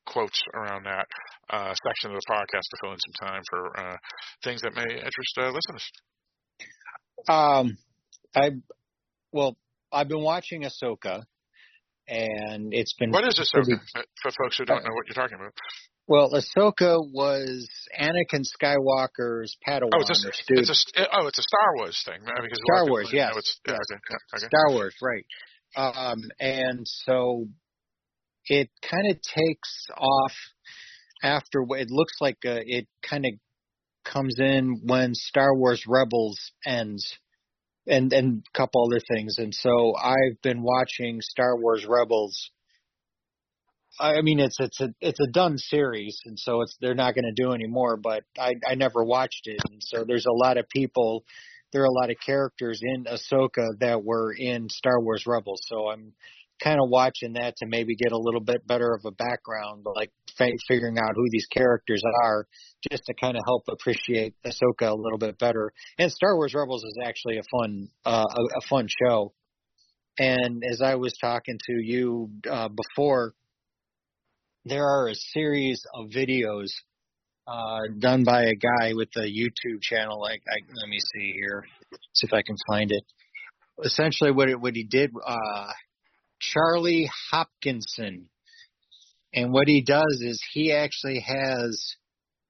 [0.06, 1.06] quotes around that
[1.50, 3.96] uh, section of the podcast to fill in some time for uh,
[4.42, 5.90] things that may interest uh, listeners.
[7.28, 7.78] Um,
[8.34, 8.52] I
[9.32, 9.56] well,
[9.92, 11.22] I've been watching Ahsoka,
[12.06, 13.80] and it's been what is Ahsoka pretty,
[14.22, 15.52] for folks who don't know what you're talking about?
[16.08, 17.68] Well, Ahsoka was
[18.00, 20.54] Anakin Skywalker's Padawan oh, it's a.
[20.54, 23.34] It's a, oh, it's a Star Wars thing because Star Wars, yes,
[23.66, 23.78] yeah, okay,
[24.34, 24.46] okay.
[24.46, 25.26] Star Wars, right?
[25.76, 27.46] Um, and so
[28.46, 30.32] it kind of takes off
[31.22, 33.32] after it looks like uh, it kind of
[34.10, 37.18] comes in when Star Wars Rebels ends
[37.86, 42.50] and and a couple other things and so I've been watching Star Wars Rebels
[44.00, 47.24] I mean it's it's a it's a done series and so it's they're not going
[47.24, 50.56] to do any more but I I never watched it and so there's a lot
[50.56, 51.24] of people
[51.72, 55.88] there are a lot of characters in Ahsoka that were in Star Wars Rebels so
[55.90, 56.12] I'm
[56.62, 60.10] kind of watching that to maybe get a little bit better of a background, like
[60.38, 62.46] f- figuring out who these characters are,
[62.90, 65.72] just to kind of help appreciate Ahsoka a little bit better.
[65.98, 69.32] And Star Wars Rebels is actually a fun, uh, a, a fun show.
[70.18, 73.34] And as I was talking to you uh, before,
[74.68, 76.68] there are a series of videos
[77.46, 80.20] uh, done by a guy with a YouTube channel.
[80.20, 81.64] Like, I, let me see here,
[82.14, 83.04] see if I can find it.
[83.82, 85.72] Essentially, what it, what he did, uh,
[86.40, 88.28] Charlie Hopkinson.
[89.32, 91.96] And what he does is he actually has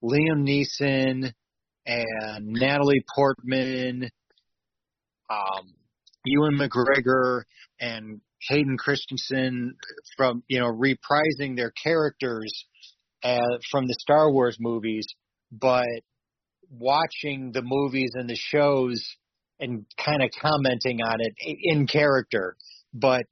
[0.02, 1.32] Liam Neeson
[1.86, 4.10] and Natalie Portman,
[5.30, 5.74] um,
[6.24, 7.42] Ewan McGregor,
[7.80, 9.77] and Hayden Christensen
[10.16, 12.66] from you know reprising their characters
[13.23, 15.06] uh, from the Star Wars movies,
[15.51, 15.86] but
[16.70, 19.16] watching the movies and the shows
[19.60, 22.56] and kind of commenting on it in character,
[22.94, 23.24] but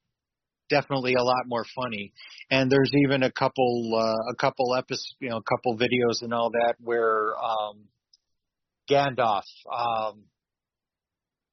[0.69, 2.13] definitely a lot more funny.
[2.51, 6.33] And there's even a couple uh, a couple episodes, you know, a couple videos and
[6.33, 7.85] all that where um,
[8.91, 9.43] Gandalf,
[9.73, 10.25] um,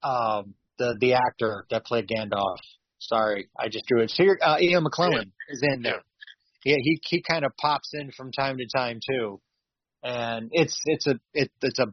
[0.03, 2.57] um, the the actor that played Gandalf.
[3.07, 4.11] Sorry, I just drew it.
[4.11, 5.53] So uh, Ian McKellen yeah.
[5.53, 6.01] is in there.
[6.63, 9.41] Yeah, he he kind of pops in from time to time too,
[10.01, 11.87] and it's it's a it, it's a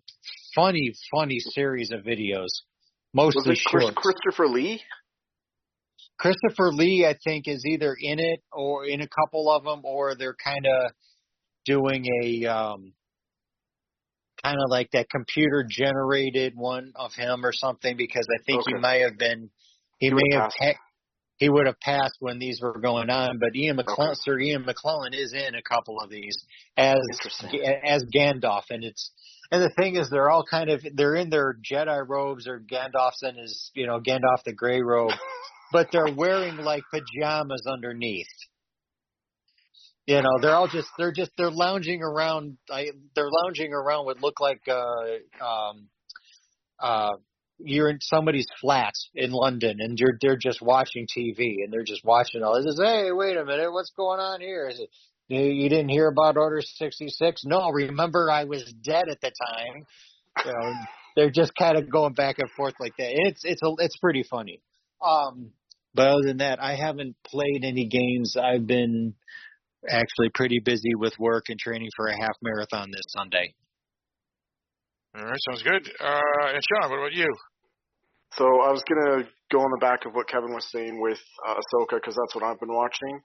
[0.54, 2.48] funny funny series of videos,
[3.12, 3.96] mostly short.
[3.96, 4.80] Christopher Lee.
[6.18, 10.14] Christopher Lee, I think, is either in it or in a couple of them, or
[10.14, 10.92] they're kind of
[11.64, 12.92] doing a um,
[14.44, 17.96] kind of like that computer generated one of him or something.
[17.96, 18.72] Because I think okay.
[18.76, 19.50] he may have been,
[19.98, 20.78] he, he may have, passed.
[21.40, 23.38] He would have passed when these were going on.
[23.40, 24.14] But Ian McClellan.
[24.14, 26.36] Sir Ian McClellan, is in a couple of these
[26.76, 27.00] as
[27.84, 29.10] as Gandalf, and it's.
[29.52, 33.24] And the thing is, they're all kind of they're in their Jedi robes, or Gandalf's
[33.24, 35.10] in his, you know, Gandalf the gray robe
[35.72, 38.26] but they're wearing like pajamas underneath.
[40.06, 42.56] You know, they're all just they're just they're lounging around.
[42.70, 45.88] I, they're lounging around what look like uh, um,
[46.80, 47.12] uh,
[47.64, 52.04] you're in somebody's flat in London, and you're they're just watching TV, and they're just
[52.04, 52.78] watching all this.
[52.82, 54.68] Hey, wait a minute, what's going on here?
[54.68, 54.88] Is it
[55.28, 57.42] you, didn't hear about Order sixty six?
[57.44, 59.84] No, remember I was dead at the time.
[60.44, 60.72] You know,
[61.16, 63.10] they're just kind of going back and forth like that.
[63.12, 64.60] It's it's a, it's pretty funny.
[65.04, 65.52] Um,
[65.94, 68.36] but other than that, I haven't played any games.
[68.36, 69.14] I've been
[69.88, 73.54] actually pretty busy with work and training for a half marathon this Sunday.
[75.16, 75.90] All right, sounds good.
[76.00, 77.26] Uh, and Sean, what about you?
[78.36, 81.54] So I was gonna go on the back of what Kevin was saying with uh,
[81.54, 83.20] Ahsoka because that's what I've been watching.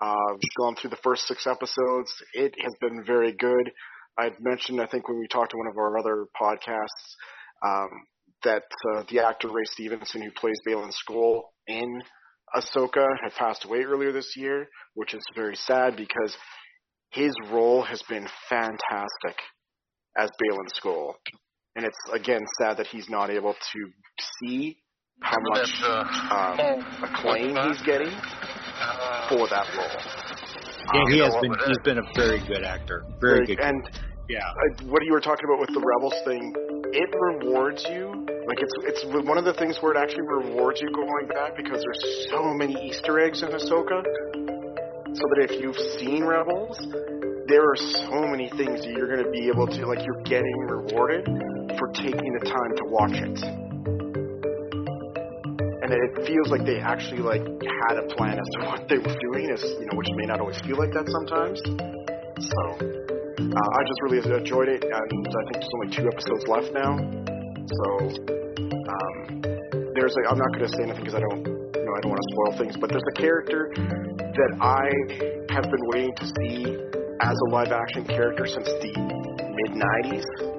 [0.00, 2.10] Uh, gone through the first six episodes.
[2.34, 3.70] It has been very good.
[4.18, 7.16] I'd mentioned, I think, when we talked to one of our other podcasts,
[7.64, 7.88] um,
[8.44, 8.64] that
[8.94, 12.02] uh, the actor Ray Stevenson, who plays Baylan Skoll in
[12.54, 16.36] Ahsoka, had passed away earlier this year, which is very sad because
[17.10, 19.36] his role has been fantastic
[20.16, 21.14] as Baylan Skoll.
[21.76, 23.90] And it's, again, sad that he's not able to
[24.40, 24.78] see
[25.20, 25.70] how much
[26.30, 26.58] um,
[27.04, 28.10] acclaim he's getting
[29.28, 30.26] for that role.
[30.94, 31.52] Yeah, he um, has been.
[31.66, 33.04] He's been a very good actor.
[33.20, 33.60] Very, very good.
[33.60, 33.90] And
[34.28, 36.52] yeah, uh, what you were talking about with the Rebels thing,
[36.92, 38.26] it rewards you.
[38.46, 41.82] Like it's it's one of the things where it actually rewards you going back because
[41.82, 44.00] there's so many Easter eggs in Ahsoka.
[44.02, 46.76] So that if you've seen Rebels,
[47.48, 50.04] there are so many things that you're going to be able to like.
[50.04, 51.26] You're getting rewarded
[51.78, 53.66] for taking the time to watch it.
[55.86, 57.46] and it feels like they actually like
[57.86, 60.40] had a plan as to what they were doing, as you know, which may not
[60.40, 61.62] always feel like that sometimes.
[62.42, 62.60] So
[63.38, 66.98] uh, I just really enjoyed it, and I think there's only two episodes left now.
[67.70, 67.88] So
[68.66, 69.16] um,
[69.94, 72.10] there's a, I'm not going to say anything because I don't, you know, I don't
[72.10, 74.90] want to spoil things, but there's a character that I
[75.54, 76.66] have been waiting to see
[77.22, 80.55] as a live action character since the mid 90s,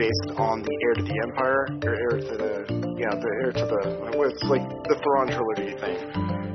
[0.00, 2.52] based on the Heir to the Empire, or Heir to the,
[2.96, 3.80] yeah, the Heir to the,
[4.32, 6.00] it's like the Thrawn trilogy thing.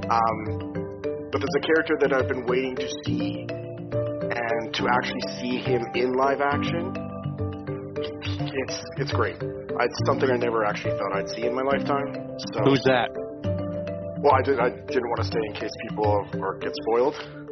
[0.09, 5.61] Um, but there's a character that I've been waiting to see, and to actually see
[5.61, 6.89] him in live action,
[8.65, 9.37] it's it's great.
[9.37, 12.17] It's something I never actually thought I'd see in my lifetime.
[12.49, 13.13] So Who's that?
[14.25, 14.57] well, I did.
[14.57, 17.44] I didn't want to say in case people or get spoiled.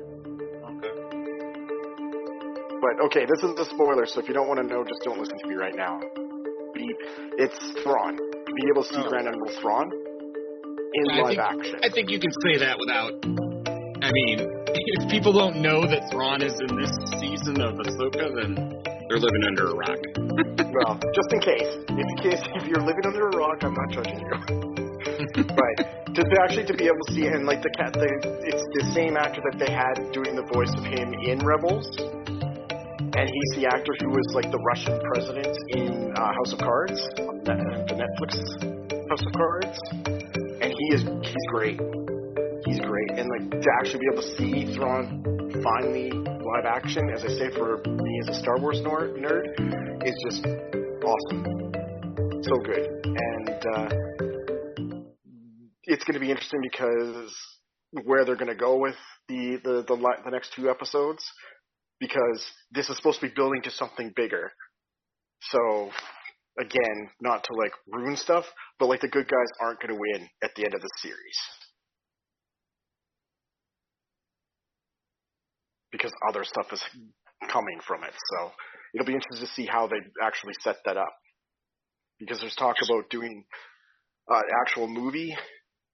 [2.83, 5.17] But okay, this is a spoiler, so if you don't want to know, just don't
[5.17, 6.03] listen to me right now.
[6.75, 6.83] Be,
[7.39, 8.19] it's Thrawn.
[8.19, 9.07] Be able to see Oh.
[9.07, 11.79] Grand Admiral Thrawn in I live think, action.
[11.79, 13.15] I think you can say that without.
[14.03, 14.35] I mean,
[14.99, 16.91] if people don't know that Thrawn is in this
[17.23, 18.51] season of Ahsoka, then
[19.07, 20.03] they're living under a rock.
[20.75, 21.71] well, just in case.
[21.87, 24.27] If in case if you're living under a rock, I'm not judging you.
[25.55, 25.75] but
[26.15, 28.11] to, to actually to be able to see him like the cat, the,
[28.43, 31.87] it's the same actor that they had doing the voice of him in Rebels,
[33.15, 36.99] and he's the actor who was like the Russian president in uh, House of Cards,
[37.19, 38.41] on the Netflix
[39.09, 39.77] House of Cards,
[40.61, 41.79] and he is he's great.
[42.65, 45.23] He's great, and like to actually be able to see Thrawn
[45.61, 49.45] finally live action, as I say, for me as a Star Wars nor- nerd,
[50.07, 50.45] is just
[51.05, 51.43] awesome.
[52.41, 53.89] So good, and uh,
[55.83, 57.35] it's going to be interesting because
[58.05, 58.95] where they're going to go with
[59.29, 61.23] the the the, li- the next two episodes,
[62.03, 64.51] because this is supposed to be building to something bigger.
[65.39, 65.89] So
[66.59, 68.43] again, not to like ruin stuff,
[68.77, 71.39] but like the good guys aren't going to win at the end of the series.
[75.93, 76.83] Because other stuff is
[77.49, 78.11] coming from it.
[78.33, 78.51] So
[78.93, 81.15] it'll be interesting to see how they actually set that up.
[82.19, 83.45] Because there's talk about doing
[84.29, 85.33] uh, actual movie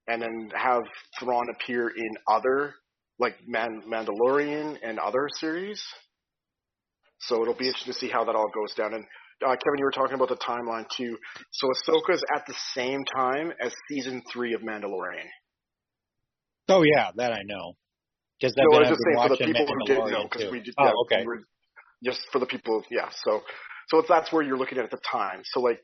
[0.07, 0.85] and then have
[1.19, 2.73] Thrawn appear in other,
[3.19, 5.81] like Man- Mandalorian and other series.
[7.21, 8.93] So it'll be interesting to see how that all goes down.
[8.93, 9.03] And
[9.45, 11.17] uh, Kevin, you were talking about the timeline too.
[11.51, 15.27] So Ahsoka's at the same time as season three of Mandalorian.
[16.69, 17.75] Oh yeah, that I know.
[18.39, 20.73] Because No, I was just saying for the people who didn't know, because we did.
[20.77, 21.21] Oh, yeah, okay.
[21.21, 21.43] we were-
[22.05, 23.09] just for the people, yeah.
[23.25, 23.41] So,
[23.89, 25.41] so that's where you're looking at at the time.
[25.43, 25.81] So like,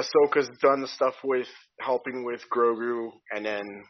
[0.00, 1.46] Ahsoka's done the stuff with
[1.80, 3.84] helping with Grogu, and then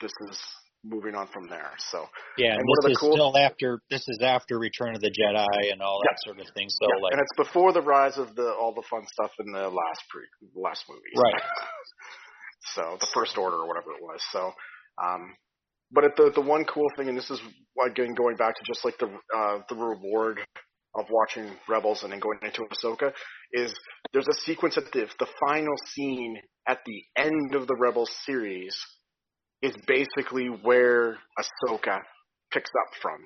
[0.00, 0.40] this is
[0.84, 1.70] moving on from there.
[1.90, 2.06] So
[2.36, 5.00] Yeah, and and one of this is cool- still after this is after Return of
[5.00, 6.68] the Jedi and all that sort of thing.
[6.68, 9.52] So yeah, like and it's before the rise of the all the fun stuff in
[9.52, 10.22] the last pre
[10.54, 11.00] last movie.
[11.16, 11.42] Right.
[12.74, 14.20] so the first order or whatever it was.
[14.30, 14.52] So,
[15.02, 15.34] um,
[15.90, 17.40] but at the the one cool thing, and this is
[17.86, 19.06] again going back to just like the
[19.36, 20.40] uh, the reward
[20.94, 23.12] of watching Rebels and then going into Ahsoka
[23.52, 23.72] is
[24.12, 26.38] there's a sequence at the the final scene
[26.68, 28.76] at the end of the Rebels series
[29.62, 32.00] is basically where Ahsoka
[32.52, 33.18] picks up from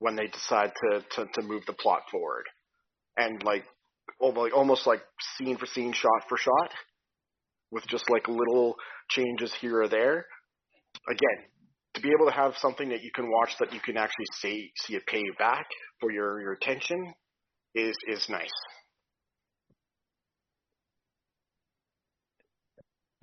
[0.00, 2.44] when they decide to to, to move the plot forward
[3.16, 3.64] and like
[4.20, 5.00] almost like
[5.36, 6.72] scene for scene, shot for shot,
[7.70, 8.76] with just like little
[9.10, 10.26] changes here or there.
[11.08, 11.44] Again,
[11.94, 14.70] to be able to have something that you can watch that you can actually see
[14.76, 15.66] see it pay back
[16.00, 17.12] for your your attention
[17.74, 18.50] is is nice.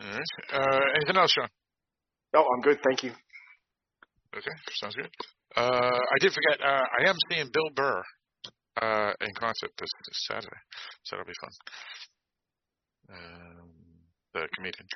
[0.02, 0.22] All right.
[0.52, 1.48] Uh, anything else, Sean?
[2.36, 3.12] Oh, I'm good, thank you.
[4.36, 4.52] Okay,
[4.82, 5.10] sounds good.
[5.56, 6.60] Uh, I did forget.
[6.66, 8.02] Uh, I am seeing Bill Burr
[8.82, 10.62] uh, in concert this, this Saturday,
[11.04, 11.54] so that'll be fun.
[13.14, 13.70] Um,
[14.34, 14.88] the comedian.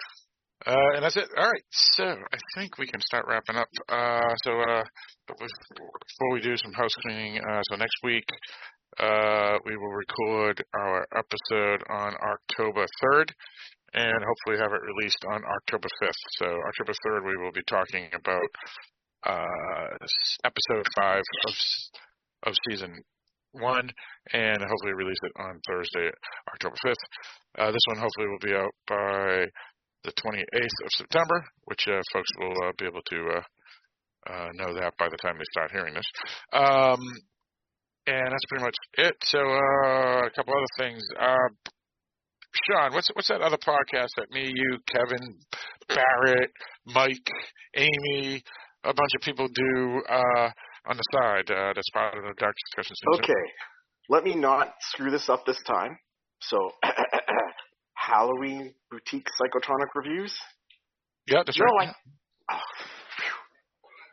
[0.66, 1.30] Uh, and that's it.
[1.38, 3.70] All right, so I think we can start wrapping up.
[3.88, 4.84] Uh, so, uh,
[5.28, 7.40] before we do some house cleaning,
[7.70, 8.26] so next week
[9.00, 13.30] we will record our episode on October 3rd
[13.94, 16.24] and hopefully have it released on October 5th.
[16.40, 18.50] So October 3rd we will be talking about
[19.26, 19.88] uh,
[20.44, 21.54] episode 5 of,
[22.44, 22.94] of season
[23.54, 23.90] 1
[24.34, 26.12] and hopefully release it on Thursday,
[26.54, 26.94] October 5th.
[27.58, 29.46] Uh, this one hopefully will be out by
[30.04, 33.42] the 28th of September, which uh, folks will uh, be able to uh,
[34.30, 36.06] uh, know that by the time they start hearing this.
[36.54, 37.00] Um,
[38.08, 39.16] and that's pretty much it.
[39.24, 41.04] So uh, a couple other things.
[42.54, 45.38] Sean, what's what's that other podcast that me, you, Kevin,
[45.88, 46.52] Barrett,
[46.86, 47.28] Mike,
[47.76, 48.42] Amy,
[48.84, 50.50] a bunch of people do uh,
[50.88, 51.52] on the side?
[51.52, 53.00] Uh, that's part of the Dark Discussions.
[53.16, 53.34] Okay,
[54.10, 55.98] let me not screw this up this time.
[56.42, 56.72] So,
[57.94, 60.38] Halloween boutique psychotronic reviews.
[61.28, 61.90] Yeah, that's no, right.
[62.50, 62.54] I.
[62.54, 62.60] Oh,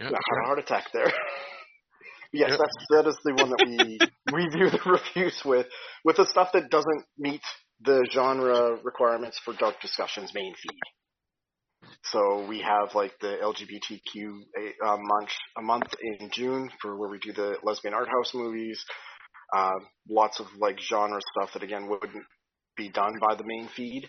[0.01, 1.07] yeah, that's had a heart attack there.
[2.33, 3.99] yes, that's that is the one that we
[4.33, 5.67] review the reviews with,
[6.05, 7.41] with the stuff that doesn't meet
[7.85, 11.91] the genre requirements for Dark Discussions main feed.
[12.05, 14.41] So we have like the LGBTQ
[14.87, 18.83] uh, month a month in June for where we do the lesbian art house movies.
[19.55, 19.79] Uh,
[20.09, 22.25] lots of like genre stuff that again wouldn't
[22.77, 24.09] be done by the main feed.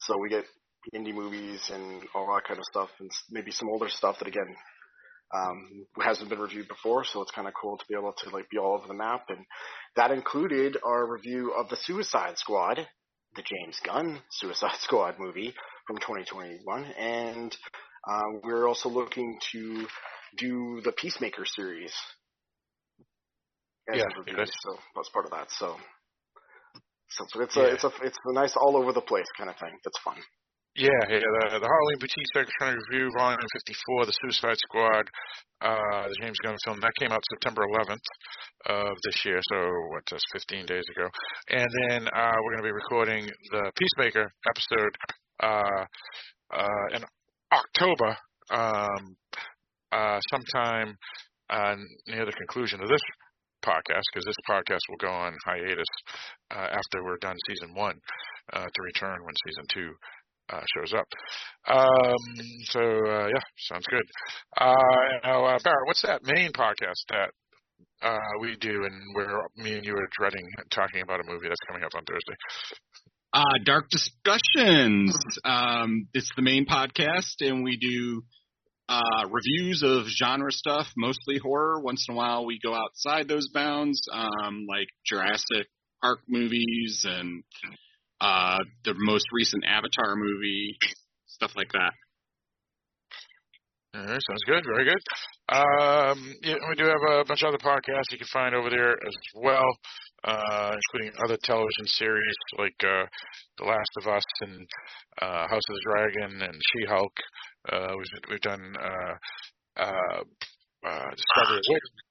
[0.00, 0.44] So we get
[0.94, 4.54] indie movies and all that kind of stuff, and maybe some older stuff that again
[5.34, 7.04] um, hasn't been reviewed before.
[7.04, 9.26] So it's kind of cool to be able to like be all over the map,
[9.28, 9.44] and
[9.96, 12.86] that included our review of the Suicide Squad,
[13.36, 15.54] the James Gunn Suicide Squad movie
[15.86, 17.56] from 2021, and
[18.08, 19.86] uh, we're also looking to
[20.38, 21.92] do the Peacemaker series.
[23.92, 25.48] Yeah, review, so that's part of that.
[25.50, 25.76] So.
[27.10, 27.62] So so it's Yeah.
[27.62, 29.76] a it's a it's a nice all over the place kind of thing.
[29.84, 30.16] That's fun.
[30.76, 35.10] Yeah, yeah, the, the Halloween Boutique to Review, Volume 54, The Suicide Squad,
[35.60, 38.06] uh, the James Gunn film, that came out September 11th
[38.66, 39.56] of this year, so
[39.90, 41.08] what, just 15 days ago.
[41.48, 44.94] And then uh, we're going to be recording the Peacemaker episode
[45.42, 45.84] uh,
[46.54, 47.02] uh, in
[47.52, 48.16] October,
[48.50, 49.16] um,
[49.90, 50.94] uh, sometime
[51.50, 51.74] uh,
[52.06, 53.02] near the conclusion of this
[53.66, 55.88] podcast, because this podcast will go on hiatus
[56.52, 57.98] after we're done season one
[58.54, 59.90] to return when season two
[60.52, 61.06] uh, shows up.
[61.68, 62.16] Um,
[62.64, 64.02] so uh, yeah, sounds good.
[64.56, 64.74] Uh,
[65.24, 67.30] now, uh, Barrett, what's that main podcast that
[68.02, 71.60] uh, we do, and where me and you are dreading talking about a movie that's
[71.68, 72.34] coming up on Thursday?
[73.64, 75.16] Dark Discussions.
[75.44, 78.22] Um, it's the main podcast, and we do
[78.88, 81.80] uh, reviews of genre stuff, mostly horror.
[81.80, 85.68] Once in a while, we go outside those bounds, um, like Jurassic
[86.02, 87.44] Park movies and
[88.20, 90.76] uh, the most recent Avatar movie,
[91.26, 91.92] stuff like that.
[93.92, 94.62] All right, sounds good.
[94.64, 95.02] Very good.
[95.48, 98.92] Um, yeah, we do have a bunch of other podcasts you can find over there
[98.92, 99.66] as well,
[100.22, 103.04] uh, including other television series like uh,
[103.58, 104.66] The Last of Us and
[105.20, 107.12] uh, House of the Dragon and She-Hulk.
[107.72, 110.22] Uh, we've, we've done uh, uh,
[110.86, 111.60] uh, Discovery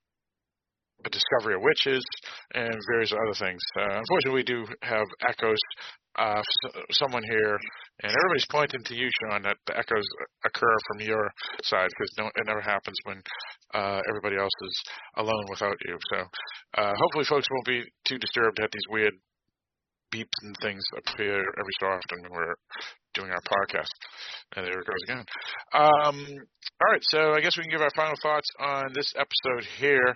[1.05, 2.03] a Discovery of Witches,
[2.53, 3.61] and various other things.
[3.77, 5.59] Uh, unfortunately, we do have echoes.
[6.17, 6.41] Uh,
[6.91, 7.57] someone here,
[8.03, 10.03] and everybody's pointing to you, Sean, that the echoes
[10.43, 11.31] occur from your
[11.63, 13.21] side because no, it never happens when
[13.73, 14.84] uh, everybody else is
[15.15, 15.97] alone without you.
[16.11, 16.17] So
[16.81, 19.13] uh, hopefully, folks won't be too disturbed at these weird
[20.13, 22.55] beeps and things appear every so often when we're
[23.13, 23.91] doing our podcast.
[24.55, 25.26] And there it goes again.
[25.73, 26.26] Um,
[26.81, 30.15] all right, so I guess we can give our final thoughts on this episode here,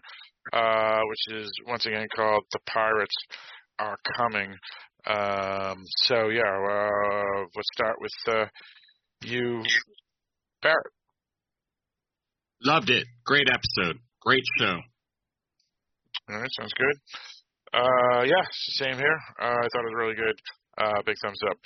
[0.51, 3.15] uh, which is once again called "The Pirates
[3.79, 4.55] Are Coming."
[5.05, 8.45] Um, so yeah, uh, let's start with uh,
[9.23, 9.63] you,
[10.61, 10.77] Barrett.
[12.63, 13.05] Loved it.
[13.25, 13.99] Great episode.
[14.21, 14.77] Great show.
[16.29, 16.97] All right, sounds good.
[17.73, 19.19] Uh, yeah, same here.
[19.41, 20.35] Uh, I thought it was really good.
[20.77, 21.57] Uh, big thumbs up.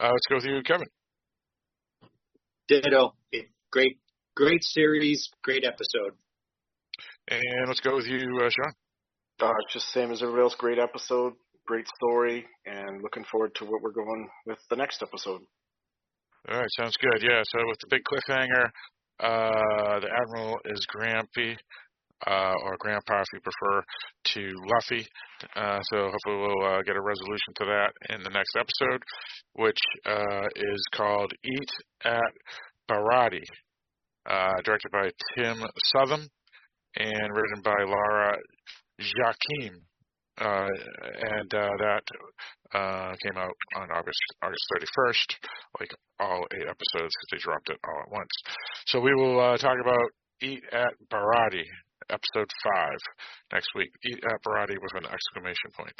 [0.00, 0.88] Uh, let's go with you, Kevin.
[2.68, 3.14] Ditto.
[3.70, 3.98] Great,
[4.36, 5.30] great series.
[5.42, 6.16] Great episode.
[7.30, 8.72] And let's go with you, uh, Sean.
[9.40, 10.54] Uh, just same as everybody else.
[10.56, 11.32] Great episode,
[11.66, 15.40] great story, and looking forward to what we're going with the next episode.
[16.48, 17.22] All right, sounds good.
[17.22, 18.66] Yeah, so with the big cliffhanger,
[19.20, 21.56] uh, the Admiral is Grampy,
[22.26, 23.82] uh, or Grandpa if you prefer,
[24.24, 25.06] to Luffy.
[25.56, 29.02] Uh, so hopefully we'll uh, get a resolution to that in the next episode,
[29.54, 31.70] which uh, is called Eat
[32.04, 32.32] at
[32.88, 33.40] Baratie,
[34.26, 35.56] uh, directed by Tim
[35.94, 36.28] Southam
[36.96, 38.36] and written by Lara
[39.00, 39.74] Jaquim.
[40.36, 42.02] Uh, and uh, that
[42.74, 45.34] uh, came out on August August 31st,
[45.78, 48.30] like all eight episodes they dropped it all at once.
[48.86, 50.10] So we will uh, talk about
[50.42, 51.70] Eat at Baratie,
[52.10, 52.98] episode five,
[53.52, 53.90] next week.
[54.04, 55.94] Eat at Baratie with an exclamation point.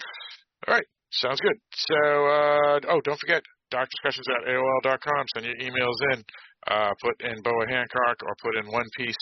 [0.67, 1.57] All right, sounds good.
[1.73, 3.43] So, uh, oh, don't forget,
[3.73, 5.27] darkdiscussions at AOL.com.
[5.35, 6.25] Send your emails in.
[6.71, 9.17] Uh, put in Boa Hancock or put in One Piece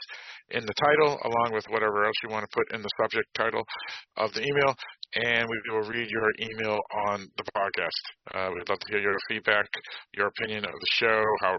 [0.51, 3.65] in the title, along with whatever else you want to put in the subject title
[4.17, 4.75] of the email,
[5.15, 6.79] and we will read your email
[7.09, 8.03] on the podcast.
[8.35, 9.67] Uh, we'd love to hear your feedback,
[10.15, 11.57] your opinion of the show, how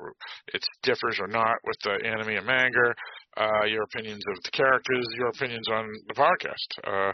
[0.53, 2.93] it differs or not with the anime and manga,
[3.37, 6.69] uh, your opinions of the characters, your opinions on the podcast.
[6.83, 7.11] Uh,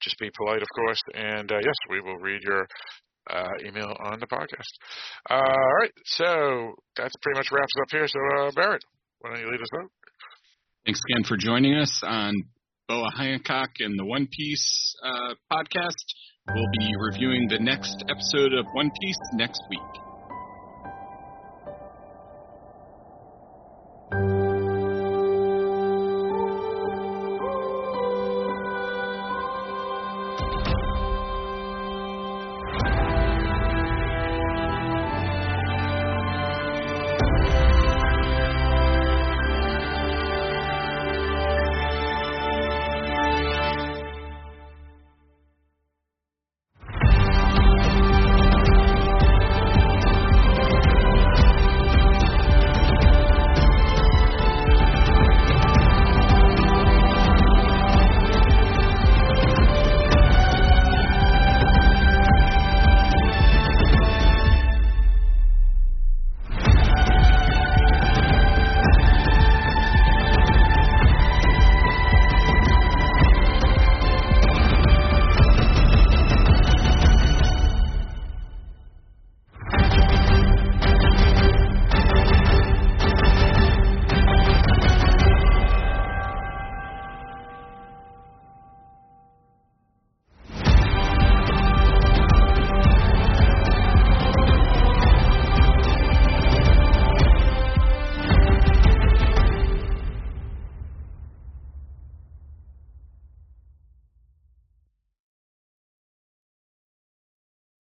[0.00, 2.66] just be polite, of course, and uh, yes, we will read your
[3.30, 4.72] uh, email on the podcast.
[5.28, 8.06] Uh, all right, so that pretty much wraps up here.
[8.06, 8.84] So, uh, Barrett,
[9.20, 9.90] why don't you lead us out?
[10.84, 12.34] Thanks again for joining us on
[12.88, 16.04] Boa Hancock and the One Piece uh, podcast.
[16.54, 20.07] We'll be reviewing the next episode of One Piece next week.